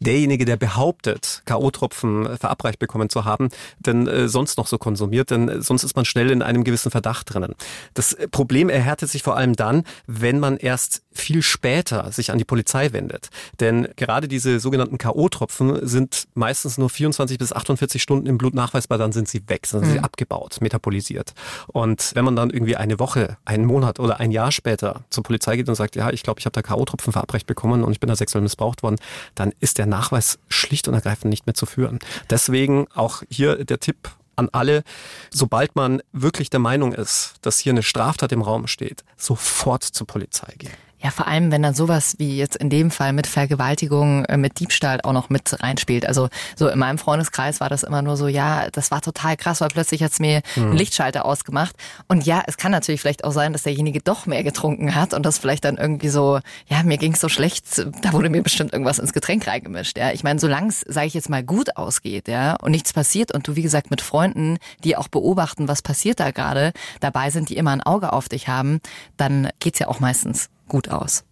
derjenige, 0.00 0.44
der 0.44 0.56
behauptet, 0.56 1.42
K.O.-Tropfen 1.44 2.36
verabreicht 2.36 2.80
bekommen 2.80 3.08
zu 3.10 3.24
haben, 3.24 3.48
denn 3.78 4.08
äh, 4.08 4.28
sonst 4.28 4.58
noch 4.58 4.66
so 4.66 4.76
konsumiert? 4.76 5.30
Denn 5.30 5.62
sonst 5.62 5.84
ist 5.84 5.94
man 5.94 6.04
schnell 6.04 6.32
in 6.32 6.42
einem 6.42 6.64
gewissen 6.64 6.90
Verdacht 6.90 7.32
drinnen. 7.32 7.54
Das 7.94 8.16
Problem 8.32 8.68
erhärtet 8.68 9.08
sich 9.08 9.22
vor 9.22 9.36
allem 9.36 9.54
dann, 9.54 9.84
wenn 10.08 10.40
man 10.40 10.56
erst 10.56 11.02
viel 11.12 11.42
später 11.42 12.10
sich 12.10 12.32
an 12.32 12.38
die 12.38 12.44
Polizei 12.44 12.92
wendet. 12.92 13.28
Denn 13.60 13.86
gerade 13.94 14.26
diese 14.26 14.58
sogenannten 14.58 14.98
K.O.-Tropfen 14.98 15.86
sind 15.86 16.26
meistens 16.34 16.76
nur 16.76 16.90
24 16.90 17.38
bis 17.38 17.52
48 17.52 18.02
Stunden 18.02 18.26
im 18.26 18.36
Blut 18.36 18.54
nachweisbar, 18.64 18.98
dann 18.98 19.12
sind 19.12 19.28
sie 19.28 19.42
weg, 19.48 19.68
dann 19.70 19.80
sind 19.80 19.90
mhm. 19.90 19.92
sie 19.94 20.00
abgebaut, 20.00 20.60
metabolisiert. 20.60 21.34
Und 21.68 22.12
wenn 22.14 22.24
man 22.24 22.36
dann 22.36 22.50
irgendwie 22.50 22.76
eine 22.76 22.98
Woche, 22.98 23.36
einen 23.44 23.64
Monat 23.64 24.00
oder 24.00 24.20
ein 24.20 24.30
Jahr 24.30 24.52
später 24.52 25.04
zur 25.10 25.22
Polizei 25.22 25.56
geht 25.56 25.68
und 25.68 25.74
sagt, 25.74 25.96
ja, 25.96 26.10
ich 26.10 26.22
glaube, 26.22 26.40
ich 26.40 26.46
habe 26.46 26.52
da 26.52 26.62
K.O.-Tropfen 26.62 27.12
verabreicht 27.12 27.46
bekommen 27.46 27.84
und 27.84 27.92
ich 27.92 28.00
bin 28.00 28.08
da 28.08 28.16
sexuell 28.16 28.42
missbraucht 28.42 28.82
worden, 28.82 28.96
dann 29.34 29.52
ist 29.60 29.78
der 29.78 29.86
Nachweis 29.86 30.38
schlicht 30.48 30.88
und 30.88 30.94
ergreifend 30.94 31.30
nicht 31.30 31.46
mehr 31.46 31.54
zu 31.54 31.66
führen. 31.66 31.98
Deswegen 32.30 32.86
auch 32.94 33.22
hier 33.30 33.64
der 33.64 33.80
Tipp 33.80 34.10
an 34.36 34.48
alle, 34.52 34.82
sobald 35.30 35.76
man 35.76 36.02
wirklich 36.12 36.50
der 36.50 36.60
Meinung 36.60 36.92
ist, 36.92 37.34
dass 37.42 37.58
hier 37.58 37.72
eine 37.72 37.82
Straftat 37.82 38.32
im 38.32 38.42
Raum 38.42 38.66
steht, 38.66 39.04
sofort 39.16 39.84
zur 39.84 40.06
Polizei 40.06 40.52
gehen. 40.58 40.72
Ja, 41.04 41.10
vor 41.10 41.28
allem, 41.28 41.52
wenn 41.52 41.62
dann 41.62 41.74
sowas 41.74 42.14
wie 42.16 42.38
jetzt 42.38 42.56
in 42.56 42.70
dem 42.70 42.90
Fall 42.90 43.12
mit 43.12 43.26
Vergewaltigung, 43.26 44.24
äh, 44.24 44.38
mit 44.38 44.58
Diebstahl 44.58 45.02
auch 45.02 45.12
noch 45.12 45.28
mit 45.28 45.62
reinspielt. 45.62 46.06
Also 46.06 46.30
so 46.56 46.66
in 46.66 46.78
meinem 46.78 46.96
Freundeskreis 46.96 47.60
war 47.60 47.68
das 47.68 47.82
immer 47.82 48.00
nur 48.00 48.16
so, 48.16 48.26
ja, 48.26 48.70
das 48.72 48.90
war 48.90 49.02
total 49.02 49.36
krass, 49.36 49.60
weil 49.60 49.68
plötzlich 49.68 50.02
hat's 50.02 50.18
mir 50.18 50.40
mhm. 50.56 50.62
einen 50.62 50.76
Lichtschalter 50.78 51.26
ausgemacht. 51.26 51.76
Und 52.08 52.24
ja, 52.24 52.42
es 52.46 52.56
kann 52.56 52.72
natürlich 52.72 53.02
vielleicht 53.02 53.24
auch 53.24 53.32
sein, 53.32 53.52
dass 53.52 53.64
derjenige 53.64 54.00
doch 54.00 54.24
mehr 54.24 54.42
getrunken 54.42 54.94
hat 54.94 55.12
und 55.12 55.26
das 55.26 55.36
vielleicht 55.36 55.66
dann 55.66 55.76
irgendwie 55.76 56.08
so, 56.08 56.40
ja, 56.68 56.82
mir 56.84 56.96
ging's 56.96 57.20
so 57.20 57.28
schlecht, 57.28 57.86
da 58.00 58.14
wurde 58.14 58.30
mir 58.30 58.42
bestimmt 58.42 58.72
irgendwas 58.72 58.98
ins 58.98 59.12
Getränk 59.12 59.46
reingemischt. 59.46 59.98
Ja, 59.98 60.10
ich 60.10 60.24
meine, 60.24 60.40
solange 60.40 60.68
es, 60.68 60.80
sage 60.88 61.08
ich 61.08 61.12
jetzt 61.12 61.28
mal, 61.28 61.42
gut 61.42 61.76
ausgeht, 61.76 62.28
ja, 62.28 62.54
und 62.54 62.70
nichts 62.70 62.94
passiert 62.94 63.30
und 63.30 63.46
du 63.46 63.56
wie 63.56 63.62
gesagt 63.62 63.90
mit 63.90 64.00
Freunden, 64.00 64.56
die 64.84 64.96
auch 64.96 65.08
beobachten, 65.08 65.68
was 65.68 65.82
passiert 65.82 66.18
da 66.18 66.30
gerade, 66.30 66.72
dabei 67.00 67.28
sind, 67.28 67.50
die 67.50 67.58
immer 67.58 67.72
ein 67.72 67.82
Auge 67.82 68.14
auf 68.14 68.30
dich 68.30 68.48
haben, 68.48 68.80
dann 69.18 69.50
geht's 69.60 69.80
ja 69.80 69.88
auch 69.88 70.00
meistens 70.00 70.48
gut 70.68 70.88
aus. 70.88 71.24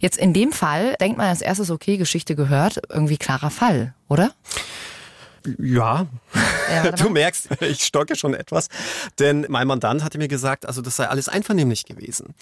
Jetzt 0.00 0.18
in 0.18 0.32
dem 0.32 0.52
Fall 0.52 0.96
denkt 1.00 1.18
man 1.18 1.28
als 1.28 1.40
erstes, 1.40 1.70
okay, 1.70 1.96
Geschichte 1.96 2.34
gehört, 2.34 2.80
irgendwie 2.88 3.16
klarer 3.16 3.50
Fall, 3.50 3.94
oder? 4.08 4.32
Ja, 5.58 6.06
ja 6.70 6.92
du 6.96 7.10
merkst, 7.10 7.48
ich 7.60 7.84
stocke 7.84 8.16
schon 8.16 8.34
etwas. 8.34 8.68
Denn 9.18 9.46
mein 9.48 9.66
Mandant 9.66 10.02
hatte 10.02 10.18
mir 10.18 10.28
gesagt, 10.28 10.66
also 10.66 10.82
das 10.82 10.96
sei 10.96 11.08
alles 11.08 11.28
einvernehmlich 11.28 11.84
gewesen. 11.84 12.34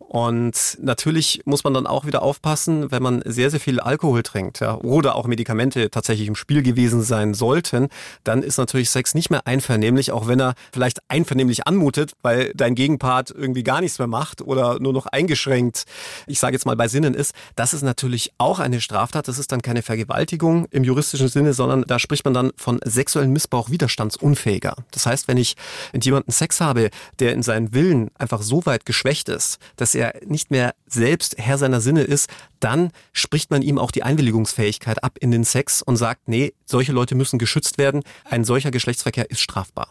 Und 0.00 0.78
natürlich 0.80 1.42
muss 1.44 1.62
man 1.62 1.74
dann 1.74 1.86
auch 1.86 2.04
wieder 2.04 2.22
aufpassen, 2.22 2.90
wenn 2.90 3.02
man 3.02 3.22
sehr, 3.24 3.50
sehr 3.50 3.60
viel 3.60 3.78
Alkohol 3.78 4.22
trinkt 4.24 4.58
ja, 4.58 4.74
oder 4.76 5.14
auch 5.14 5.26
Medikamente 5.26 5.90
tatsächlich 5.90 6.26
im 6.26 6.34
Spiel 6.34 6.62
gewesen 6.62 7.02
sein 7.02 7.32
sollten, 7.32 7.88
dann 8.24 8.42
ist 8.42 8.56
natürlich 8.56 8.90
Sex 8.90 9.14
nicht 9.14 9.30
mehr 9.30 9.46
einvernehmlich, 9.46 10.10
auch 10.10 10.26
wenn 10.26 10.40
er 10.40 10.54
vielleicht 10.72 10.98
einvernehmlich 11.08 11.68
anmutet, 11.68 12.14
weil 12.22 12.50
dein 12.56 12.74
Gegenpart 12.74 13.30
irgendwie 13.30 13.62
gar 13.62 13.80
nichts 13.82 13.98
mehr 13.98 14.08
macht 14.08 14.42
oder 14.42 14.80
nur 14.80 14.92
noch 14.92 15.06
eingeschränkt, 15.06 15.84
ich 16.26 16.40
sage 16.40 16.54
jetzt 16.54 16.66
mal 16.66 16.76
bei 16.76 16.88
Sinnen 16.88 17.14
ist. 17.14 17.32
Das 17.54 17.74
ist 17.74 17.82
natürlich 17.82 18.32
auch 18.38 18.58
eine 18.58 18.80
Straftat. 18.80 19.28
Das 19.28 19.38
ist 19.38 19.52
dann 19.52 19.62
keine 19.62 19.82
Vergewaltigung 19.82 20.66
im 20.70 20.82
juristischen 20.82 21.28
Sinne, 21.28 21.52
sondern 21.52 21.82
da 21.82 21.98
spricht 21.98 22.24
man 22.24 22.34
dann 22.34 22.52
von 22.56 22.80
sexuellen 22.84 23.32
Missbrauch 23.32 23.70
widerstandsunfähiger. 23.70 24.74
Das 24.90 25.06
heißt, 25.06 25.28
wenn 25.28 25.36
ich 25.36 25.56
mit 25.92 26.04
jemandem 26.04 26.32
Sex 26.32 26.60
habe, 26.60 26.90
der 27.18 27.32
in 27.32 27.42
seinen 27.42 27.74
Willen 27.74 28.10
einfach 28.18 28.42
so 28.42 28.64
weit 28.66 28.86
geschwächt 28.86 29.28
ist, 29.28 29.58
dass 29.90 29.94
er 29.96 30.14
nicht 30.24 30.52
mehr 30.52 30.74
selbst 30.86 31.36
Herr 31.38 31.58
seiner 31.58 31.80
Sinne 31.80 32.02
ist, 32.02 32.28
dann 32.60 32.92
spricht 33.12 33.50
man 33.50 33.60
ihm 33.60 33.76
auch 33.76 33.90
die 33.90 34.04
Einwilligungsfähigkeit 34.04 35.02
ab 35.02 35.18
in 35.20 35.32
den 35.32 35.42
Sex 35.42 35.82
und 35.82 35.96
sagt, 35.96 36.28
nee, 36.28 36.52
solche 36.64 36.92
Leute 36.92 37.16
müssen 37.16 37.40
geschützt 37.40 37.76
werden. 37.76 38.02
Ein 38.24 38.44
solcher 38.44 38.70
Geschlechtsverkehr 38.70 39.30
ist 39.30 39.40
strafbar. 39.40 39.88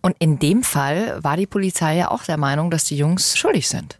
Und 0.00 0.16
in 0.18 0.38
dem 0.38 0.62
Fall 0.62 1.22
war 1.22 1.36
die 1.36 1.46
Polizei 1.46 1.96
ja 1.96 2.10
auch 2.10 2.24
der 2.24 2.38
Meinung, 2.38 2.70
dass 2.70 2.84
die 2.84 2.96
Jungs 2.96 3.36
schuldig 3.36 3.68
sind. 3.68 3.98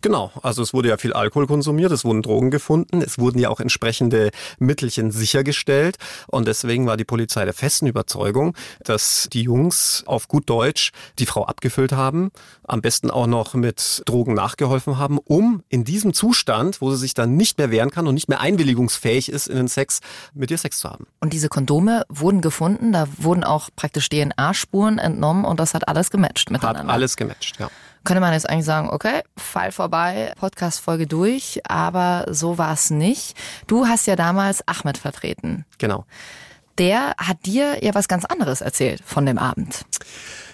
Genau, 0.00 0.32
also 0.42 0.62
es 0.62 0.74
wurde 0.74 0.88
ja 0.88 0.96
viel 0.96 1.12
Alkohol 1.12 1.46
konsumiert, 1.46 1.92
es 1.92 2.04
wurden 2.04 2.22
Drogen 2.22 2.50
gefunden, 2.50 3.00
es 3.00 3.18
wurden 3.18 3.38
ja 3.38 3.48
auch 3.48 3.60
entsprechende 3.60 4.30
Mittelchen 4.58 5.10
sichergestellt 5.10 5.96
und 6.26 6.46
deswegen 6.46 6.86
war 6.86 6.96
die 6.96 7.04
Polizei 7.04 7.44
der 7.44 7.54
festen 7.54 7.86
Überzeugung, 7.86 8.56
dass 8.82 9.28
die 9.32 9.42
Jungs 9.42 10.02
auf 10.06 10.28
gut 10.28 10.48
Deutsch 10.50 10.92
die 11.18 11.26
Frau 11.26 11.46
abgefüllt 11.46 11.92
haben, 11.92 12.30
am 12.64 12.82
besten 12.82 13.10
auch 13.10 13.26
noch 13.26 13.54
mit 13.54 14.02
Drogen 14.06 14.34
nachgeholfen 14.34 14.98
haben, 14.98 15.18
um 15.18 15.62
in 15.68 15.84
diesem 15.84 16.12
Zustand, 16.12 16.80
wo 16.80 16.90
sie 16.90 16.98
sich 16.98 17.14
dann 17.14 17.36
nicht 17.36 17.58
mehr 17.58 17.70
wehren 17.70 17.90
kann 17.90 18.06
und 18.06 18.14
nicht 18.14 18.28
mehr 18.28 18.40
einwilligungsfähig 18.40 19.30
ist 19.30 19.46
in 19.46 19.56
den 19.56 19.68
Sex, 19.68 20.00
mit 20.34 20.50
ihr 20.50 20.58
Sex 20.58 20.78
zu 20.78 20.90
haben. 20.90 21.06
Und 21.20 21.32
diese 21.32 21.48
Kondome 21.48 22.04
wurden 22.08 22.40
gefunden, 22.40 22.92
da 22.92 23.08
wurden 23.18 23.44
auch 23.44 23.70
praktisch 23.74 24.08
DNA-Spuren 24.08 24.98
entnommen 24.98 25.44
und 25.44 25.60
das 25.60 25.74
hat 25.74 25.88
alles 25.88 26.10
gematcht 26.10 26.50
miteinander. 26.50 26.84
Hat 26.84 26.90
alles 26.90 27.16
gematcht, 27.16 27.58
ja 27.58 27.70
könnte 28.04 28.20
man 28.20 28.32
jetzt 28.32 28.48
eigentlich 28.48 28.66
sagen, 28.66 28.90
okay, 28.90 29.22
Fall 29.36 29.72
vorbei, 29.72 30.32
Podcast-Folge 30.38 31.06
durch, 31.06 31.60
aber 31.68 32.26
so 32.30 32.58
war 32.58 32.72
es 32.72 32.90
nicht. 32.90 33.36
Du 33.66 33.86
hast 33.86 34.06
ja 34.06 34.16
damals 34.16 34.66
Ahmed 34.68 34.98
vertreten. 34.98 35.64
Genau. 35.78 36.04
Der 36.78 37.14
hat 37.18 37.46
dir 37.46 37.82
ja 37.84 37.94
was 37.94 38.08
ganz 38.08 38.24
anderes 38.24 38.60
erzählt 38.60 39.02
von 39.04 39.26
dem 39.26 39.38
Abend. 39.38 39.86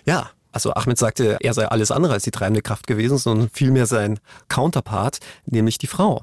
Ja, 0.05 0.31
also 0.53 0.73
Ahmed 0.73 0.99
sagte, 0.99 1.37
er 1.41 1.55
sei 1.55 1.67
alles 1.67 1.91
andere 1.91 2.15
als 2.15 2.25
die 2.25 2.31
treibende 2.31 2.63
Kraft 2.63 2.87
gewesen, 2.87 3.19
sondern 3.19 3.51
vielmehr 3.53 3.87
sein 3.87 4.19
Counterpart, 4.49 5.21
nämlich 5.47 5.79
die 5.79 5.87
Frau. 5.87 6.23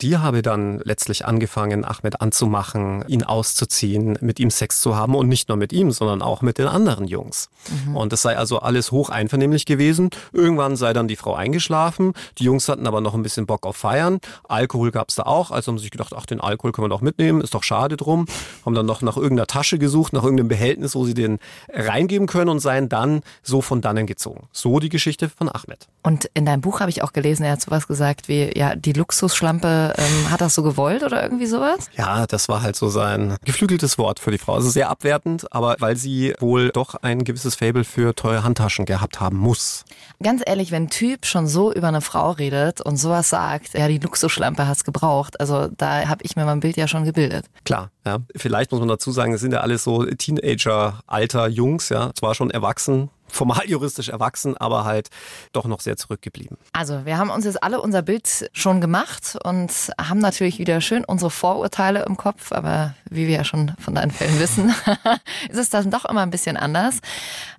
Die 0.00 0.16
habe 0.16 0.42
dann 0.42 0.80
letztlich 0.84 1.26
angefangen, 1.26 1.84
Ahmed 1.84 2.20
anzumachen, 2.20 3.04
ihn 3.08 3.22
auszuziehen, 3.22 4.18
mit 4.20 4.40
ihm 4.40 4.50
Sex 4.50 4.80
zu 4.80 4.96
haben 4.96 5.14
und 5.14 5.28
nicht 5.28 5.48
nur 5.48 5.56
mit 5.56 5.72
ihm, 5.72 5.90
sondern 5.90 6.22
auch 6.22 6.42
mit 6.42 6.58
den 6.58 6.68
anderen 6.68 7.06
Jungs. 7.06 7.50
Mhm. 7.86 7.96
Und 7.96 8.12
es 8.12 8.22
sei 8.22 8.36
also 8.36 8.60
alles 8.60 8.92
hoch 8.92 9.10
einvernehmlich 9.10 9.66
gewesen. 9.66 10.10
Irgendwann 10.32 10.76
sei 10.76 10.92
dann 10.92 11.08
die 11.08 11.16
Frau 11.16 11.34
eingeschlafen. 11.34 12.12
Die 12.38 12.44
Jungs 12.44 12.68
hatten 12.68 12.86
aber 12.86 13.00
noch 13.00 13.14
ein 13.14 13.22
bisschen 13.22 13.46
Bock 13.46 13.66
auf 13.66 13.76
Feiern. 13.76 14.20
Alkohol 14.48 14.90
gab 14.90 15.10
es 15.10 15.16
da 15.16 15.24
auch. 15.24 15.50
Also 15.50 15.70
haben 15.70 15.78
sie 15.78 15.82
sich 15.82 15.90
gedacht, 15.90 16.14
ach, 16.16 16.26
den 16.26 16.40
Alkohol 16.40 16.72
können 16.72 16.86
wir 16.86 16.90
doch 16.90 17.02
mitnehmen, 17.02 17.40
ist 17.40 17.54
doch 17.54 17.62
schade 17.62 17.96
drum. 17.96 18.26
Haben 18.64 18.74
dann 18.74 18.86
noch 18.86 19.02
nach 19.02 19.16
irgendeiner 19.16 19.46
Tasche 19.46 19.78
gesucht, 19.78 20.12
nach 20.12 20.22
irgendeinem 20.22 20.48
Behältnis, 20.48 20.94
wo 20.94 21.04
sie 21.04 21.14
den 21.14 21.38
reingeben 21.72 22.26
können 22.26 22.50
und 22.50 22.60
seien 22.60 22.88
dann 22.88 23.20
so 23.42 23.60
von 23.66 23.80
dannen 23.80 24.06
gezogen. 24.06 24.48
So 24.52 24.80
die 24.80 24.88
Geschichte 24.88 25.28
von 25.28 25.48
Ahmed. 25.48 25.88
Und 26.02 26.30
in 26.34 26.46
deinem 26.46 26.60
Buch 26.60 26.80
habe 26.80 26.90
ich 26.90 27.02
auch 27.02 27.12
gelesen, 27.12 27.44
er 27.44 27.52
hat 27.52 27.60
sowas 27.60 27.86
gesagt 27.86 28.28
wie, 28.28 28.56
ja, 28.56 28.74
die 28.76 28.92
Luxusschlampe, 28.92 29.92
ähm, 29.96 30.30
hat 30.30 30.40
das 30.40 30.54
so 30.54 30.62
gewollt 30.62 31.02
oder 31.02 31.22
irgendwie 31.22 31.46
sowas? 31.46 31.90
Ja, 31.96 32.26
das 32.26 32.48
war 32.48 32.62
halt 32.62 32.76
so 32.76 32.88
sein 32.88 33.36
geflügeltes 33.44 33.98
Wort 33.98 34.20
für 34.20 34.30
die 34.30 34.38
Frau. 34.38 34.54
Also 34.54 34.70
sehr 34.70 34.88
abwertend, 34.88 35.52
aber 35.52 35.76
weil 35.80 35.96
sie 35.96 36.34
wohl 36.38 36.70
doch 36.70 36.94
ein 36.94 37.24
gewisses 37.24 37.56
Fable 37.56 37.84
für 37.84 38.14
teure 38.14 38.44
Handtaschen 38.44 38.84
gehabt 38.84 39.20
haben 39.20 39.36
muss. 39.36 39.84
Ganz 40.22 40.42
ehrlich, 40.46 40.70
wenn 40.70 40.84
ein 40.84 40.90
Typ 40.90 41.26
schon 41.26 41.46
so 41.48 41.72
über 41.72 41.88
eine 41.88 42.00
Frau 42.00 42.30
redet 42.30 42.80
und 42.80 42.96
sowas 42.96 43.28
sagt, 43.28 43.74
ja, 43.74 43.88
die 43.88 43.98
Luxusschlampe 43.98 44.66
hat's 44.66 44.84
gebraucht, 44.84 45.40
also 45.40 45.68
da 45.76 46.08
habe 46.08 46.22
ich 46.22 46.36
mir 46.36 46.44
mein 46.44 46.60
Bild 46.60 46.76
ja 46.76 46.88
schon 46.88 47.04
gebildet. 47.04 47.46
Klar, 47.64 47.90
ja. 48.04 48.18
Vielleicht 48.36 48.70
muss 48.70 48.80
man 48.80 48.88
dazu 48.88 49.10
sagen, 49.10 49.34
es 49.34 49.40
sind 49.40 49.52
ja 49.52 49.60
alles 49.60 49.84
so 49.84 50.04
Teenager-Alter 50.04 51.48
Jungs, 51.48 51.88
ja. 51.88 52.12
Zwar 52.14 52.34
schon 52.34 52.50
erwachsen, 52.50 53.10
formal 53.28 53.62
juristisch 53.66 54.08
erwachsen, 54.08 54.56
aber 54.56 54.84
halt 54.84 55.08
doch 55.52 55.66
noch 55.66 55.80
sehr 55.80 55.96
zurückgeblieben. 55.96 56.56
Also, 56.72 57.04
wir 57.04 57.18
haben 57.18 57.30
uns 57.30 57.44
jetzt 57.44 57.62
alle 57.62 57.80
unser 57.80 58.02
Bild 58.02 58.50
schon 58.52 58.80
gemacht 58.80 59.36
und 59.42 59.70
haben 60.00 60.20
natürlich 60.20 60.58
wieder 60.58 60.80
schön 60.80 61.04
unsere 61.04 61.30
Vorurteile 61.30 62.04
im 62.04 62.16
Kopf, 62.16 62.52
aber 62.52 62.94
wie 63.10 63.26
wir 63.26 63.36
ja 63.36 63.44
schon 63.44 63.72
von 63.78 63.94
deinen 63.94 64.10
Fällen 64.10 64.38
wissen, 64.40 64.74
ist 65.48 65.58
es 65.58 65.70
dann 65.70 65.90
doch 65.90 66.04
immer 66.04 66.22
ein 66.22 66.30
bisschen 66.30 66.56
anders. 66.56 67.00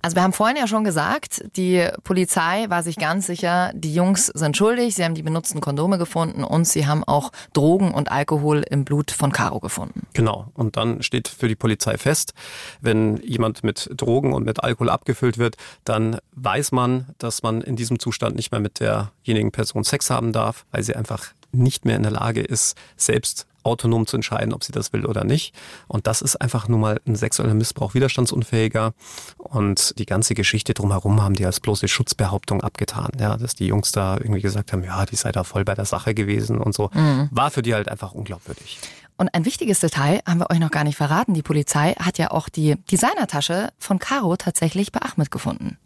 Also, 0.02 0.16
wir 0.16 0.24
haben 0.24 0.34
vorhin 0.34 0.58
ja 0.58 0.68
schon 0.68 0.84
gesagt, 0.84 1.44
die 1.56 1.88
Polizei 2.04 2.66
war 2.70 2.84
sich 2.84 2.98
ganz 2.98 3.28
sicher, 3.28 3.72
die 3.74 3.94
Jungs 3.94 4.28
sind 4.28 4.58
schuldig, 4.58 4.96
sie 4.96 5.04
haben 5.04 5.16
die 5.16 5.24
benutzten 5.24 5.62
Kondome 5.62 5.98
gefunden 5.98 6.44
und 6.44 6.68
sie 6.68 6.88
haben 6.88 7.04
auch 7.04 7.32
Drogen 7.54 7.94
und 7.94 8.12
Alkohol 8.12 8.64
im 8.70 8.86
Blut 8.86 9.12
von 9.12 9.32
Caro 9.32 9.60
gefunden. 9.60 10.08
Genau. 10.14 10.48
Und 10.54 10.78
dann 10.78 11.02
steht 11.04 11.28
für 11.28 11.48
die 11.48 11.56
Polizei 11.56 11.98
fest, 11.98 12.34
wenn 12.82 13.18
jemand 13.18 13.64
mit 13.64 13.90
Drogen 13.96 14.34
und 14.34 14.46
mit 14.46 14.64
Alkohol 14.64 14.90
abgefüllt 14.90 15.38
wird, 15.38 15.57
dann 15.84 16.18
weiß 16.34 16.72
man, 16.72 17.08
dass 17.18 17.44
man 17.44 17.62
in 17.62 17.76
diesem 17.76 18.00
Zustand 18.00 18.36
nicht 18.36 18.52
mehr 18.52 18.62
mit 18.62 18.80
derjenigen 18.80 19.52
Person 19.52 19.84
Sex 19.84 20.10
haben 20.10 20.32
darf, 20.34 20.66
weil 20.72 20.84
sie 20.84 20.96
einfach 20.96 21.28
nicht 21.52 21.86
mehr 21.86 21.96
in 21.96 22.04
der 22.04 22.12
Lage 22.12 22.42
ist, 22.42 22.78
selbst 22.96 23.48
autonom 23.68 24.08
zu 24.08 24.16
entscheiden, 24.16 24.54
ob 24.54 24.64
sie 24.64 24.72
das 24.72 24.94
will 24.94 25.06
oder 25.06 25.24
nicht. 25.24 25.54
Und 25.88 26.08
das 26.08 26.22
ist 26.22 26.38
einfach 26.38 26.68
nur 26.68 26.80
mal 26.80 27.02
ein 27.06 27.16
sexueller 27.16 27.54
Missbrauch 27.54 27.94
widerstandsunfähiger. 27.94 28.94
Und 29.38 30.00
die 30.00 30.06
ganze 30.06 30.34
Geschichte 30.34 30.74
drumherum 30.74 31.22
haben 31.22 31.36
die 31.36 31.46
als 31.46 31.60
bloße 31.60 31.88
Schutzbehauptung 31.88 32.62
abgetan. 32.62 33.12
Ja, 33.20 33.38
dass 33.38 33.56
die 33.56 33.68
Jungs 33.68 33.92
da 33.92 34.16
irgendwie 34.18 34.42
gesagt 34.42 34.72
haben, 34.72 34.84
ja, 34.84 35.06
die 35.06 35.18
sei 35.18 35.32
da 35.32 35.44
voll 35.44 35.66
bei 35.66 35.76
der 35.76 35.86
Sache 35.86 36.14
gewesen 36.14 36.60
und 36.60 36.74
so. 36.74 36.90
Mhm. 36.94 37.30
War 37.32 37.52
für 37.52 37.62
die 37.62 37.74
halt 37.74 37.90
einfach 37.90 38.14
unglaubwürdig. 38.14 38.80
Und 39.18 39.34
ein 39.34 39.46
wichtiges 39.46 39.80
Detail 39.80 40.22
haben 40.28 40.40
wir 40.40 40.50
euch 40.52 40.60
noch 40.60 40.72
gar 40.72 40.84
nicht 40.84 40.96
verraten. 40.96 41.34
Die 41.34 41.42
Polizei 41.42 41.94
hat 42.00 42.18
ja 42.18 42.32
auch 42.32 42.50
die 42.50 42.76
Designertasche 42.92 43.70
von 43.80 44.00
Caro 44.00 44.38
tatsächlich 44.38 44.92
bei 44.92 45.02
Ahmed 45.02 45.32
gefunden. 45.32 45.78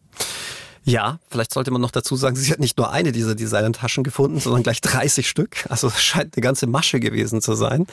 Ja, 0.84 1.20
vielleicht 1.30 1.54
sollte 1.54 1.70
man 1.70 1.80
noch 1.80 1.92
dazu 1.92 2.16
sagen, 2.16 2.36
sie 2.36 2.52
hat 2.52 2.60
nicht 2.60 2.78
nur 2.78 2.92
eine 2.92 3.12
dieser 3.12 3.36
Designertaschen 3.36 4.04
gefunden, 4.04 4.40
sondern 4.40 4.64
gleich 4.64 4.82
30 4.82 5.30
Stück. 5.30 5.66
Also 5.70 5.88
es 5.88 6.02
scheint 6.02 6.36
eine 6.36 6.42
ganze 6.42 6.66
Masche 6.66 7.00
gewesen 7.00 7.40
zu 7.40 7.54
sein. 7.54 7.86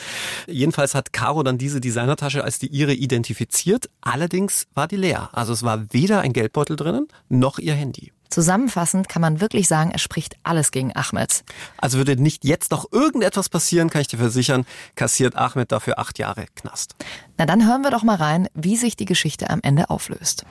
Jedenfalls 0.46 0.94
hat 0.94 1.12
Caro 1.12 1.42
dann 1.42 1.58
diese 1.58 1.80
Designertasche 1.80 2.42
als 2.42 2.58
die 2.58 2.68
ihre 2.68 2.94
identifiziert. 2.94 3.90
Allerdings 4.00 4.66
war 4.74 4.88
die 4.88 4.96
leer. 4.96 5.28
Also 5.32 5.52
es 5.52 5.62
war 5.62 5.92
weder 5.92 6.22
ein 6.22 6.32
Geldbeutel 6.32 6.76
drinnen, 6.76 7.08
noch 7.28 7.58
ihr 7.58 7.74
Handy. 7.74 8.12
Zusammenfassend 8.28 9.08
kann 9.08 9.22
man 9.22 9.40
wirklich 9.40 9.68
sagen, 9.68 9.90
es 9.94 10.02
spricht 10.02 10.36
alles 10.42 10.70
gegen 10.70 10.94
Ahmed. 10.94 11.44
Also 11.78 11.98
würde 11.98 12.20
nicht 12.20 12.44
jetzt 12.44 12.70
noch 12.70 12.92
irgendetwas 12.92 13.48
passieren, 13.48 13.90
kann 13.90 14.02
ich 14.02 14.08
dir 14.08 14.18
versichern, 14.18 14.66
kassiert 14.96 15.36
Ahmed 15.36 15.72
dafür 15.72 15.98
acht 15.98 16.18
Jahre 16.18 16.46
Knast. 16.54 16.94
Na 17.38 17.46
dann 17.46 17.66
hören 17.66 17.82
wir 17.82 17.90
doch 17.90 18.02
mal 18.02 18.16
rein, 18.16 18.48
wie 18.54 18.76
sich 18.76 18.96
die 18.96 19.06
Geschichte 19.06 19.50
am 19.50 19.60
Ende 19.62 19.90
auflöst. 19.90 20.44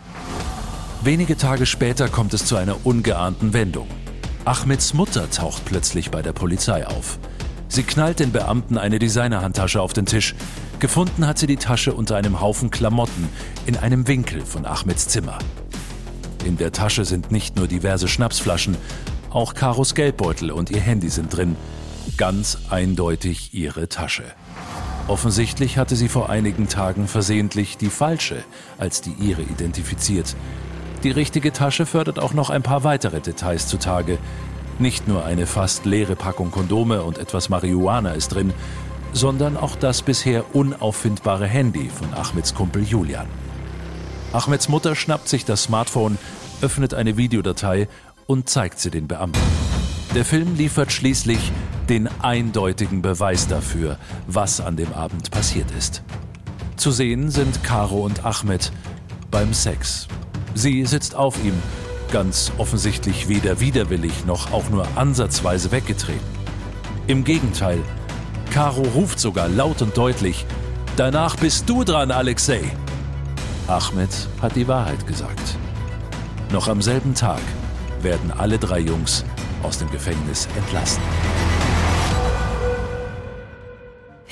Wenige 1.03 1.37
Tage 1.37 1.65
später 1.65 2.09
kommt 2.09 2.33
es 2.33 2.45
zu 2.45 2.55
einer 2.55 2.85
ungeahnten 2.85 3.53
Wendung. 3.53 3.87
Ahmeds 4.45 4.93
Mutter 4.93 5.29
taucht 5.29 5.65
plötzlich 5.65 6.09
bei 6.09 6.21
der 6.21 6.33
Polizei 6.33 6.87
auf. 6.87 7.19
Sie 7.69 7.83
knallt 7.83 8.19
den 8.19 8.31
Beamten 8.31 8.77
eine 8.77 8.97
Designerhandtasche 8.97 9.81
auf 9.81 9.93
den 9.93 10.05
Tisch. 10.05 10.35
Gefunden 10.79 11.27
hat 11.27 11.37
sie 11.37 11.47
die 11.47 11.57
Tasche 11.57 11.93
unter 11.93 12.15
einem 12.15 12.39
Haufen 12.39 12.71
Klamotten 12.71 13.29
in 13.65 13.77
einem 13.77 14.07
Winkel 14.07 14.45
von 14.45 14.65
Ahmeds 14.65 15.09
Zimmer. 15.09 15.37
In 16.47 16.55
der 16.55 16.71
Tasche 16.71 17.03
sind 17.03 17.29
nicht 17.29 17.57
nur 17.57 17.67
diverse 17.67 18.07
Schnapsflaschen, 18.07 18.77
auch 19.31 19.53
Karos 19.53 19.95
Geldbeutel 19.95 20.49
und 20.49 20.69
ihr 20.69 20.79
Handy 20.79 21.09
sind 21.09 21.35
drin. 21.35 21.57
Ganz 22.15 22.59
eindeutig 22.69 23.53
ihre 23.53 23.89
Tasche. 23.89 24.23
Offensichtlich 25.09 25.77
hatte 25.77 25.97
sie 25.97 26.07
vor 26.07 26.29
einigen 26.29 26.69
Tagen 26.69 27.09
versehentlich 27.09 27.75
die 27.75 27.89
falsche 27.89 28.45
als 28.77 29.01
die 29.01 29.11
ihre 29.19 29.41
identifiziert. 29.41 30.37
Die 31.03 31.11
richtige 31.11 31.51
Tasche 31.51 31.85
fördert 31.85 32.17
auch 32.17 32.33
noch 32.33 32.49
ein 32.49 32.63
paar 32.63 32.85
weitere 32.85 33.19
Details 33.19 33.67
zutage. 33.67 34.17
Nicht 34.79 35.05
nur 35.05 35.25
eine 35.25 35.47
fast 35.47 35.83
leere 35.85 36.15
Packung 36.15 36.49
Kondome 36.49 37.03
und 37.03 37.17
etwas 37.17 37.49
Marihuana 37.49 38.11
ist 38.11 38.29
drin, 38.29 38.53
sondern 39.11 39.57
auch 39.57 39.75
das 39.75 40.01
bisher 40.01 40.55
unauffindbare 40.55 41.45
Handy 41.45 41.89
von 41.89 42.13
Ahmeds 42.13 42.55
Kumpel 42.55 42.83
Julian. 42.83 43.27
Ahmeds 44.33 44.69
Mutter 44.69 44.95
schnappt 44.95 45.29
sich 45.29 45.45
das 45.45 45.63
Smartphone, 45.63 46.17
öffnet 46.61 46.93
eine 46.93 47.17
Videodatei 47.17 47.87
und 48.25 48.49
zeigt 48.49 48.79
sie 48.79 48.91
den 48.91 49.07
Beamten. 49.07 49.39
Der 50.15 50.25
Film 50.25 50.55
liefert 50.55 50.91
schließlich 50.91 51.51
den 51.89 52.09
eindeutigen 52.21 53.01
Beweis 53.01 53.47
dafür, 53.47 53.97
was 54.27 54.59
an 54.59 54.75
dem 54.75 54.93
Abend 54.93 55.31
passiert 55.31 55.71
ist. 55.77 56.03
Zu 56.75 56.91
sehen 56.91 57.31
sind 57.31 57.63
Caro 57.63 58.01
und 58.01 58.25
Ahmed 58.25 58.71
beim 59.31 59.53
Sex. 59.53 60.07
Sie 60.53 60.85
sitzt 60.85 61.15
auf 61.15 61.43
ihm, 61.43 61.53
ganz 62.11 62.51
offensichtlich 62.57 63.29
weder 63.29 63.59
widerwillig 63.59 64.25
noch 64.25 64.51
auch 64.51 64.69
nur 64.69 64.87
ansatzweise 64.95 65.71
weggetreten. 65.71 66.19
Im 67.07 67.23
Gegenteil, 67.23 67.79
Caro 68.51 68.81
ruft 68.81 69.19
sogar 69.19 69.47
laut 69.47 69.81
und 69.81 69.95
deutlich, 69.97 70.45
Danach 70.97 71.35
bist 71.35 71.69
du 71.69 71.83
dran, 71.83 72.09
Alexei. 72.09 72.71
Ahmed 73.67 74.29
hat 74.41 74.55
die 74.55 74.67
Wahrheit 74.67 75.05
gesagt. 75.05 75.57
Noch 76.53 76.69
am 76.69 76.81
selben 76.81 77.13
Tag 77.13 77.41
werden 78.01 78.31
alle 78.31 78.57
drei 78.57 78.79
Jungs 78.79 79.25
aus 79.61 79.77
dem 79.77 79.91
Gefängnis 79.91 80.47
entlassen. 80.55 81.03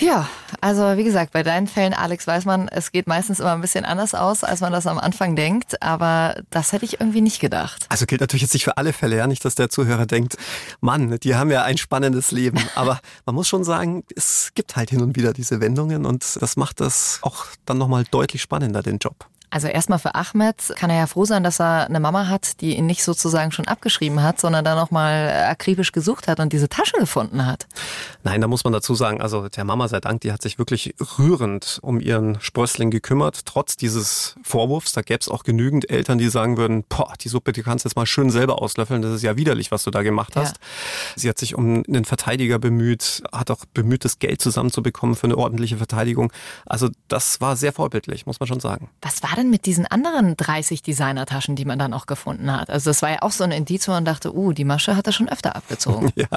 Ja, 0.06 0.30
also 0.62 0.98
wie 0.98 1.04
gesagt, 1.04 1.34
bei 1.34 1.41
deinen 1.41 1.65
Fällen, 1.65 1.96
Alex, 1.96 2.28
weiß 2.28 2.46
man, 2.46 2.68
es 2.68 2.91
geht 2.91 3.08
meistens 3.08 3.39
immer 3.39 3.54
ein 3.54 3.62
bisschen 3.62 3.86
anders 3.86 4.13
aus, 4.13 4.44
als 4.44 4.62
man 4.62 4.72
das 4.72 4.86
am 4.86 5.00
Anfang 5.00 5.36
denkt. 5.36 5.82
Aber 5.82 6.44
das 6.52 6.74
hätte 6.74 6.86
ich 6.86 7.00
irgendwie 7.00 7.22
nicht 7.22 7.39
gedacht. 7.39 7.88
Also 7.89 8.06
gilt 8.06 8.22
natürlich 8.22 8.44
jetzt 8.44 8.54
nicht 8.54 8.65
für 8.65 8.78
alle 8.78 8.94
Fälle, 8.94 9.18
ja, 9.18 9.26
nicht, 9.26 9.44
dass 9.44 9.56
der 9.56 9.72
Zuhörer 9.72 10.06
denkt, 10.06 10.38
Mann, 10.80 11.18
die 11.24 11.34
haben 11.34 11.50
ja 11.50 11.63
ein 11.63 11.80
spannendes 11.80 12.30
Leben. 12.30 12.60
Aber 12.76 13.00
man 13.26 13.34
muss 13.34 13.48
schon 13.48 13.63
sagen, 13.63 14.04
es 14.15 14.52
gibt 14.54 14.76
halt 14.76 14.91
hin 14.91 15.02
und 15.02 15.15
wieder 15.15 15.34
diese 15.34 15.60
Wendungen 15.60 16.06
und 16.06 16.39
das 16.39 16.56
macht 16.56 16.82
das 16.82 17.18
auch 17.24 17.48
dann 17.65 17.80
nochmal 17.80 18.04
deutlich 18.12 18.44
spannender, 18.44 18.84
den 18.84 19.00
Job. 19.00 19.26
Also 19.49 19.67
erstmal 19.67 19.99
für 19.99 20.15
Ahmed 20.15 20.73
kann 20.75 20.89
er 20.89 20.97
ja 20.97 21.08
froh 21.08 21.25
sein, 21.25 21.43
dass 21.43 21.60
er 21.60 21.88
eine 21.88 21.99
Mama 21.99 22.27
hat, 22.27 22.62
die 22.62 22.75
ihn 22.77 22.86
nicht 22.86 23.03
sozusagen 23.03 23.51
schon 23.51 23.67
abgeschrieben 23.67 24.21
hat, 24.21 24.39
sondern 24.39 24.65
da 24.65 24.75
nochmal 24.75 25.47
akribisch 25.49 25.91
gesucht 25.91 26.27
hat 26.27 26.39
und 26.39 26.51
diese 26.53 26.69
Tasche 26.69 26.97
gefunden 26.97 27.45
hat. 27.45 27.67
Nein, 28.23 28.41
da 28.41 28.47
muss 28.47 28.63
man 28.63 28.73
dazu 28.73 28.95
sagen, 28.95 29.21
also 29.21 29.47
der 29.49 29.63
Mama 29.63 29.88
sei 29.88 29.99
Dank, 29.99 30.21
die 30.21 30.31
hat 30.31 30.41
sich 30.41 30.58
wirklich 30.58 30.95
rührend 31.17 31.79
um 31.81 31.99
ihren 31.99 32.39
Sprössling 32.41 32.91
gekümmert, 32.91 33.45
trotz 33.45 33.77
dieses 33.77 34.36
Vorwurfs. 34.43 34.93
Da 34.93 35.01
gäbe 35.01 35.19
es 35.21 35.29
auch 35.29 35.43
genügend 35.43 35.89
Eltern, 35.89 36.17
die 36.17 36.29
sagen 36.29 36.58
würden, 36.58 36.84
boah, 36.89 37.13
die 37.21 37.29
Suppe, 37.29 37.53
die 37.53 37.63
kannst 37.63 37.86
du 37.86 37.89
jetzt 37.89 37.95
mal 37.95 38.05
schön 38.05 38.29
selber 38.29 38.62
auslöffeln, 38.62 39.01
das 39.01 39.13
ist 39.13 39.21
ja 39.21 39.38
widerlich, 39.38 39.71
was 39.71 39.84
du 39.84 39.91
da 39.91 40.01
gemacht 40.01 40.36
hast. 40.36 40.58
Ja. 40.58 40.63
Sie 41.15 41.29
hat 41.29 41.38
sich 41.38 41.55
um 41.55 41.84
einen 41.88 42.05
Verteidiger 42.05 42.60
bemüht, 42.60 43.23
hat 43.31 43.51
auch 43.51 43.65
bemüht, 43.73 44.05
das 44.05 44.19
Geld 44.19 44.41
zusammenzubekommen 44.41 45.15
für 45.15 45.27
eine 45.27 45.38
ordentliche 45.38 45.77
Verteidigung. 45.77 46.31
Also 46.65 46.89
das 47.08 47.41
war 47.41 47.55
sehr 47.55 47.73
vorbildlich, 47.73 48.25
muss 48.25 48.39
man 48.39 48.47
schon 48.47 48.60
sagen. 48.60 48.89
Was 49.01 49.23
war 49.23 49.36
denn 49.36 49.44
mit 49.49 49.65
diesen 49.65 49.86
anderen 49.86 50.38
30 50.38 50.81
Designertaschen, 50.81 51.55
die 51.55 51.65
man 51.65 51.79
dann 51.79 51.93
auch 51.93 52.05
gefunden 52.05 52.51
hat? 52.51 52.69
Also 52.69 52.89
das 52.89 53.01
war 53.01 53.10
ja 53.10 53.21
auch 53.21 53.31
so 53.31 53.43
ein 53.43 53.51
Indiz, 53.51 53.88
wo 53.88 53.91
man 53.91 54.05
dachte, 54.05 54.36
uh, 54.36 54.51
die 54.51 54.65
Masche 54.65 54.95
hat 54.95 55.08
er 55.08 55.13
schon 55.13 55.29
öfter 55.29 55.55
abgezogen. 55.55 56.12
ja. 56.15 56.27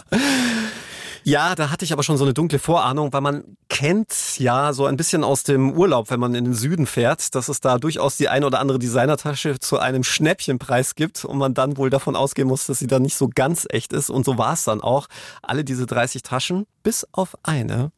Ja, 1.24 1.54
da 1.54 1.70
hatte 1.70 1.84
ich 1.84 1.92
aber 1.92 2.02
schon 2.02 2.16
so 2.16 2.24
eine 2.24 2.32
dunkle 2.32 2.58
Vorahnung, 2.58 3.12
weil 3.12 3.20
man 3.20 3.44
kennt 3.68 4.38
ja 4.38 4.72
so 4.72 4.86
ein 4.86 4.96
bisschen 4.96 5.24
aus 5.24 5.42
dem 5.42 5.72
Urlaub, 5.72 6.10
wenn 6.10 6.20
man 6.20 6.34
in 6.34 6.44
den 6.44 6.54
Süden 6.54 6.86
fährt, 6.86 7.34
dass 7.34 7.48
es 7.48 7.60
da 7.60 7.76
durchaus 7.78 8.16
die 8.16 8.30
eine 8.30 8.46
oder 8.46 8.60
andere 8.60 8.78
Designertasche 8.78 9.58
zu 9.58 9.78
einem 9.78 10.04
Schnäppchenpreis 10.04 10.94
gibt 10.94 11.26
und 11.26 11.36
man 11.36 11.52
dann 11.52 11.76
wohl 11.76 11.90
davon 11.90 12.16
ausgehen 12.16 12.48
muss, 12.48 12.66
dass 12.66 12.78
sie 12.78 12.86
dann 12.86 13.02
nicht 13.02 13.16
so 13.16 13.28
ganz 13.34 13.66
echt 13.68 13.92
ist. 13.92 14.08
Und 14.08 14.24
so 14.24 14.38
war 14.38 14.54
es 14.54 14.64
dann 14.64 14.80
auch. 14.80 15.06
Alle 15.42 15.64
diese 15.64 15.86
30 15.86 16.22
Taschen, 16.22 16.66
bis 16.82 17.06
auf 17.12 17.36
eine, 17.42 17.92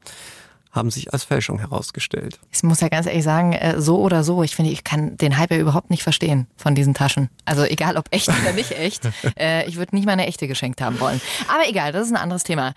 haben 0.71 0.91
sich 0.91 1.13
als 1.13 1.25
Fälschung 1.25 1.59
herausgestellt. 1.59 2.39
Ich 2.53 2.63
muss 2.63 2.81
ja 2.81 2.89
ganz 2.89 3.07
ehrlich 3.07 3.25
sagen, 3.25 3.53
äh, 3.53 3.81
so 3.81 3.99
oder 3.99 4.23
so, 4.23 4.43
ich 4.43 4.55
finde, 4.55 4.71
ich 4.71 4.85
kann 4.85 5.17
den 5.17 5.37
Hype 5.37 5.51
ja 5.51 5.59
überhaupt 5.59 5.91
nicht 5.91 6.03
verstehen 6.03 6.47
von 6.57 6.75
diesen 6.75 6.95
Taschen. 6.95 7.29
Also 7.45 7.65
egal 7.65 7.97
ob 7.97 8.07
echt 8.11 8.29
oder 8.29 8.53
nicht 8.53 8.73
echt, 8.73 9.09
äh, 9.39 9.67
ich 9.69 9.77
würde 9.77 9.95
nicht 9.95 10.07
mal 10.07 10.13
eine 10.13 10.27
echte 10.27 10.47
geschenkt 10.47 10.81
haben 10.81 11.01
wollen. 11.01 11.21
Aber 11.49 11.69
egal, 11.69 11.93
das 11.93 12.07
ist 12.07 12.13
ein 12.13 12.17
anderes 12.17 12.45
Thema. 12.45 12.75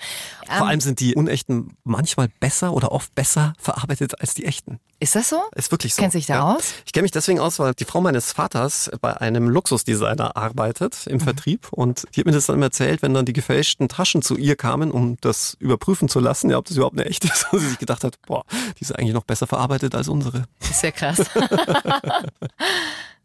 Vor 0.47 0.57
ähm, 0.57 0.63
allem 0.63 0.81
sind 0.81 0.99
die 0.99 1.15
unechten 1.15 1.77
manchmal 1.83 2.29
besser 2.39 2.73
oder 2.73 2.91
oft 2.91 3.13
besser 3.15 3.53
verarbeitet 3.59 4.19
als 4.19 4.33
die 4.33 4.45
echten. 4.45 4.79
Ist 5.03 5.15
das 5.15 5.27
so? 5.27 5.41
Ist 5.53 5.69
wirklich 5.69 5.93
so. 5.93 6.01
Kennt 6.01 6.13
sich 6.13 6.27
da 6.27 6.35
ja. 6.35 6.55
aus? 6.55 6.75
Ich 6.85 6.93
kenne 6.93 7.03
mich 7.03 7.11
deswegen 7.11 7.39
aus, 7.39 7.59
weil 7.59 7.73
die 7.73 7.83
Frau 7.83 7.99
meines 7.99 8.31
Vaters 8.31 8.89
bei 9.01 9.17
einem 9.17 9.49
Luxusdesigner 9.49 10.37
arbeitet 10.37 11.07
im 11.07 11.17
mhm. 11.17 11.19
Vertrieb 11.19 11.67
und 11.71 12.05
die 12.15 12.21
hat 12.21 12.25
mir 12.25 12.31
das 12.31 12.45
dann 12.45 12.55
immer 12.55 12.67
erzählt, 12.67 13.01
wenn 13.01 13.13
dann 13.13 13.25
die 13.25 13.33
gefälschten 13.33 13.89
Taschen 13.89 14.21
zu 14.21 14.37
ihr 14.37 14.55
kamen, 14.55 14.91
um 14.91 15.17
das 15.19 15.57
überprüfen 15.59 16.07
zu 16.07 16.21
lassen, 16.21 16.49
ja, 16.49 16.57
ob 16.57 16.65
das 16.65 16.77
überhaupt 16.77 16.97
eine 16.97 17.09
echte 17.09 17.27
ist, 17.27 17.47
gedacht 17.85 18.03
hat, 18.03 18.21
boah, 18.25 18.43
die 18.77 18.81
ist 18.81 18.91
eigentlich 18.91 19.13
noch 19.13 19.23
besser 19.23 19.47
verarbeitet 19.47 19.95
als 19.95 20.07
unsere. 20.07 20.45
Ja 20.81 20.91
krass. 20.91 21.19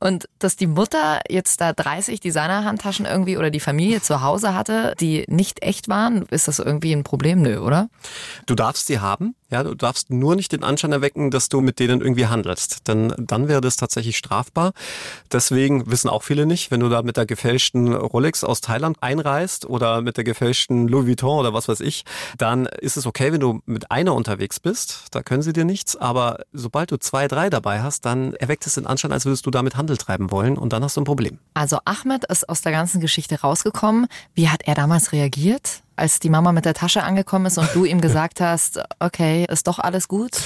Und 0.01 0.29
dass 0.39 0.57
die 0.57 0.67
Mutter 0.67 1.21
jetzt 1.29 1.61
da 1.61 1.73
30 1.73 2.21
Designerhandtaschen 2.21 3.07
irgendwie 3.07 3.37
oder 3.37 3.51
die 3.51 3.61
Familie 3.61 4.01
zu 4.01 4.23
Hause 4.23 4.55
hatte, 4.55 4.95
die 5.01 5.25
nicht 5.29 5.63
echt 5.63 5.89
waren, 5.89 6.23
ist 6.31 6.47
das 6.47 6.59
irgendwie 6.59 6.93
ein 6.93 7.05
Problem? 7.05 7.43
Nö, 7.43 7.59
oder? 7.59 7.89
Du 8.47 8.55
darfst 8.55 8.87
sie 8.87 9.01
haben. 9.01 9.35
Ja, 9.51 9.63
du 9.63 9.75
darfst 9.75 10.11
nur 10.11 10.37
nicht 10.37 10.53
den 10.53 10.63
Anschein 10.63 10.93
erwecken, 10.93 11.31
dass 11.31 11.49
du 11.49 11.63
mit 11.63 11.79
denen 11.79 12.03
irgendwie 12.03 12.27
handelst. 12.27 12.87
Denn 12.87 13.15
dann 13.17 13.49
wäre 13.49 13.63
das 13.63 13.77
tatsächlich 13.77 14.19
strafbar. 14.19 14.73
Deswegen 15.33 15.91
wissen 15.91 16.11
auch 16.11 16.23
viele 16.23 16.45
nicht, 16.45 16.71
wenn 16.71 16.81
du 16.81 16.91
da 16.91 17.03
mit 17.03 17.17
der 17.17 17.25
gefälschten 17.25 17.95
Rolex 17.95 18.45
aus 18.45 18.61
Thailand 18.61 18.99
einreist 19.01 19.65
oder 19.65 20.03
mit 20.03 20.19
der 20.19 20.25
gefälschten 20.25 20.87
Louis 20.87 21.07
Vuitton 21.07 21.41
oder 21.41 21.55
was 21.55 21.67
weiß 21.67 21.81
ich, 21.81 22.05
dann 22.37 22.67
ist 22.67 22.99
es 22.99 23.07
okay, 23.07 23.33
wenn 23.33 23.41
du 23.41 23.63
mit 23.65 23.91
einer 23.91 24.15
unterwegs 24.15 24.61
bist. 24.61 25.07
Da 25.13 25.23
können 25.23 25.41
sie 25.41 25.55
dir 25.55 25.65
nichts. 25.65 25.97
Aber 25.97 26.45
sobald 26.53 26.91
du 26.91 26.99
zwei, 26.99 27.27
drei 27.27 27.49
dabei 27.49 27.81
hast, 27.81 28.05
dann 28.05 28.35
erweckt 28.35 28.67
es 28.67 28.75
den 28.75 28.87
Anschein, 28.87 29.13
als 29.13 29.25
würdest 29.25 29.47
du 29.47 29.51
damit 29.51 29.77
handeln 29.77 29.88
Handel 29.89 29.97
treiben 29.97 30.31
wollen 30.31 30.59
und 30.59 30.73
dann 30.73 30.85
hast 30.85 30.97
du 30.97 31.01
ein 31.01 31.05
Problem. 31.05 31.39
Also 31.55 31.79
Ahmed 31.85 32.25
ist 32.27 32.49
aus 32.49 32.61
der 32.61 32.73
ganzen 32.73 33.01
Geschichte 33.01 33.41
rausgekommen. 33.41 34.07
Wie 34.35 34.49
hat 34.49 34.63
er 34.67 34.75
damals 34.75 35.13
reagiert? 35.13 35.83
Als 35.99 36.21
die 36.21 36.31
Mama 36.31 36.53
mit 36.53 36.65
der 36.65 36.75
Tasche 36.75 37.03
angekommen 37.03 37.47
ist 37.47 37.59
und 37.59 37.69
du 37.75 37.85
ihm 37.85 38.01
gesagt 38.01 38.41
hast, 38.41 38.81
okay, 39.01 39.47
ist 39.49 39.67
doch 39.67 39.79
alles 39.79 40.09
gut? 40.09 40.39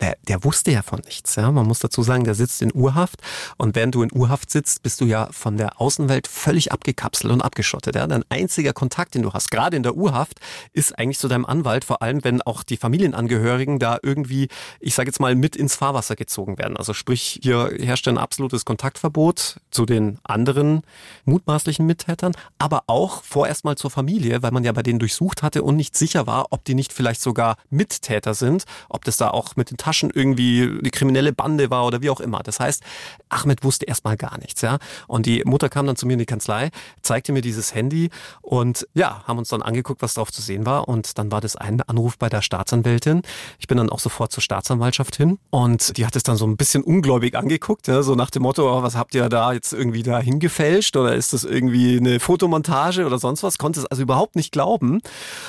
Der, 0.00 0.16
der 0.28 0.44
wusste 0.44 0.70
ja 0.70 0.82
von 0.82 1.00
nichts. 1.04 1.36
Ja. 1.36 1.50
Man 1.50 1.66
muss 1.66 1.78
dazu 1.78 2.02
sagen, 2.02 2.24
der 2.24 2.34
sitzt 2.34 2.62
in 2.62 2.72
Urhaft 2.74 3.20
und 3.56 3.76
während 3.76 3.94
du 3.94 4.02
in 4.02 4.10
Urhaft 4.12 4.50
sitzt, 4.50 4.82
bist 4.82 5.00
du 5.00 5.04
ja 5.04 5.28
von 5.30 5.56
der 5.56 5.80
Außenwelt 5.80 6.26
völlig 6.26 6.72
abgekapselt 6.72 7.32
und 7.32 7.42
abgeschottet. 7.42 7.94
Ja. 7.94 8.06
Dein 8.06 8.24
einziger 8.28 8.72
Kontakt, 8.72 9.14
den 9.14 9.22
du 9.22 9.32
hast, 9.32 9.50
gerade 9.50 9.76
in 9.76 9.82
der 9.82 9.94
Urhaft, 9.94 10.40
ist 10.72 10.98
eigentlich 10.98 11.18
zu 11.18 11.28
deinem 11.28 11.44
Anwalt, 11.44 11.84
vor 11.84 12.02
allem 12.02 12.24
wenn 12.24 12.42
auch 12.42 12.62
die 12.62 12.76
Familienangehörigen 12.76 13.78
da 13.78 13.98
irgendwie, 14.02 14.48
ich 14.80 14.94
sage 14.94 15.08
jetzt 15.08 15.20
mal, 15.20 15.34
mit 15.34 15.56
ins 15.56 15.76
Fahrwasser 15.76 16.16
gezogen 16.16 16.58
werden. 16.58 16.76
Also 16.76 16.94
sprich, 16.94 17.40
hier 17.42 17.70
herrscht 17.80 18.08
ein 18.08 18.18
absolutes 18.18 18.64
Kontaktverbot 18.64 19.60
zu 19.70 19.86
den 19.86 20.18
anderen 20.24 20.82
mutmaßlichen 21.24 21.86
Mittätern, 21.86 22.32
aber 22.58 22.84
auch 22.86 23.22
vorerst 23.22 23.64
mal 23.64 23.76
zur 23.76 23.90
Familie, 23.90 24.42
weil 24.42 24.50
man 24.50 24.64
ja 24.64 24.72
bei 24.72 24.82
denen 24.82 24.93
denen 24.94 25.00
durchsucht 25.00 25.42
hatte 25.42 25.62
und 25.62 25.76
nicht 25.76 25.96
sicher 25.96 26.26
war, 26.26 26.46
ob 26.50 26.64
die 26.64 26.74
nicht 26.74 26.92
vielleicht 26.92 27.20
sogar 27.20 27.56
Mittäter 27.70 28.34
sind, 28.34 28.64
ob 28.88 29.04
das 29.04 29.16
da 29.16 29.30
auch 29.30 29.56
mit 29.56 29.70
den 29.70 29.76
Taschen 29.76 30.10
irgendwie 30.14 30.80
die 30.80 30.90
kriminelle 30.90 31.32
Bande 31.32 31.70
war 31.70 31.86
oder 31.86 32.02
wie 32.02 32.10
auch 32.10 32.20
immer. 32.20 32.42
Das 32.42 32.60
heißt, 32.60 32.82
Ahmed 33.28 33.64
wusste 33.64 33.86
erstmal 33.86 34.16
gar 34.16 34.38
nichts, 34.38 34.62
ja. 34.62 34.78
Und 35.06 35.26
die 35.26 35.42
Mutter 35.44 35.68
kam 35.68 35.86
dann 35.86 35.96
zu 35.96 36.06
mir 36.06 36.14
in 36.14 36.18
die 36.20 36.26
Kanzlei, 36.26 36.70
zeigte 37.02 37.32
mir 37.32 37.40
dieses 37.40 37.74
Handy 37.74 38.10
und 38.40 38.86
ja, 38.94 39.24
haben 39.26 39.38
uns 39.38 39.48
dann 39.48 39.62
angeguckt, 39.62 40.02
was 40.02 40.14
drauf 40.14 40.30
zu 40.30 40.42
sehen 40.42 40.66
war. 40.66 40.88
Und 40.88 41.18
dann 41.18 41.32
war 41.32 41.40
das 41.40 41.56
ein 41.56 41.80
Anruf 41.82 42.18
bei 42.18 42.28
der 42.28 42.42
Staatsanwältin. 42.42 43.22
Ich 43.58 43.66
bin 43.66 43.78
dann 43.78 43.90
auch 43.90 43.98
sofort 43.98 44.32
zur 44.32 44.42
Staatsanwaltschaft 44.42 45.16
hin 45.16 45.38
und 45.50 45.96
die 45.96 46.06
hat 46.06 46.16
es 46.16 46.22
dann 46.22 46.36
so 46.36 46.46
ein 46.46 46.56
bisschen 46.56 46.82
ungläubig 46.82 47.36
angeguckt, 47.36 47.88
ja, 47.88 48.02
so 48.02 48.14
nach 48.14 48.30
dem 48.30 48.42
Motto, 48.42 48.78
oh, 48.78 48.82
was 48.82 48.96
habt 48.96 49.14
ihr 49.14 49.28
da 49.28 49.52
jetzt 49.52 49.72
irgendwie 49.72 50.02
da 50.02 50.20
hingefälscht 50.20 50.96
oder 50.96 51.14
ist 51.14 51.32
das 51.32 51.44
irgendwie 51.44 51.98
eine 51.98 52.20
Fotomontage 52.20 53.06
oder 53.06 53.18
sonst 53.18 53.42
was? 53.42 53.58
Konnte 53.58 53.80
es 53.80 53.86
also 53.86 54.02
überhaupt 54.02 54.36
nicht 54.36 54.52
glauben. 54.52 54.83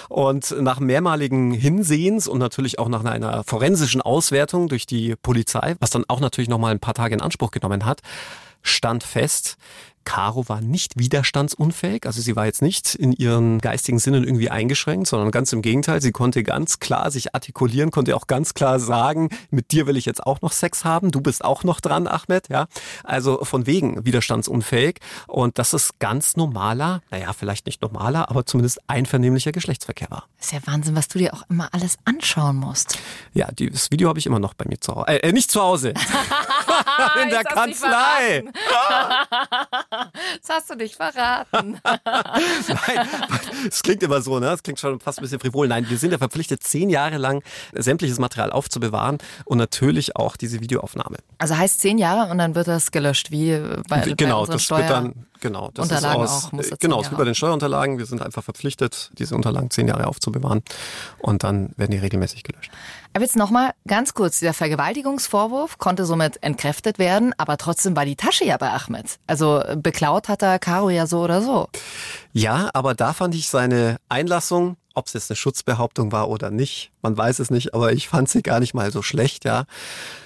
Und 0.10 0.56
nach 0.62 0.80
mehrmaligen 0.80 1.52
Hinsehens 1.52 2.28
und 2.28 2.40
natürlich 2.40 2.80
auch 2.80 2.90
nach 2.90 3.04
einer 3.04 3.44
forensischen 3.44 4.02
Auswertung 4.02 4.68
durch 4.68 4.86
die 4.86 5.16
Polizei, 5.16 5.76
was 5.80 5.90
dann 5.90 6.06
auch 6.08 6.20
natürlich 6.20 6.50
noch 6.50 6.60
mal 6.60 6.72
ein 6.72 6.80
paar 6.80 6.94
Tage 6.94 7.16
in 7.16 7.22
Anspruch 7.22 7.52
genommen 7.52 7.86
hat, 7.86 8.02
stand 8.62 9.04
fest, 9.04 9.58
Caro 10.06 10.48
war 10.48 10.62
nicht 10.62 10.98
widerstandsunfähig, 10.98 12.06
also 12.06 12.22
sie 12.22 12.36
war 12.36 12.46
jetzt 12.46 12.62
nicht 12.62 12.96
in 12.96 13.12
ihren 13.12 13.60
geistigen 13.60 14.00
Sinnen 14.00 14.24
irgendwie 14.24 14.50
eingeschränkt, 14.50 15.08
sondern 15.08 15.32
ganz 15.32 15.52
im 15.52 15.62
Gegenteil, 15.62 16.02
sie 16.02 16.12
konnte 16.12 16.44
ganz 16.44 16.80
klar 16.80 17.12
sich 17.12 17.36
artikulieren, 17.36 17.92
konnte 17.92 18.16
auch 18.16 18.28
ganz 18.28 18.54
klar 18.54 18.80
sagen, 18.80 19.30
mit 19.50 19.72
dir 19.72 19.88
will 19.88 19.98
ich 19.98 20.06
jetzt 20.06 20.26
auch 20.26 20.42
noch 20.42 20.52
Sex 20.52 20.86
haben, 20.86 21.12
du 21.12 21.22
bist 21.22 21.44
auch 21.44 21.64
noch 21.64 21.82
dran, 21.82 22.08
Ahmed, 22.08 22.50
ja. 22.50 22.68
Also 23.04 23.44
von 23.44 23.66
wegen 23.68 24.06
widerstandsunfähig 24.06 25.00
und 25.28 25.60
das 25.60 25.74
ist 25.74 26.00
ganz 26.00 26.38
normaler, 26.38 27.02
naja, 27.12 27.34
vielleicht 27.34 27.66
nicht 27.66 27.82
normaler, 27.82 28.30
aber 28.30 28.46
zumindest 28.46 28.80
einvernehmlicher 28.88 29.52
Geschlechtsverkehr 29.52 30.10
war. 30.12 30.28
Ist 30.40 30.54
ja 30.54 30.60
Wahnsinn, 30.66 30.96
was 30.96 31.08
du 31.08 31.20
dir 31.20 31.34
auch 31.34 31.44
immer 31.50 31.70
alles 31.74 31.98
anschauen 32.06 32.58
musst. 32.58 33.00
Ja, 33.34 33.50
das 33.52 33.92
Video 33.92 34.10
habe 34.10 34.20
ich 34.20 34.26
immer 34.26 34.40
noch 34.40 34.54
bei 34.54 34.66
mir 34.68 34.80
zu 34.80 34.96
Hause. 34.96 35.08
Äh, 35.08 35.32
nicht 35.34 35.52
zu 35.52 35.62
Hause. 35.62 35.94
in 37.24 37.30
der 37.30 37.44
Kanzlei. 37.44 38.44
Das 40.42 40.58
hast 40.58 40.70
du 40.70 40.76
nicht 40.76 40.96
verraten. 40.96 41.80
Nein, 41.84 43.08
es 43.68 43.82
klingt 43.82 44.04
immer 44.04 44.22
so, 44.22 44.40
ne? 44.40 44.52
Es 44.52 44.64
klingt 44.64 44.80
schon 44.80 45.00
fast 45.00 45.20
ein 45.20 45.24
bisschen 45.24 45.40
frivol. 45.40 45.68
Nein, 45.68 45.90
wir 45.90 45.98
sind 45.98 46.12
ja 46.12 46.18
verpflichtet, 46.18 46.64
zehn 46.64 46.90
Jahre 46.90 47.18
lang 47.18 47.44
sämtliches 47.74 48.20
Material 48.20 48.52
aufzubewahren 48.52 49.18
und 49.46 49.58
natürlich 49.58 50.16
auch 50.16 50.38
diese 50.38 50.62
Videoaufnahme. 50.62 51.18
Also 51.38 51.58
heißt 51.58 51.82
zehn 51.82 51.98
Jahre 51.98 52.32
und 52.32 52.38
dann 52.38 52.56
wird 52.56 52.68
das 52.68 52.92
gelöscht, 52.92 53.32
wie 53.32 53.60
bei, 53.88 54.02
genau, 54.16 54.46
bei 54.46 54.54
das 54.54 54.64
Steuer 54.64 54.80
wird 54.80 54.90
dann 54.90 55.26
genau, 55.42 55.72
das 55.74 55.90
Unterlagen 55.90 56.24
ist 56.24 56.30
aus, 56.30 56.46
auch, 56.46 56.52
muss 56.54 56.70
das 56.70 56.80
genau, 56.80 57.02
es 57.02 57.10
bei 57.10 57.24
den 57.24 57.36
Steuerunterlagen. 57.36 57.98
Wir 57.98 58.06
sind 58.06 58.22
einfach 58.22 58.44
verpflichtet, 58.44 59.12
diese 59.18 59.36
Unterlagen 59.36 59.70
zehn 59.70 59.88
Jahre 59.88 60.08
aufzubewahren 60.08 60.64
und 61.20 61.44
dann 61.44 61.74
werden 61.78 61.92
die 61.92 61.98
regelmäßig 61.98 62.44
gelöscht. 62.44 62.72
Aber 63.16 63.24
jetzt 63.24 63.38
nochmal 63.38 63.72
ganz 63.88 64.14
kurz, 64.14 64.40
dieser 64.40 64.54
Vergewaltigungsvorwurf 64.54 65.78
konnte 65.78 66.04
somit 66.04 66.44
entkräftet 66.44 67.00
werden, 67.00 67.34
aber 67.38 67.56
trotzdem 67.56 67.96
war 67.96 68.04
die 68.04 68.18
Tasche 68.18 68.44
ja 68.44 68.58
bei 68.58 68.70
Ahmed. 68.70 69.20
Also 69.26 69.64
beklaut 69.78 70.28
hat 70.28 70.42
er 70.44 70.60
Caro 70.60 70.90
ja 70.90 71.08
so 71.08 71.22
oder 71.22 71.42
so. 71.42 71.70
Ja, 72.34 72.70
aber 72.74 72.94
da 72.94 73.14
fand 73.14 73.34
ich 73.34 73.48
seine 73.48 74.02
Einlassung, 74.10 74.76
ob 74.96 75.08
es 75.08 75.14
jetzt 75.14 75.32
eine 75.32 75.38
Schutzbehauptung 75.38 76.12
war 76.12 76.28
oder 76.28 76.52
nicht, 76.52 76.92
man 77.06 77.16
weiß 77.16 77.38
es 77.38 77.52
nicht, 77.52 77.76
aber 77.76 77.94
ich 77.94 78.08
fand 78.08 78.30
sie 78.30 78.42
gar 78.42 78.60
nicht 78.60 78.74
mal 78.74 78.92
so 78.92 79.04
schlecht, 79.04 79.46
ja. 79.46 79.66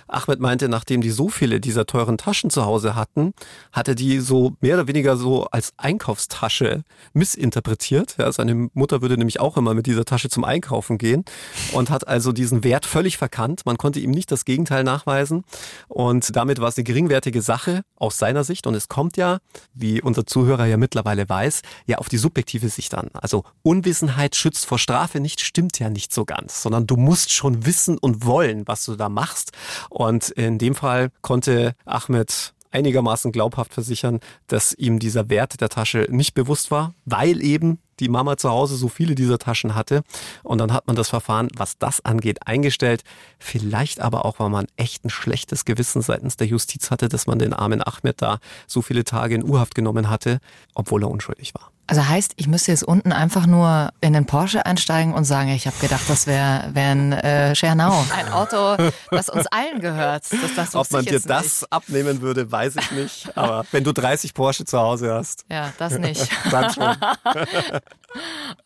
Ahmed 0.09 0.39
meinte, 0.39 0.69
nachdem 0.69 1.01
die 1.01 1.11
so 1.11 1.29
viele 1.29 1.59
dieser 1.59 1.85
teuren 1.85 2.17
Taschen 2.17 2.49
zu 2.49 2.65
Hause 2.65 2.95
hatten, 2.95 3.33
hatte 3.71 3.95
die 3.95 4.19
so 4.19 4.53
mehr 4.59 4.75
oder 4.75 4.87
weniger 4.87 5.17
so 5.17 5.45
als 5.45 5.73
Einkaufstasche 5.77 6.83
missinterpretiert. 7.13 8.15
Ja, 8.17 8.31
seine 8.31 8.69
Mutter 8.73 9.01
würde 9.01 9.17
nämlich 9.17 9.39
auch 9.39 9.57
immer 9.57 9.73
mit 9.73 9.85
dieser 9.85 10.05
Tasche 10.05 10.29
zum 10.29 10.43
Einkaufen 10.43 10.97
gehen 10.97 11.25
und 11.73 11.89
hat 11.89 12.07
also 12.07 12.31
diesen 12.31 12.63
Wert 12.63 12.85
völlig 12.85 13.17
verkannt. 13.17 13.65
Man 13.65 13.77
konnte 13.77 13.99
ihm 13.99 14.11
nicht 14.11 14.31
das 14.31 14.45
Gegenteil 14.45 14.83
nachweisen 14.83 15.43
und 15.87 16.35
damit 16.35 16.59
war 16.59 16.69
es 16.69 16.77
eine 16.77 16.83
geringwertige 16.83 17.41
Sache 17.41 17.83
aus 17.95 18.17
seiner 18.17 18.43
Sicht 18.43 18.65
und 18.67 18.73
es 18.73 18.89
kommt 18.89 19.17
ja, 19.17 19.39
wie 19.73 20.01
unser 20.01 20.25
Zuhörer 20.25 20.65
ja 20.65 20.77
mittlerweile 20.77 21.29
weiß, 21.29 21.61
ja 21.85 21.99
auf 21.99 22.09
die 22.09 22.17
subjektive 22.17 22.69
Sicht 22.69 22.95
an. 22.95 23.09
Also 23.13 23.43
Unwissenheit 23.61 24.35
schützt 24.35 24.65
vor 24.65 24.79
Strafe 24.79 25.19
nicht, 25.19 25.41
stimmt 25.41 25.77
ja 25.79 25.89
nicht 25.89 26.13
so 26.13 26.25
ganz, 26.25 26.63
sondern 26.69 26.85
du 26.85 26.97
musst 26.97 27.31
schon 27.31 27.65
wissen 27.65 27.97
und 27.97 28.25
wollen, 28.25 28.67
was 28.67 28.85
du 28.85 28.95
da 28.95 29.09
machst. 29.09 29.53
Und 29.89 30.29
in 30.29 30.59
dem 30.59 30.75
Fall 30.75 31.09
konnte 31.21 31.73
Ahmed 31.83 32.53
einigermaßen 32.69 33.31
glaubhaft 33.31 33.73
versichern, 33.73 34.19
dass 34.45 34.75
ihm 34.75 34.99
dieser 34.99 35.29
Wert 35.29 35.61
der 35.61 35.69
Tasche 35.69 36.05
nicht 36.11 36.35
bewusst 36.35 36.69
war, 36.69 36.93
weil 37.05 37.41
eben 37.41 37.79
die 37.99 38.07
Mama 38.07 38.37
zu 38.37 38.51
Hause 38.51 38.75
so 38.75 38.87
viele 38.87 39.15
dieser 39.15 39.39
Taschen 39.39 39.73
hatte. 39.73 40.03
Und 40.43 40.59
dann 40.59 40.71
hat 40.71 40.85
man 40.85 40.95
das 40.95 41.09
Verfahren, 41.09 41.47
was 41.57 41.79
das 41.79 42.05
angeht, 42.05 42.45
eingestellt. 42.45 43.01
Vielleicht 43.39 43.99
aber 43.99 44.23
auch, 44.23 44.37
weil 44.37 44.49
man 44.49 44.67
echt 44.77 45.03
ein 45.03 45.09
schlechtes 45.09 45.65
Gewissen 45.65 46.03
seitens 46.03 46.37
der 46.37 46.45
Justiz 46.45 46.91
hatte, 46.91 47.09
dass 47.09 47.25
man 47.25 47.39
den 47.39 47.53
armen 47.53 47.81
Ahmed 47.81 48.21
da 48.21 48.37
so 48.67 48.83
viele 48.83 49.03
Tage 49.03 49.33
in 49.33 49.43
Urhaft 49.43 49.73
genommen 49.73 50.07
hatte, 50.07 50.39
obwohl 50.75 51.01
er 51.01 51.09
unschuldig 51.09 51.55
war. 51.55 51.71
Also 51.89 52.07
heißt, 52.07 52.33
ich 52.35 52.45
müsste 52.47 52.71
jetzt 52.71 52.83
unten 52.83 53.11
einfach 53.11 53.47
nur 53.47 53.89
in 53.99 54.13
den 54.13 54.27
Porsche 54.27 54.63
einsteigen 54.63 55.11
und 55.15 55.25
sagen, 55.25 55.49
ich 55.49 55.65
habe 55.65 55.75
gedacht, 55.79 56.03
das 56.07 56.27
wäre 56.27 56.69
wär 56.73 56.91
ein 56.91 57.13
äh, 57.13 57.55
Schernau. 57.55 58.05
Ein 58.15 58.31
Auto, 58.31 58.77
das 59.09 59.27
uns 59.27 59.47
allen 59.47 59.79
gehört. 59.79 60.23
Das, 60.31 60.53
das 60.55 60.75
Ob 60.75 60.91
man 60.91 61.03
dir 61.03 61.13
jetzt 61.13 61.27
das 61.27 61.61
nicht. 61.61 61.73
abnehmen 61.73 62.21
würde, 62.21 62.51
weiß 62.51 62.75
ich 62.75 62.91
nicht. 62.91 63.35
Aber 63.35 63.65
wenn 63.71 63.83
du 63.83 63.91
30 63.91 64.35
Porsche 64.35 64.65
zu 64.65 64.77
Hause 64.77 65.11
hast, 65.11 65.45
Ja, 65.49 65.73
das 65.79 65.97
nicht. 65.97 66.29
dann 66.51 66.71
schon. 66.71 66.95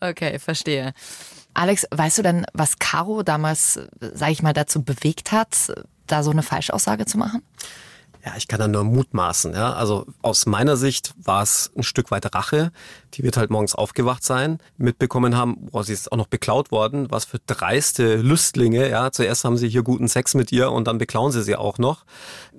Okay, 0.00 0.38
verstehe. 0.38 0.92
Alex, 1.54 1.86
weißt 1.90 2.18
du 2.18 2.22
denn, 2.22 2.46
was 2.52 2.78
Caro 2.78 3.22
damals, 3.22 3.78
sage 4.00 4.32
ich 4.32 4.42
mal, 4.42 4.52
dazu 4.54 4.82
bewegt 4.82 5.32
hat, 5.32 5.72
da 6.06 6.22
so 6.22 6.30
eine 6.30 6.42
Falschaussage 6.42 7.06
zu 7.06 7.16
machen? 7.18 7.42
Ja, 8.24 8.32
ich 8.38 8.48
kann 8.48 8.58
da 8.58 8.68
nur 8.68 8.84
mutmaßen. 8.84 9.52
Ja. 9.52 9.74
Also 9.74 10.06
aus 10.22 10.46
meiner 10.46 10.76
Sicht 10.76 11.12
war 11.22 11.42
es 11.42 11.70
ein 11.76 11.82
Stück 11.82 12.10
weit 12.10 12.34
Rache. 12.34 12.72
Die 13.12 13.22
wird 13.22 13.36
halt 13.36 13.50
morgens 13.50 13.74
aufgewacht 13.74 14.24
sein, 14.24 14.58
mitbekommen 14.78 15.36
haben, 15.36 15.66
boah, 15.70 15.84
sie 15.84 15.92
ist 15.92 16.10
auch 16.10 16.16
noch 16.16 16.26
beklaut 16.26 16.70
worden. 16.70 17.10
Was 17.10 17.26
für 17.26 17.38
dreiste 17.46 18.16
Lüstlinge. 18.16 18.88
Ja, 18.88 19.12
zuerst 19.12 19.44
haben 19.44 19.58
sie 19.58 19.68
hier 19.68 19.82
guten 19.82 20.08
Sex 20.08 20.34
mit 20.34 20.52
ihr 20.52 20.72
und 20.72 20.88
dann 20.88 20.96
beklauen 20.96 21.32
sie 21.32 21.42
sie 21.42 21.54
auch 21.54 21.76
noch. 21.76 22.06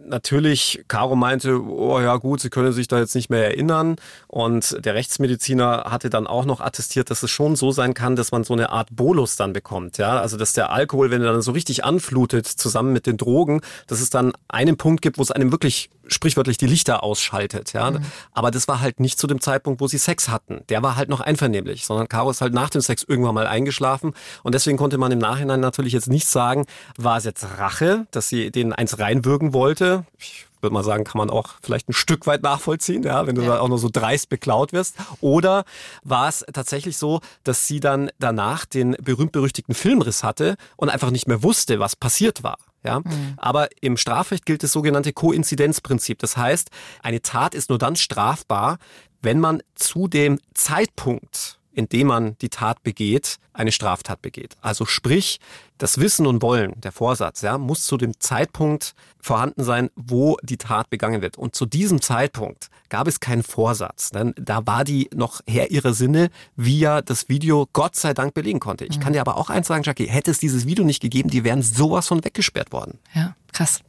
Natürlich, 0.08 0.84
Caro 0.88 1.16
meinte, 1.16 1.60
oh 1.60 2.00
ja 2.00 2.18
gut, 2.18 2.42
sie 2.42 2.52
könne 2.52 2.72
sich 2.72 2.88
da 2.88 3.00
jetzt 3.00 3.16
nicht 3.16 3.32
mehr 3.32 3.46
erinnern. 3.46 3.96
Und 4.28 4.86
der 4.86 4.94
Rechtsmediziner 4.94 5.86
hatte 5.90 6.12
dann 6.12 6.28
auch 6.28 6.46
noch 6.46 6.62
attestiert, 6.62 7.10
dass 7.10 7.24
es 7.24 7.32
schon 7.32 7.56
so 7.56 7.72
sein 7.72 7.96
kann, 7.96 8.16
dass 8.16 8.32
man 8.32 8.44
so 8.44 8.54
eine 8.54 8.70
Art 8.70 8.90
Bolus 8.92 9.36
dann 9.36 9.52
bekommt. 9.52 9.98
Ja, 9.98 10.20
also 10.20 10.38
dass 10.38 10.54
der 10.54 10.72
Alkohol, 10.72 11.10
wenn 11.10 11.24
er 11.24 11.34
dann 11.34 11.42
so 11.42 11.54
richtig 11.54 11.84
anflutet, 11.84 12.46
zusammen 12.46 12.94
mit 12.94 13.08
den 13.08 13.18
Drogen, 13.18 13.62
dass 13.88 14.00
es 14.00 14.12
dann 14.12 14.34
einen 14.48 14.78
Punkt 14.78 15.02
gibt, 15.02 15.18
wo 15.18 15.24
es 15.24 15.32
einem 15.32 15.55
wirklich 15.56 15.90
sprichwörtlich 16.08 16.58
die 16.58 16.68
Lichter 16.68 17.02
ausschaltet. 17.02 17.72
Ja, 17.74 17.94
aber 18.34 18.52
das 18.52 18.68
war 18.68 18.82
halt 18.82 19.00
nicht 19.00 19.18
zu 19.18 19.26
dem 19.26 19.40
Zeitpunkt, 19.40 19.80
wo 19.80 19.88
sie 19.88 19.98
Sex 19.98 20.28
hatten. 20.28 20.62
Der 20.68 20.84
war 20.84 20.98
halt 20.98 21.08
noch 21.08 21.22
einvernehmlich, 21.22 21.86
sondern 21.86 22.10
Caro 22.10 22.30
ist 22.30 22.42
halt 22.42 22.54
nach 22.54 22.70
dem 22.70 22.82
Sex 22.82 23.04
irgendwann 23.04 23.34
mal 23.34 23.48
eingeschlafen. 23.48 24.14
Und 24.44 24.54
deswegen 24.54 24.78
konnte 24.78 24.98
man 24.98 25.12
im 25.14 25.20
Nachhinein 25.20 25.62
natürlich 25.62 25.94
jetzt 25.94 26.10
nicht 26.10 26.28
sagen, 26.28 26.66
war 26.98 27.18
es 27.18 27.24
jetzt 27.24 27.46
Rache, 27.58 28.06
dass 28.12 28.28
sie 28.28 28.52
denen 28.52 28.74
eins 28.74 29.00
reinwürgen 29.00 29.54
wollte. 29.54 30.06
Ich 30.20 30.46
würde 30.62 30.74
mal 30.74 30.84
sagen, 30.84 31.06
kann 31.06 31.20
man 31.20 31.30
auch 31.30 31.56
vielleicht 31.62 31.88
ein 31.90 31.94
Stück 31.94 32.28
weit 32.28 32.44
nachvollziehen, 32.44 33.04
ja, 33.04 33.26
wenn 33.28 33.36
du 33.36 33.44
da 33.44 33.60
auch 33.60 33.70
noch 33.70 33.78
so 33.78 33.90
dreist 33.92 34.30
beklaut 34.30 34.74
wirst. 34.74 34.96
Oder 35.22 35.64
war 36.04 36.28
es 36.28 36.46
tatsächlich 36.54 36.98
so, 36.98 37.22
dass 37.44 37.68
sie 37.68 37.80
dann 37.80 38.10
danach 38.20 38.66
den 38.66 38.98
berühmt-berüchtigten 39.02 39.76
Filmriss 39.76 40.24
hatte 40.24 40.56
und 40.76 40.90
einfach 40.90 41.12
nicht 41.12 41.28
mehr 41.28 41.42
wusste, 41.44 41.80
was 41.80 41.96
passiert 41.96 42.44
war? 42.44 42.58
Ja? 42.86 43.02
Aber 43.38 43.70
im 43.82 43.98
Strafrecht 43.98 44.46
gilt 44.46 44.64
das 44.64 44.72
sogenannte 44.72 45.14
Koinzidenzprinzip. 45.14 46.20
Das 46.20 46.38
heißt, 46.38 46.70
eine 47.02 47.22
Tat 47.22 47.56
ist 47.56 47.70
nur 47.70 47.80
dann 47.80 47.96
strafbar, 47.96 48.78
wenn 49.22 49.40
man 49.40 49.62
zu 49.74 50.08
dem 50.08 50.40
Zeitpunkt, 50.54 51.60
in 51.76 51.90
dem 51.90 52.08
man 52.08 52.38
die 52.40 52.50
Tat 52.50 52.82
begeht, 52.84 53.38
eine 53.54 53.72
Straftat 53.72 54.22
begeht. 54.22 54.56
Also 54.62 54.86
sprich, 54.86 55.40
das 55.78 56.00
Wissen 56.00 56.26
und 56.26 56.42
Wollen, 56.42 56.80
der 56.82 56.92
Vorsatz, 56.92 57.42
ja, 57.42 57.58
muss 57.58 57.84
zu 57.84 57.98
dem 57.98 58.20
Zeitpunkt 58.20 58.96
vorhanden 59.20 59.64
sein, 59.64 59.90
wo 59.96 60.38
die 60.42 60.58
Tat 60.58 60.90
begangen 60.90 61.22
wird. 61.22 61.38
Und 61.38 61.56
zu 61.56 61.66
diesem 61.66 62.02
Zeitpunkt 62.02 62.70
gab 62.90 63.08
es 63.08 63.20
keinen 63.20 63.44
Vorsatz. 63.44 64.12
Denn 64.12 64.34
da 64.38 64.66
war 64.66 64.84
die 64.86 65.10
noch 65.14 65.42
her 65.48 65.72
ihrer 65.72 65.94
Sinne, 65.94 66.30
wie 66.56 66.80
ja 66.80 67.02
das 67.02 67.28
Video 67.28 67.68
Gott 67.74 67.96
sei 67.96 68.14
Dank 68.14 68.34
belegen 68.34 68.60
konnte. 68.60 68.86
Ich 68.86 69.00
kann 69.00 69.14
dir 69.14 69.22
aber 69.22 69.38
auch 69.38 69.50
eins 69.50 69.68
sagen, 69.68 69.84
Jackie, 69.84 70.08
hätte 70.08 70.32
es 70.32 70.40
dieses 70.40 70.66
Video 70.66 70.86
nicht 70.86 71.02
gegeben, 71.02 71.30
die 71.30 71.44
wären 71.44 71.62
sowas 71.62 72.08
von 72.08 72.24
weggesperrt 72.24 72.72
worden. 72.72 73.00
Ja, 73.14 73.36
krass. 73.52 73.82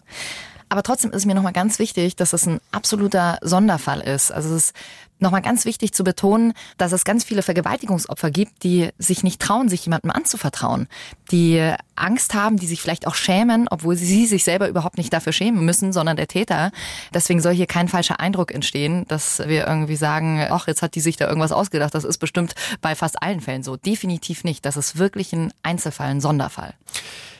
Aber 0.68 0.82
trotzdem 0.82 1.12
ist 1.12 1.26
mir 1.26 1.34
nochmal 1.34 1.52
ganz 1.52 1.78
wichtig, 1.78 2.16
dass 2.16 2.32
es 2.32 2.46
ein 2.46 2.60
absoluter 2.72 3.38
Sonderfall 3.42 4.00
ist. 4.00 4.32
Also 4.32 4.54
es 4.54 4.70
ist 4.70 4.76
Nochmal 5.18 5.42
ganz 5.42 5.64
wichtig 5.64 5.94
zu 5.94 6.04
betonen, 6.04 6.52
dass 6.76 6.92
es 6.92 7.04
ganz 7.04 7.24
viele 7.24 7.42
Vergewaltigungsopfer 7.42 8.30
gibt, 8.30 8.62
die 8.64 8.90
sich 8.98 9.22
nicht 9.22 9.40
trauen, 9.40 9.68
sich 9.68 9.84
jemandem 9.86 10.10
anzuvertrauen, 10.10 10.88
die 11.30 11.72
Angst 11.96 12.34
haben, 12.34 12.58
die 12.58 12.66
sich 12.66 12.82
vielleicht 12.82 13.06
auch 13.06 13.14
schämen, 13.14 13.66
obwohl 13.70 13.96
sie 13.96 14.26
sich 14.26 14.44
selber 14.44 14.68
überhaupt 14.68 14.98
nicht 14.98 15.12
dafür 15.12 15.32
schämen 15.32 15.64
müssen, 15.64 15.92
sondern 15.92 16.16
der 16.16 16.28
Täter. 16.28 16.70
Deswegen 17.14 17.40
soll 17.40 17.54
hier 17.54 17.66
kein 17.66 17.88
falscher 17.88 18.20
Eindruck 18.20 18.52
entstehen, 18.52 19.06
dass 19.08 19.38
wir 19.38 19.66
irgendwie 19.66 19.96
sagen, 19.96 20.46
ach, 20.50 20.66
jetzt 20.66 20.82
hat 20.82 20.94
die 20.94 21.00
sich 21.00 21.16
da 21.16 21.26
irgendwas 21.26 21.52
ausgedacht. 21.52 21.94
Das 21.94 22.04
ist 22.04 22.18
bestimmt 22.18 22.54
bei 22.82 22.94
fast 22.94 23.22
allen 23.22 23.40
Fällen 23.40 23.62
so. 23.62 23.76
Definitiv 23.76 24.44
nicht. 24.44 24.66
Das 24.66 24.76
ist 24.76 24.98
wirklich 24.98 25.32
ein 25.32 25.52
Einzelfall, 25.62 26.08
ein 26.08 26.20
Sonderfall. 26.20 26.74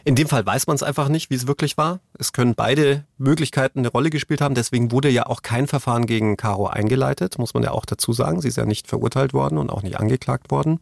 In 0.07 0.15
dem 0.15 0.29
Fall 0.29 0.47
weiß 0.47 0.69
man 0.69 0.77
es 0.77 0.85
einfach 0.85 1.09
nicht, 1.09 1.31
wie 1.31 1.35
es 1.35 1.49
wirklich 1.49 1.77
war. 1.77 1.99
Es 2.17 2.33
können 2.33 2.55
beide 2.55 3.05
Möglichkeiten 3.19 3.81
eine 3.81 3.89
Rolle 3.89 4.11
gespielt 4.11 4.41
haben. 4.41 4.55
Deswegen 4.55 4.93
wurde 4.93 5.09
ja 5.09 5.27
auch 5.27 5.43
kein 5.43 5.67
Verfahren 5.67 6.07
gegen 6.07 6.37
Caro 6.37 6.69
eingeleitet, 6.69 7.39
muss 7.39 7.55
man 7.55 7.65
ja 7.67 7.73
auch 7.73 7.85
dazu 7.85 8.13
sagen. 8.13 8.41
Sie 8.41 8.49
ist 8.49 8.57
ja 8.57 8.65
nicht 8.65 8.89
verurteilt 8.89 9.33
worden 9.35 9.59
und 9.59 9.71
auch 9.71 9.83
nicht 9.83 10.01
angeklagt 10.01 10.51
worden. 10.51 10.81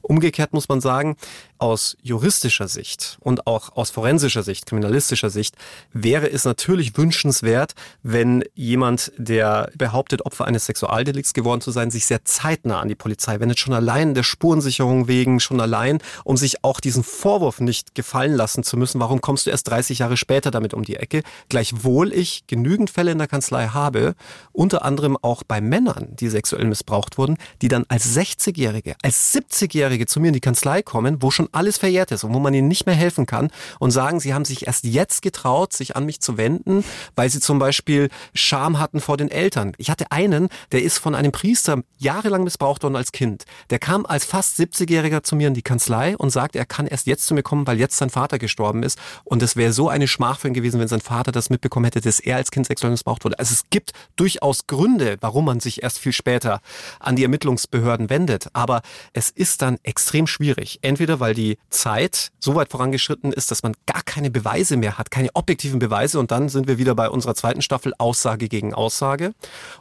Umgekehrt 0.00 0.52
muss 0.52 0.68
man 0.68 0.80
sagen, 0.80 1.16
aus 1.62 1.96
juristischer 2.02 2.66
Sicht 2.66 3.18
und 3.20 3.46
auch 3.46 3.76
aus 3.76 3.90
forensischer 3.90 4.42
Sicht, 4.42 4.66
kriminalistischer 4.66 5.30
Sicht, 5.30 5.54
wäre 5.92 6.28
es 6.28 6.44
natürlich 6.44 6.96
wünschenswert, 6.96 7.74
wenn 8.02 8.42
jemand, 8.54 9.12
der 9.16 9.70
behauptet, 9.76 10.26
Opfer 10.26 10.46
eines 10.46 10.66
Sexualdelikts 10.66 11.34
geworden 11.34 11.60
zu 11.60 11.70
sein, 11.70 11.92
sich 11.92 12.04
sehr 12.04 12.24
zeitnah 12.24 12.80
an 12.80 12.88
die 12.88 12.96
Polizei 12.96 13.38
wendet, 13.38 13.60
schon 13.60 13.74
allein 13.74 14.14
der 14.14 14.24
Spurensicherung 14.24 15.06
wegen, 15.06 15.38
schon 15.38 15.60
allein, 15.60 16.00
um 16.24 16.36
sich 16.36 16.64
auch 16.64 16.80
diesen 16.80 17.04
Vorwurf 17.04 17.60
nicht 17.60 17.94
gefallen 17.94 18.34
lassen 18.34 18.64
zu 18.64 18.76
müssen, 18.76 19.00
warum 19.00 19.20
kommst 19.20 19.46
du 19.46 19.50
erst 19.50 19.70
30 19.70 20.00
Jahre 20.00 20.16
später 20.16 20.50
damit 20.50 20.74
um 20.74 20.82
die 20.82 20.96
Ecke, 20.96 21.22
gleichwohl 21.48 22.12
ich 22.12 22.48
genügend 22.48 22.90
Fälle 22.90 23.12
in 23.12 23.18
der 23.18 23.28
Kanzlei 23.28 23.68
habe, 23.68 24.16
unter 24.50 24.84
anderem 24.84 25.16
auch 25.22 25.44
bei 25.44 25.60
Männern, 25.60 26.16
die 26.16 26.28
sexuell 26.28 26.64
missbraucht 26.64 27.18
wurden, 27.18 27.36
die 27.60 27.68
dann 27.68 27.84
als 27.86 28.16
60-Jährige, 28.16 28.96
als 29.00 29.32
70-Jährige 29.32 30.06
zu 30.06 30.18
mir 30.18 30.28
in 30.28 30.34
die 30.34 30.40
Kanzlei 30.40 30.82
kommen, 30.82 31.22
wo 31.22 31.30
schon 31.30 31.51
alles 31.52 31.78
verjährt 31.78 32.10
ist 32.10 32.24
und 32.24 32.34
wo 32.34 32.38
man 32.38 32.54
ihnen 32.54 32.68
nicht 32.68 32.86
mehr 32.86 32.94
helfen 32.94 33.26
kann 33.26 33.50
und 33.78 33.90
sagen, 33.90 34.20
sie 34.20 34.34
haben 34.34 34.44
sich 34.44 34.66
erst 34.66 34.84
jetzt 34.84 35.22
getraut, 35.22 35.72
sich 35.72 35.96
an 35.96 36.06
mich 36.06 36.20
zu 36.20 36.36
wenden, 36.36 36.84
weil 37.14 37.28
sie 37.30 37.40
zum 37.40 37.58
Beispiel 37.58 38.08
Scham 38.34 38.78
hatten 38.78 39.00
vor 39.00 39.16
den 39.16 39.30
Eltern. 39.30 39.72
Ich 39.78 39.90
hatte 39.90 40.10
einen, 40.10 40.48
der 40.72 40.82
ist 40.82 40.98
von 40.98 41.14
einem 41.14 41.32
Priester 41.32 41.82
jahrelang 41.98 42.44
missbraucht 42.44 42.82
worden 42.82 42.96
als 42.96 43.12
Kind. 43.12 43.44
Der 43.70 43.78
kam 43.78 44.06
als 44.06 44.24
fast 44.24 44.58
70-Jähriger 44.58 45.22
zu 45.22 45.36
mir 45.36 45.48
in 45.48 45.54
die 45.54 45.62
Kanzlei 45.62 46.16
und 46.16 46.30
sagt, 46.30 46.56
er 46.56 46.66
kann 46.66 46.86
erst 46.86 47.06
jetzt 47.06 47.26
zu 47.26 47.34
mir 47.34 47.42
kommen, 47.42 47.66
weil 47.66 47.78
jetzt 47.78 47.96
sein 47.96 48.10
Vater 48.10 48.38
gestorben 48.38 48.82
ist. 48.82 48.98
Und 49.24 49.42
es 49.42 49.56
wäre 49.56 49.72
so 49.72 49.88
eine 49.88 50.08
Schmach 50.08 50.38
für 50.38 50.48
ihn 50.48 50.54
gewesen, 50.54 50.80
wenn 50.80 50.88
sein 50.88 51.00
Vater 51.00 51.32
das 51.32 51.50
mitbekommen 51.50 51.84
hätte, 51.84 52.00
dass 52.00 52.20
er 52.20 52.36
als 52.36 52.50
Kind 52.50 52.66
sexuell 52.66 52.90
missbraucht 52.90 53.24
wurde. 53.24 53.38
Also 53.38 53.52
es 53.52 53.64
gibt 53.70 53.92
durchaus 54.16 54.66
Gründe, 54.66 55.16
warum 55.20 55.44
man 55.44 55.60
sich 55.60 55.82
erst 55.82 55.98
viel 55.98 56.12
später 56.12 56.60
an 57.00 57.16
die 57.16 57.22
Ermittlungsbehörden 57.22 58.10
wendet. 58.10 58.48
Aber 58.52 58.82
es 59.12 59.30
ist 59.30 59.62
dann 59.62 59.78
extrem 59.82 60.26
schwierig. 60.26 60.78
Entweder 60.82 61.20
weil 61.20 61.34
die 61.34 61.41
die 61.42 61.58
Zeit 61.70 62.30
so 62.38 62.54
weit 62.54 62.70
vorangeschritten 62.70 63.32
ist, 63.32 63.50
dass 63.50 63.62
man 63.62 63.74
gar 63.86 64.02
keine 64.02 64.30
Beweise 64.30 64.76
mehr 64.76 64.98
hat, 64.98 65.10
keine 65.10 65.30
objektiven 65.34 65.78
Beweise. 65.78 66.18
Und 66.18 66.30
dann 66.30 66.48
sind 66.48 66.68
wir 66.68 66.78
wieder 66.78 66.94
bei 66.94 67.08
unserer 67.08 67.34
zweiten 67.34 67.62
Staffel 67.62 67.92
Aussage 67.98 68.48
gegen 68.48 68.74
Aussage. 68.74 69.32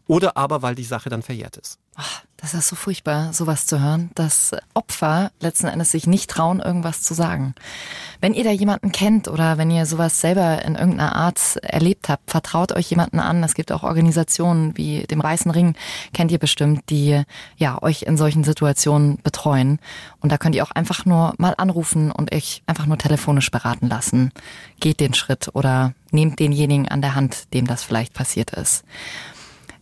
Oder 0.07 0.37
aber 0.37 0.61
weil 0.61 0.75
die 0.75 0.83
Sache 0.83 1.09
dann 1.09 1.21
verjährt 1.21 1.57
ist. 1.57 1.77
Ach, 1.95 2.23
das 2.41 2.55
ist 2.55 2.69
so 2.69 2.75
furchtbar, 2.75 3.33
sowas 3.33 3.67
zu 3.67 3.79
hören, 3.79 4.09
dass 4.15 4.55
Opfer 4.73 5.31
letzten 5.39 5.67
Endes 5.67 5.91
sich 5.91 6.07
nicht 6.07 6.27
trauen, 6.27 6.59
irgendwas 6.59 7.03
zu 7.03 7.13
sagen. 7.13 7.53
Wenn 8.19 8.33
ihr 8.33 8.43
da 8.43 8.49
jemanden 8.49 8.91
kennt 8.91 9.27
oder 9.27 9.59
wenn 9.59 9.69
ihr 9.69 9.85
sowas 9.85 10.19
selber 10.19 10.65
in 10.65 10.73
irgendeiner 10.73 11.15
Art 11.15 11.57
erlebt 11.61 12.09
habt, 12.09 12.31
vertraut 12.31 12.71
euch 12.71 12.89
jemanden 12.89 13.19
an. 13.19 13.43
Es 13.43 13.53
gibt 13.53 13.71
auch 13.71 13.83
Organisationen 13.83 14.75
wie 14.75 15.03
dem 15.03 15.21
Reißen 15.21 15.51
Ring, 15.51 15.75
kennt 16.13 16.31
ihr 16.31 16.39
bestimmt, 16.39 16.89
die 16.89 17.21
ja 17.57 17.81
euch 17.83 18.03
in 18.03 18.17
solchen 18.17 18.43
Situationen 18.43 19.19
betreuen. 19.21 19.77
Und 20.19 20.31
da 20.31 20.39
könnt 20.39 20.55
ihr 20.55 20.63
auch 20.63 20.71
einfach 20.71 21.05
nur 21.05 21.35
mal 21.37 21.53
anrufen 21.57 22.11
und 22.11 22.33
euch 22.33 22.63
einfach 22.65 22.87
nur 22.87 22.97
telefonisch 22.97 23.51
beraten 23.51 23.87
lassen. 23.87 24.31
Geht 24.79 24.99
den 24.99 25.13
Schritt 25.13 25.49
oder 25.53 25.93
nehmt 26.09 26.39
denjenigen 26.39 26.87
an 26.87 27.01
der 27.01 27.13
Hand, 27.13 27.53
dem 27.53 27.67
das 27.67 27.83
vielleicht 27.83 28.13
passiert 28.13 28.51
ist. 28.51 28.83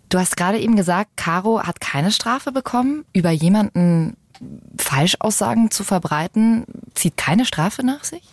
Du 0.10 0.18
hast 0.18 0.38
gerade 0.38 0.60
eben 0.60 0.76
gesagt, 0.76 1.12
Caro 1.18 1.62
hat 1.64 1.80
keine 1.80 2.12
Strafe 2.12 2.52
bekommen. 2.52 3.06
Über 3.14 3.30
jemanden 3.30 4.18
Falschaussagen 4.78 5.70
zu 5.70 5.84
verbreiten, 5.84 6.66
zieht 6.96 7.18
keine 7.18 7.46
Strafe 7.46 7.86
nach 7.86 8.04
sich? 8.04 8.24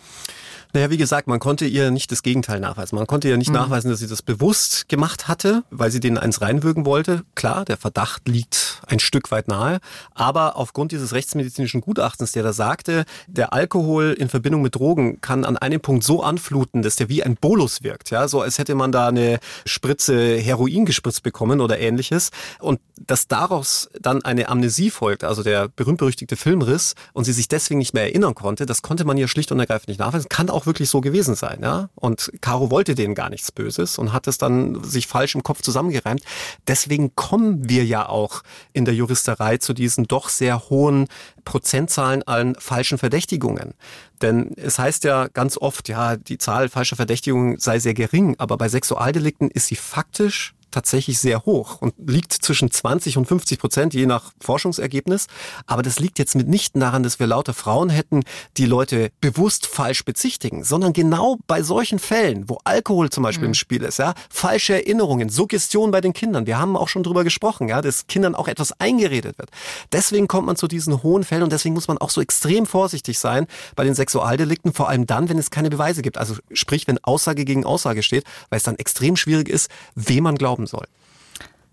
Naja, 0.73 0.89
wie 0.89 0.97
gesagt, 0.97 1.27
man 1.27 1.39
konnte 1.39 1.65
ihr 1.65 1.91
nicht 1.91 2.11
das 2.11 2.23
Gegenteil 2.23 2.59
nachweisen. 2.59 2.95
Man 2.95 3.07
konnte 3.07 3.27
ihr 3.29 3.37
nicht 3.37 3.49
mhm. 3.49 3.55
nachweisen, 3.55 3.89
dass 3.89 3.99
sie 3.99 4.07
das 4.07 4.21
bewusst 4.21 4.89
gemacht 4.89 5.27
hatte, 5.27 5.63
weil 5.69 5.91
sie 5.91 5.99
denen 5.99 6.17
eins 6.17 6.41
reinwirken 6.41 6.85
wollte. 6.85 7.23
Klar, 7.35 7.65
der 7.65 7.77
Verdacht 7.77 8.27
liegt 8.27 8.81
ein 8.87 8.99
Stück 8.99 9.31
weit 9.31 9.47
nahe. 9.47 9.79
Aber 10.13 10.55
aufgrund 10.55 10.91
dieses 10.91 11.13
rechtsmedizinischen 11.13 11.81
Gutachtens, 11.81 12.31
der 12.31 12.43
da 12.43 12.53
sagte, 12.53 13.05
der 13.27 13.53
Alkohol 13.53 14.15
in 14.17 14.29
Verbindung 14.29 14.61
mit 14.61 14.75
Drogen 14.75 15.21
kann 15.21 15.45
an 15.45 15.57
einem 15.57 15.81
Punkt 15.81 16.03
so 16.03 16.23
anfluten, 16.23 16.81
dass 16.81 16.95
der 16.95 17.09
wie 17.09 17.23
ein 17.23 17.35
Bolus 17.35 17.83
wirkt. 17.83 18.09
Ja, 18.09 18.27
so 18.27 18.41
als 18.41 18.57
hätte 18.57 18.75
man 18.75 18.91
da 18.91 19.07
eine 19.07 19.39
Spritze 19.65 20.37
Heroin 20.37 20.85
gespritzt 20.85 21.23
bekommen 21.23 21.61
oder 21.61 21.79
ähnliches. 21.79 22.31
Und 22.59 22.79
dass 23.05 23.27
daraus 23.27 23.89
dann 23.99 24.23
eine 24.23 24.49
Amnesie 24.49 24.89
folgt, 24.89 25.23
also 25.23 25.43
der 25.43 25.67
berühmt-berüchtigte 25.67 26.35
Filmriss, 26.35 26.95
und 27.13 27.25
sie 27.25 27.33
sich 27.33 27.47
deswegen 27.47 27.79
nicht 27.79 27.93
mehr 27.93 28.03
erinnern 28.03 28.35
konnte, 28.35 28.65
das 28.65 28.81
konnte 28.81 29.05
man 29.05 29.17
ihr 29.17 29.27
schlicht 29.27 29.51
und 29.51 29.59
ergreifend 29.59 29.89
nicht 29.89 29.99
nachweisen. 29.99 30.29
Kann 30.29 30.49
auch 30.49 30.56
wirklich 30.65 30.89
so 30.89 31.01
gewesen 31.01 31.35
sein, 31.35 31.59
ja. 31.61 31.89
Und 31.95 32.31
Caro 32.41 32.71
wollte 32.71 32.95
denen 32.95 33.15
gar 33.15 33.29
nichts 33.29 33.51
Böses 33.51 33.97
und 33.97 34.13
hat 34.13 34.27
es 34.27 34.37
dann 34.37 34.83
sich 34.83 35.07
falsch 35.07 35.35
im 35.35 35.43
Kopf 35.43 35.61
zusammengereimt. 35.61 36.23
Deswegen 36.67 37.15
kommen 37.15 37.69
wir 37.69 37.85
ja 37.85 38.07
auch 38.07 38.43
in 38.73 38.85
der 38.85 38.95
Juristerei 38.95 39.57
zu 39.57 39.73
diesen 39.73 40.05
doch 40.05 40.29
sehr 40.29 40.69
hohen 40.69 41.07
Prozentzahlen 41.45 42.23
an 42.23 42.55
falschen 42.59 42.97
Verdächtigungen. 42.97 43.73
Denn 44.21 44.53
es 44.57 44.79
heißt 44.79 45.03
ja 45.03 45.27
ganz 45.27 45.57
oft, 45.57 45.89
ja, 45.89 46.17
die 46.17 46.37
Zahl 46.37 46.69
falscher 46.69 46.95
Verdächtigungen 46.95 47.59
sei 47.59 47.79
sehr 47.79 47.93
gering, 47.93 48.35
aber 48.39 48.57
bei 48.57 48.67
Sexualdelikten 48.67 49.51
ist 49.51 49.67
sie 49.67 49.75
faktisch 49.75 50.55
tatsächlich 50.71 51.19
sehr 51.19 51.45
hoch 51.45 51.81
und 51.81 51.93
liegt 51.97 52.33
zwischen 52.33 52.71
20 52.71 53.17
und 53.17 53.25
50 53.25 53.59
Prozent, 53.59 53.93
je 53.93 54.05
nach 54.05 54.31
Forschungsergebnis. 54.39 55.27
Aber 55.65 55.81
das 55.81 55.99
liegt 55.99 56.19
jetzt 56.19 56.35
mitnichten 56.35 56.81
daran, 56.81 57.03
dass 57.03 57.19
wir 57.19 57.27
lauter 57.27 57.53
Frauen 57.53 57.89
hätten, 57.89 58.23
die 58.57 58.65
Leute 58.65 59.09
bewusst 59.21 59.65
falsch 59.65 60.05
bezichtigen, 60.05 60.63
sondern 60.63 60.93
genau 60.93 61.37
bei 61.47 61.61
solchen 61.63 61.99
Fällen, 61.99 62.49
wo 62.49 62.59
Alkohol 62.63 63.09
zum 63.09 63.23
Beispiel 63.23 63.47
mhm. 63.47 63.51
im 63.51 63.55
Spiel 63.55 63.83
ist, 63.83 63.99
ja, 63.99 64.13
falsche 64.29 64.73
Erinnerungen, 64.73 65.29
Suggestion 65.29 65.91
bei 65.91 66.01
den 66.01 66.13
Kindern. 66.13 66.47
Wir 66.47 66.57
haben 66.57 66.75
auch 66.75 66.87
schon 66.87 67.03
drüber 67.03 67.23
gesprochen, 67.23 67.67
ja, 67.67 67.81
dass 67.81 68.07
Kindern 68.07 68.35
auch 68.35 68.47
etwas 68.47 68.79
eingeredet 68.79 69.37
wird. 69.37 69.49
Deswegen 69.91 70.27
kommt 70.27 70.47
man 70.47 70.55
zu 70.55 70.67
diesen 70.67 71.03
hohen 71.03 71.23
Fällen 71.23 71.43
und 71.43 71.51
deswegen 71.51 71.73
muss 71.73 71.87
man 71.87 71.97
auch 71.97 72.09
so 72.09 72.21
extrem 72.21 72.65
vorsichtig 72.65 73.19
sein 73.19 73.47
bei 73.75 73.83
den 73.83 73.95
Sexualdelikten, 73.95 74.73
vor 74.73 74.89
allem 74.89 75.05
dann, 75.05 75.29
wenn 75.29 75.37
es 75.37 75.51
keine 75.51 75.69
Beweise 75.69 76.01
gibt. 76.01 76.17
Also 76.17 76.35
sprich, 76.51 76.87
wenn 76.87 77.03
Aussage 77.03 77.45
gegen 77.45 77.65
Aussage 77.65 78.03
steht, 78.03 78.25
weil 78.49 78.57
es 78.57 78.63
dann 78.63 78.75
extrem 78.75 79.15
schwierig 79.15 79.49
ist, 79.49 79.69
wem 79.95 80.23
man 80.23 80.35
glauben 80.57 80.67
soll. 80.67 80.87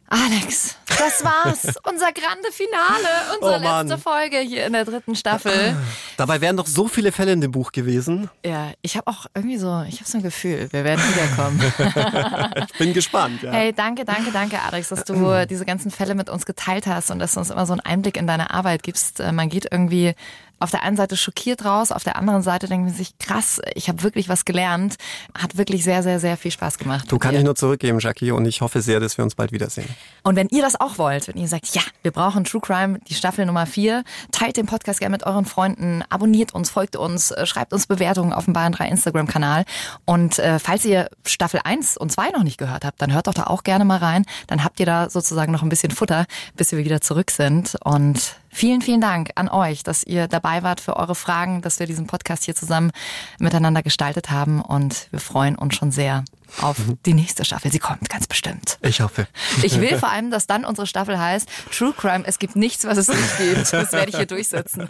Alex, 0.07 0.77
das 0.87 1.25
war's. 1.25 1.77
Unser 1.89 2.13
grande 2.13 2.53
Finale, 2.53 3.09
unsere 3.35 3.57
oh 3.57 3.81
letzte 3.81 3.99
Folge 3.99 4.39
hier 4.39 4.67
in 4.67 4.75
der 4.75 4.85
dritten 4.85 5.17
Staffel. 5.17 5.75
Dabei 6.19 6.43
wären 6.43 6.59
doch 6.59 6.67
so 6.67 6.87
viele 6.89 7.11
Fälle 7.11 7.33
in 7.33 7.41
dem 7.41 7.51
Buch 7.51 7.73
gewesen. 7.73 8.29
Ja, 8.45 8.73
ich 8.83 8.97
habe 8.97 9.11
auch 9.11 9.27
irgendwie 9.35 9.57
so, 9.57 9.83
ich 9.89 10.01
habe 10.01 10.09
so 10.09 10.19
ein 10.19 10.23
Gefühl, 10.23 10.69
wir 10.71 10.85
werden 10.85 11.01
wiederkommen. 11.01 12.53
ich 12.71 12.79
bin 12.79 12.93
gespannt. 12.93 13.43
Ja. 13.43 13.51
Hey, 13.51 13.73
danke, 13.73 14.05
danke, 14.05 14.31
danke, 14.31 14.61
Alex, 14.61 14.91
dass 14.91 15.05
du 15.05 15.47
diese 15.51 15.65
ganzen 15.65 15.91
Fälle 15.91 16.15
mit 16.15 16.29
uns 16.29 16.45
geteilt 16.45 16.87
hast 16.87 17.11
und 17.11 17.19
dass 17.19 17.33
du 17.33 17.41
uns 17.41 17.51
immer 17.51 17.65
so 17.67 17.73
einen 17.73 17.81
Einblick 17.81 18.19
in 18.19 18.27
deine 18.27 18.51
Arbeit 18.51 18.83
gibst. 18.83 19.21
Äh, 19.21 19.33
man 19.33 19.49
geht 19.49 19.67
irgendwie 19.73 20.15
auf 20.59 20.71
der 20.71 20.83
einen 20.83 20.97
Seite 20.97 21.17
schockiert 21.17 21.65
raus, 21.65 21.93
auf 21.93 22.05
der 22.05 22.17
anderen 22.17 22.43
Seite 22.43 22.69
denkt 22.69 22.87
man 22.87 22.95
sich, 22.95 23.19
krass, 23.19 23.61
ich 23.75 23.89
habe 23.89 24.03
wirklich 24.03 24.29
was 24.29 24.45
gelernt. 24.45 24.97
Hat 25.37 25.57
wirklich 25.57 25.85
sehr, 25.85 26.03
sehr, 26.03 26.21
sehr 26.21 26.37
viel 26.37 26.51
Spaß 26.51 26.79
gemacht. 26.79 27.11
Du 27.11 27.19
kann 27.19 27.35
ich 27.35 27.45
nur 27.45 27.55
zurückgeben, 27.55 27.99
Jackie, 27.99 28.31
und 28.31 28.47
ich 28.47 28.61
hoffe 28.61 28.81
sehr, 28.81 29.01
dass 29.01 29.19
wir 29.19 29.25
uns 29.25 29.35
bald 29.35 29.53
wiedersehen. 29.53 29.89
Und 30.23 30.37
wenn 30.37 30.49
ihr 30.49 30.63
das 30.63 30.81
auch 30.81 30.99
wollt, 30.99 31.29
wenn 31.29 31.37
ihr 31.37 31.49
sagt, 31.49 31.75
ja, 31.75 31.83
wir 32.03 32.11
brauchen 32.11 32.45
True 32.45 32.61
Crime, 32.61 32.99
die 33.09 33.15
Staffel 33.15 33.47
Nummer 33.47 33.67
4, 33.67 34.05
teilt 34.33 34.57
den 34.57 34.67
Podcast 34.67 35.01
gerne 35.01 35.13
mit 35.13 35.27
euren 35.27 35.45
Freunden, 35.45 36.03
abonniert 36.09 36.55
uns, 36.55 36.71
folgt 36.71 36.97
uns, 36.97 37.31
äh, 37.31 37.47
schreibt 37.47 37.73
uns 37.73 37.87
Bewertungen 37.87 38.33
auf 38.33 38.45
dem 38.45 38.53
Bayern 38.53 38.73
3 38.73 38.89
Instagram-Kanal. 38.89 39.65
Und 40.05 40.39
äh, 40.39 40.59
falls 40.59 40.85
ihr 40.85 41.09
Staffel 41.27 41.61
1 41.65 41.97
und 41.97 42.13
2 42.13 42.31
noch 42.31 42.43
nicht 42.43 42.59
gehört 42.59 42.85
habt, 42.85 43.01
dann 43.03 43.13
hört 43.13 43.27
doch 43.27 43.35
da 43.35 43.45
auch 43.45 43.65
gerne 43.65 43.85
mal 43.85 43.99
rein. 43.99 44.25
Dann 44.47 44.65
habt 44.65 44.81
ihr 44.81 44.87
da 44.87 45.11
sozusagen 45.11 45.53
noch 45.53 45.63
ein 45.63 45.69
bisschen 45.69 45.91
Futter, 45.91 46.27
bis 46.57 46.73
wir 46.73 46.79
wieder 46.79 47.01
zurück 47.01 47.31
sind. 47.31 47.77
Und 47.85 48.37
Vielen, 48.55 48.83
vielen 48.83 49.01
Dank 49.01 49.33
an 49.35 49.49
euch, 49.49 49.83
dass 49.83 50.05
ihr 50.05 50.29
dabei 50.29 50.63
wart 50.63 50.81
für 50.81 50.97
eure 50.97 51.17
Fragen, 51.17 51.61
dass 51.61 51.81
wir 51.81 51.89
diesen 51.89 52.07
Podcast 52.07 52.45
hier 52.45 52.55
zusammen 52.55 52.93
miteinander 53.41 53.83
gestaltet 53.83 54.31
haben 54.31 54.63
und 54.63 55.09
wir 55.11 55.19
freuen 55.19 55.57
uns 55.57 55.75
schon 55.75 55.91
sehr 55.91 56.25
auf 56.61 56.79
mhm. 56.79 56.97
die 57.05 57.15
nächste 57.15 57.45
Staffel. 57.45 57.73
Sie 57.73 57.81
kommt 57.81 58.09
ganz 58.09 58.29
bestimmt. 58.29 58.79
Ich 58.81 59.01
hoffe. 59.01 59.27
Ich 59.65 59.81
will 59.81 59.99
vor 59.99 60.09
allem, 60.09 60.31
dass 60.31 60.47
dann 60.47 60.65
unsere 60.65 60.87
Staffel 60.87 61.19
heißt 61.19 61.49
True 61.77 61.93
Crime, 61.97 62.25
es 62.29 62.39
gibt 62.39 62.55
nichts, 62.55 62.85
was 62.85 62.97
es 62.97 63.09
nicht 63.09 63.39
gibt. 63.39 63.73
Das 63.73 63.91
werde 63.91 64.11
ich 64.11 64.17
hier 64.17 64.27
durchsetzen. 64.27 64.89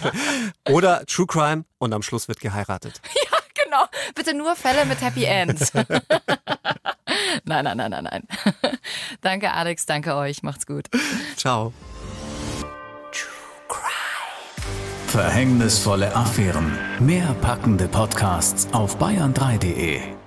Oder 0.70 1.04
True 1.06 1.26
Crime 1.26 1.64
und 1.78 1.92
am 1.92 2.02
Schluss 2.02 2.28
wird 2.28 2.38
geheiratet. 2.40 3.00
Ja, 3.14 3.64
genau. 3.64 3.84
Bitte 4.14 4.34
nur 4.34 4.56
Fälle 4.56 4.84
mit 4.86 5.00
Happy 5.00 5.24
End. 5.24 5.72
Nein, 7.44 7.64
nein, 7.64 7.76
nein, 7.76 7.90
nein, 7.90 8.04
nein. 8.04 8.22
danke, 9.20 9.52
Alex. 9.52 9.86
Danke 9.86 10.14
euch. 10.14 10.42
Macht's 10.42 10.66
gut. 10.66 10.88
Ciao. 11.36 11.72
Verhängnisvolle 15.12 16.16
Affären. 16.16 16.72
Mehr 16.98 17.36
packende 17.42 17.86
Podcasts 17.86 18.66
auf 18.72 18.96
bayern3.de. 18.96 20.21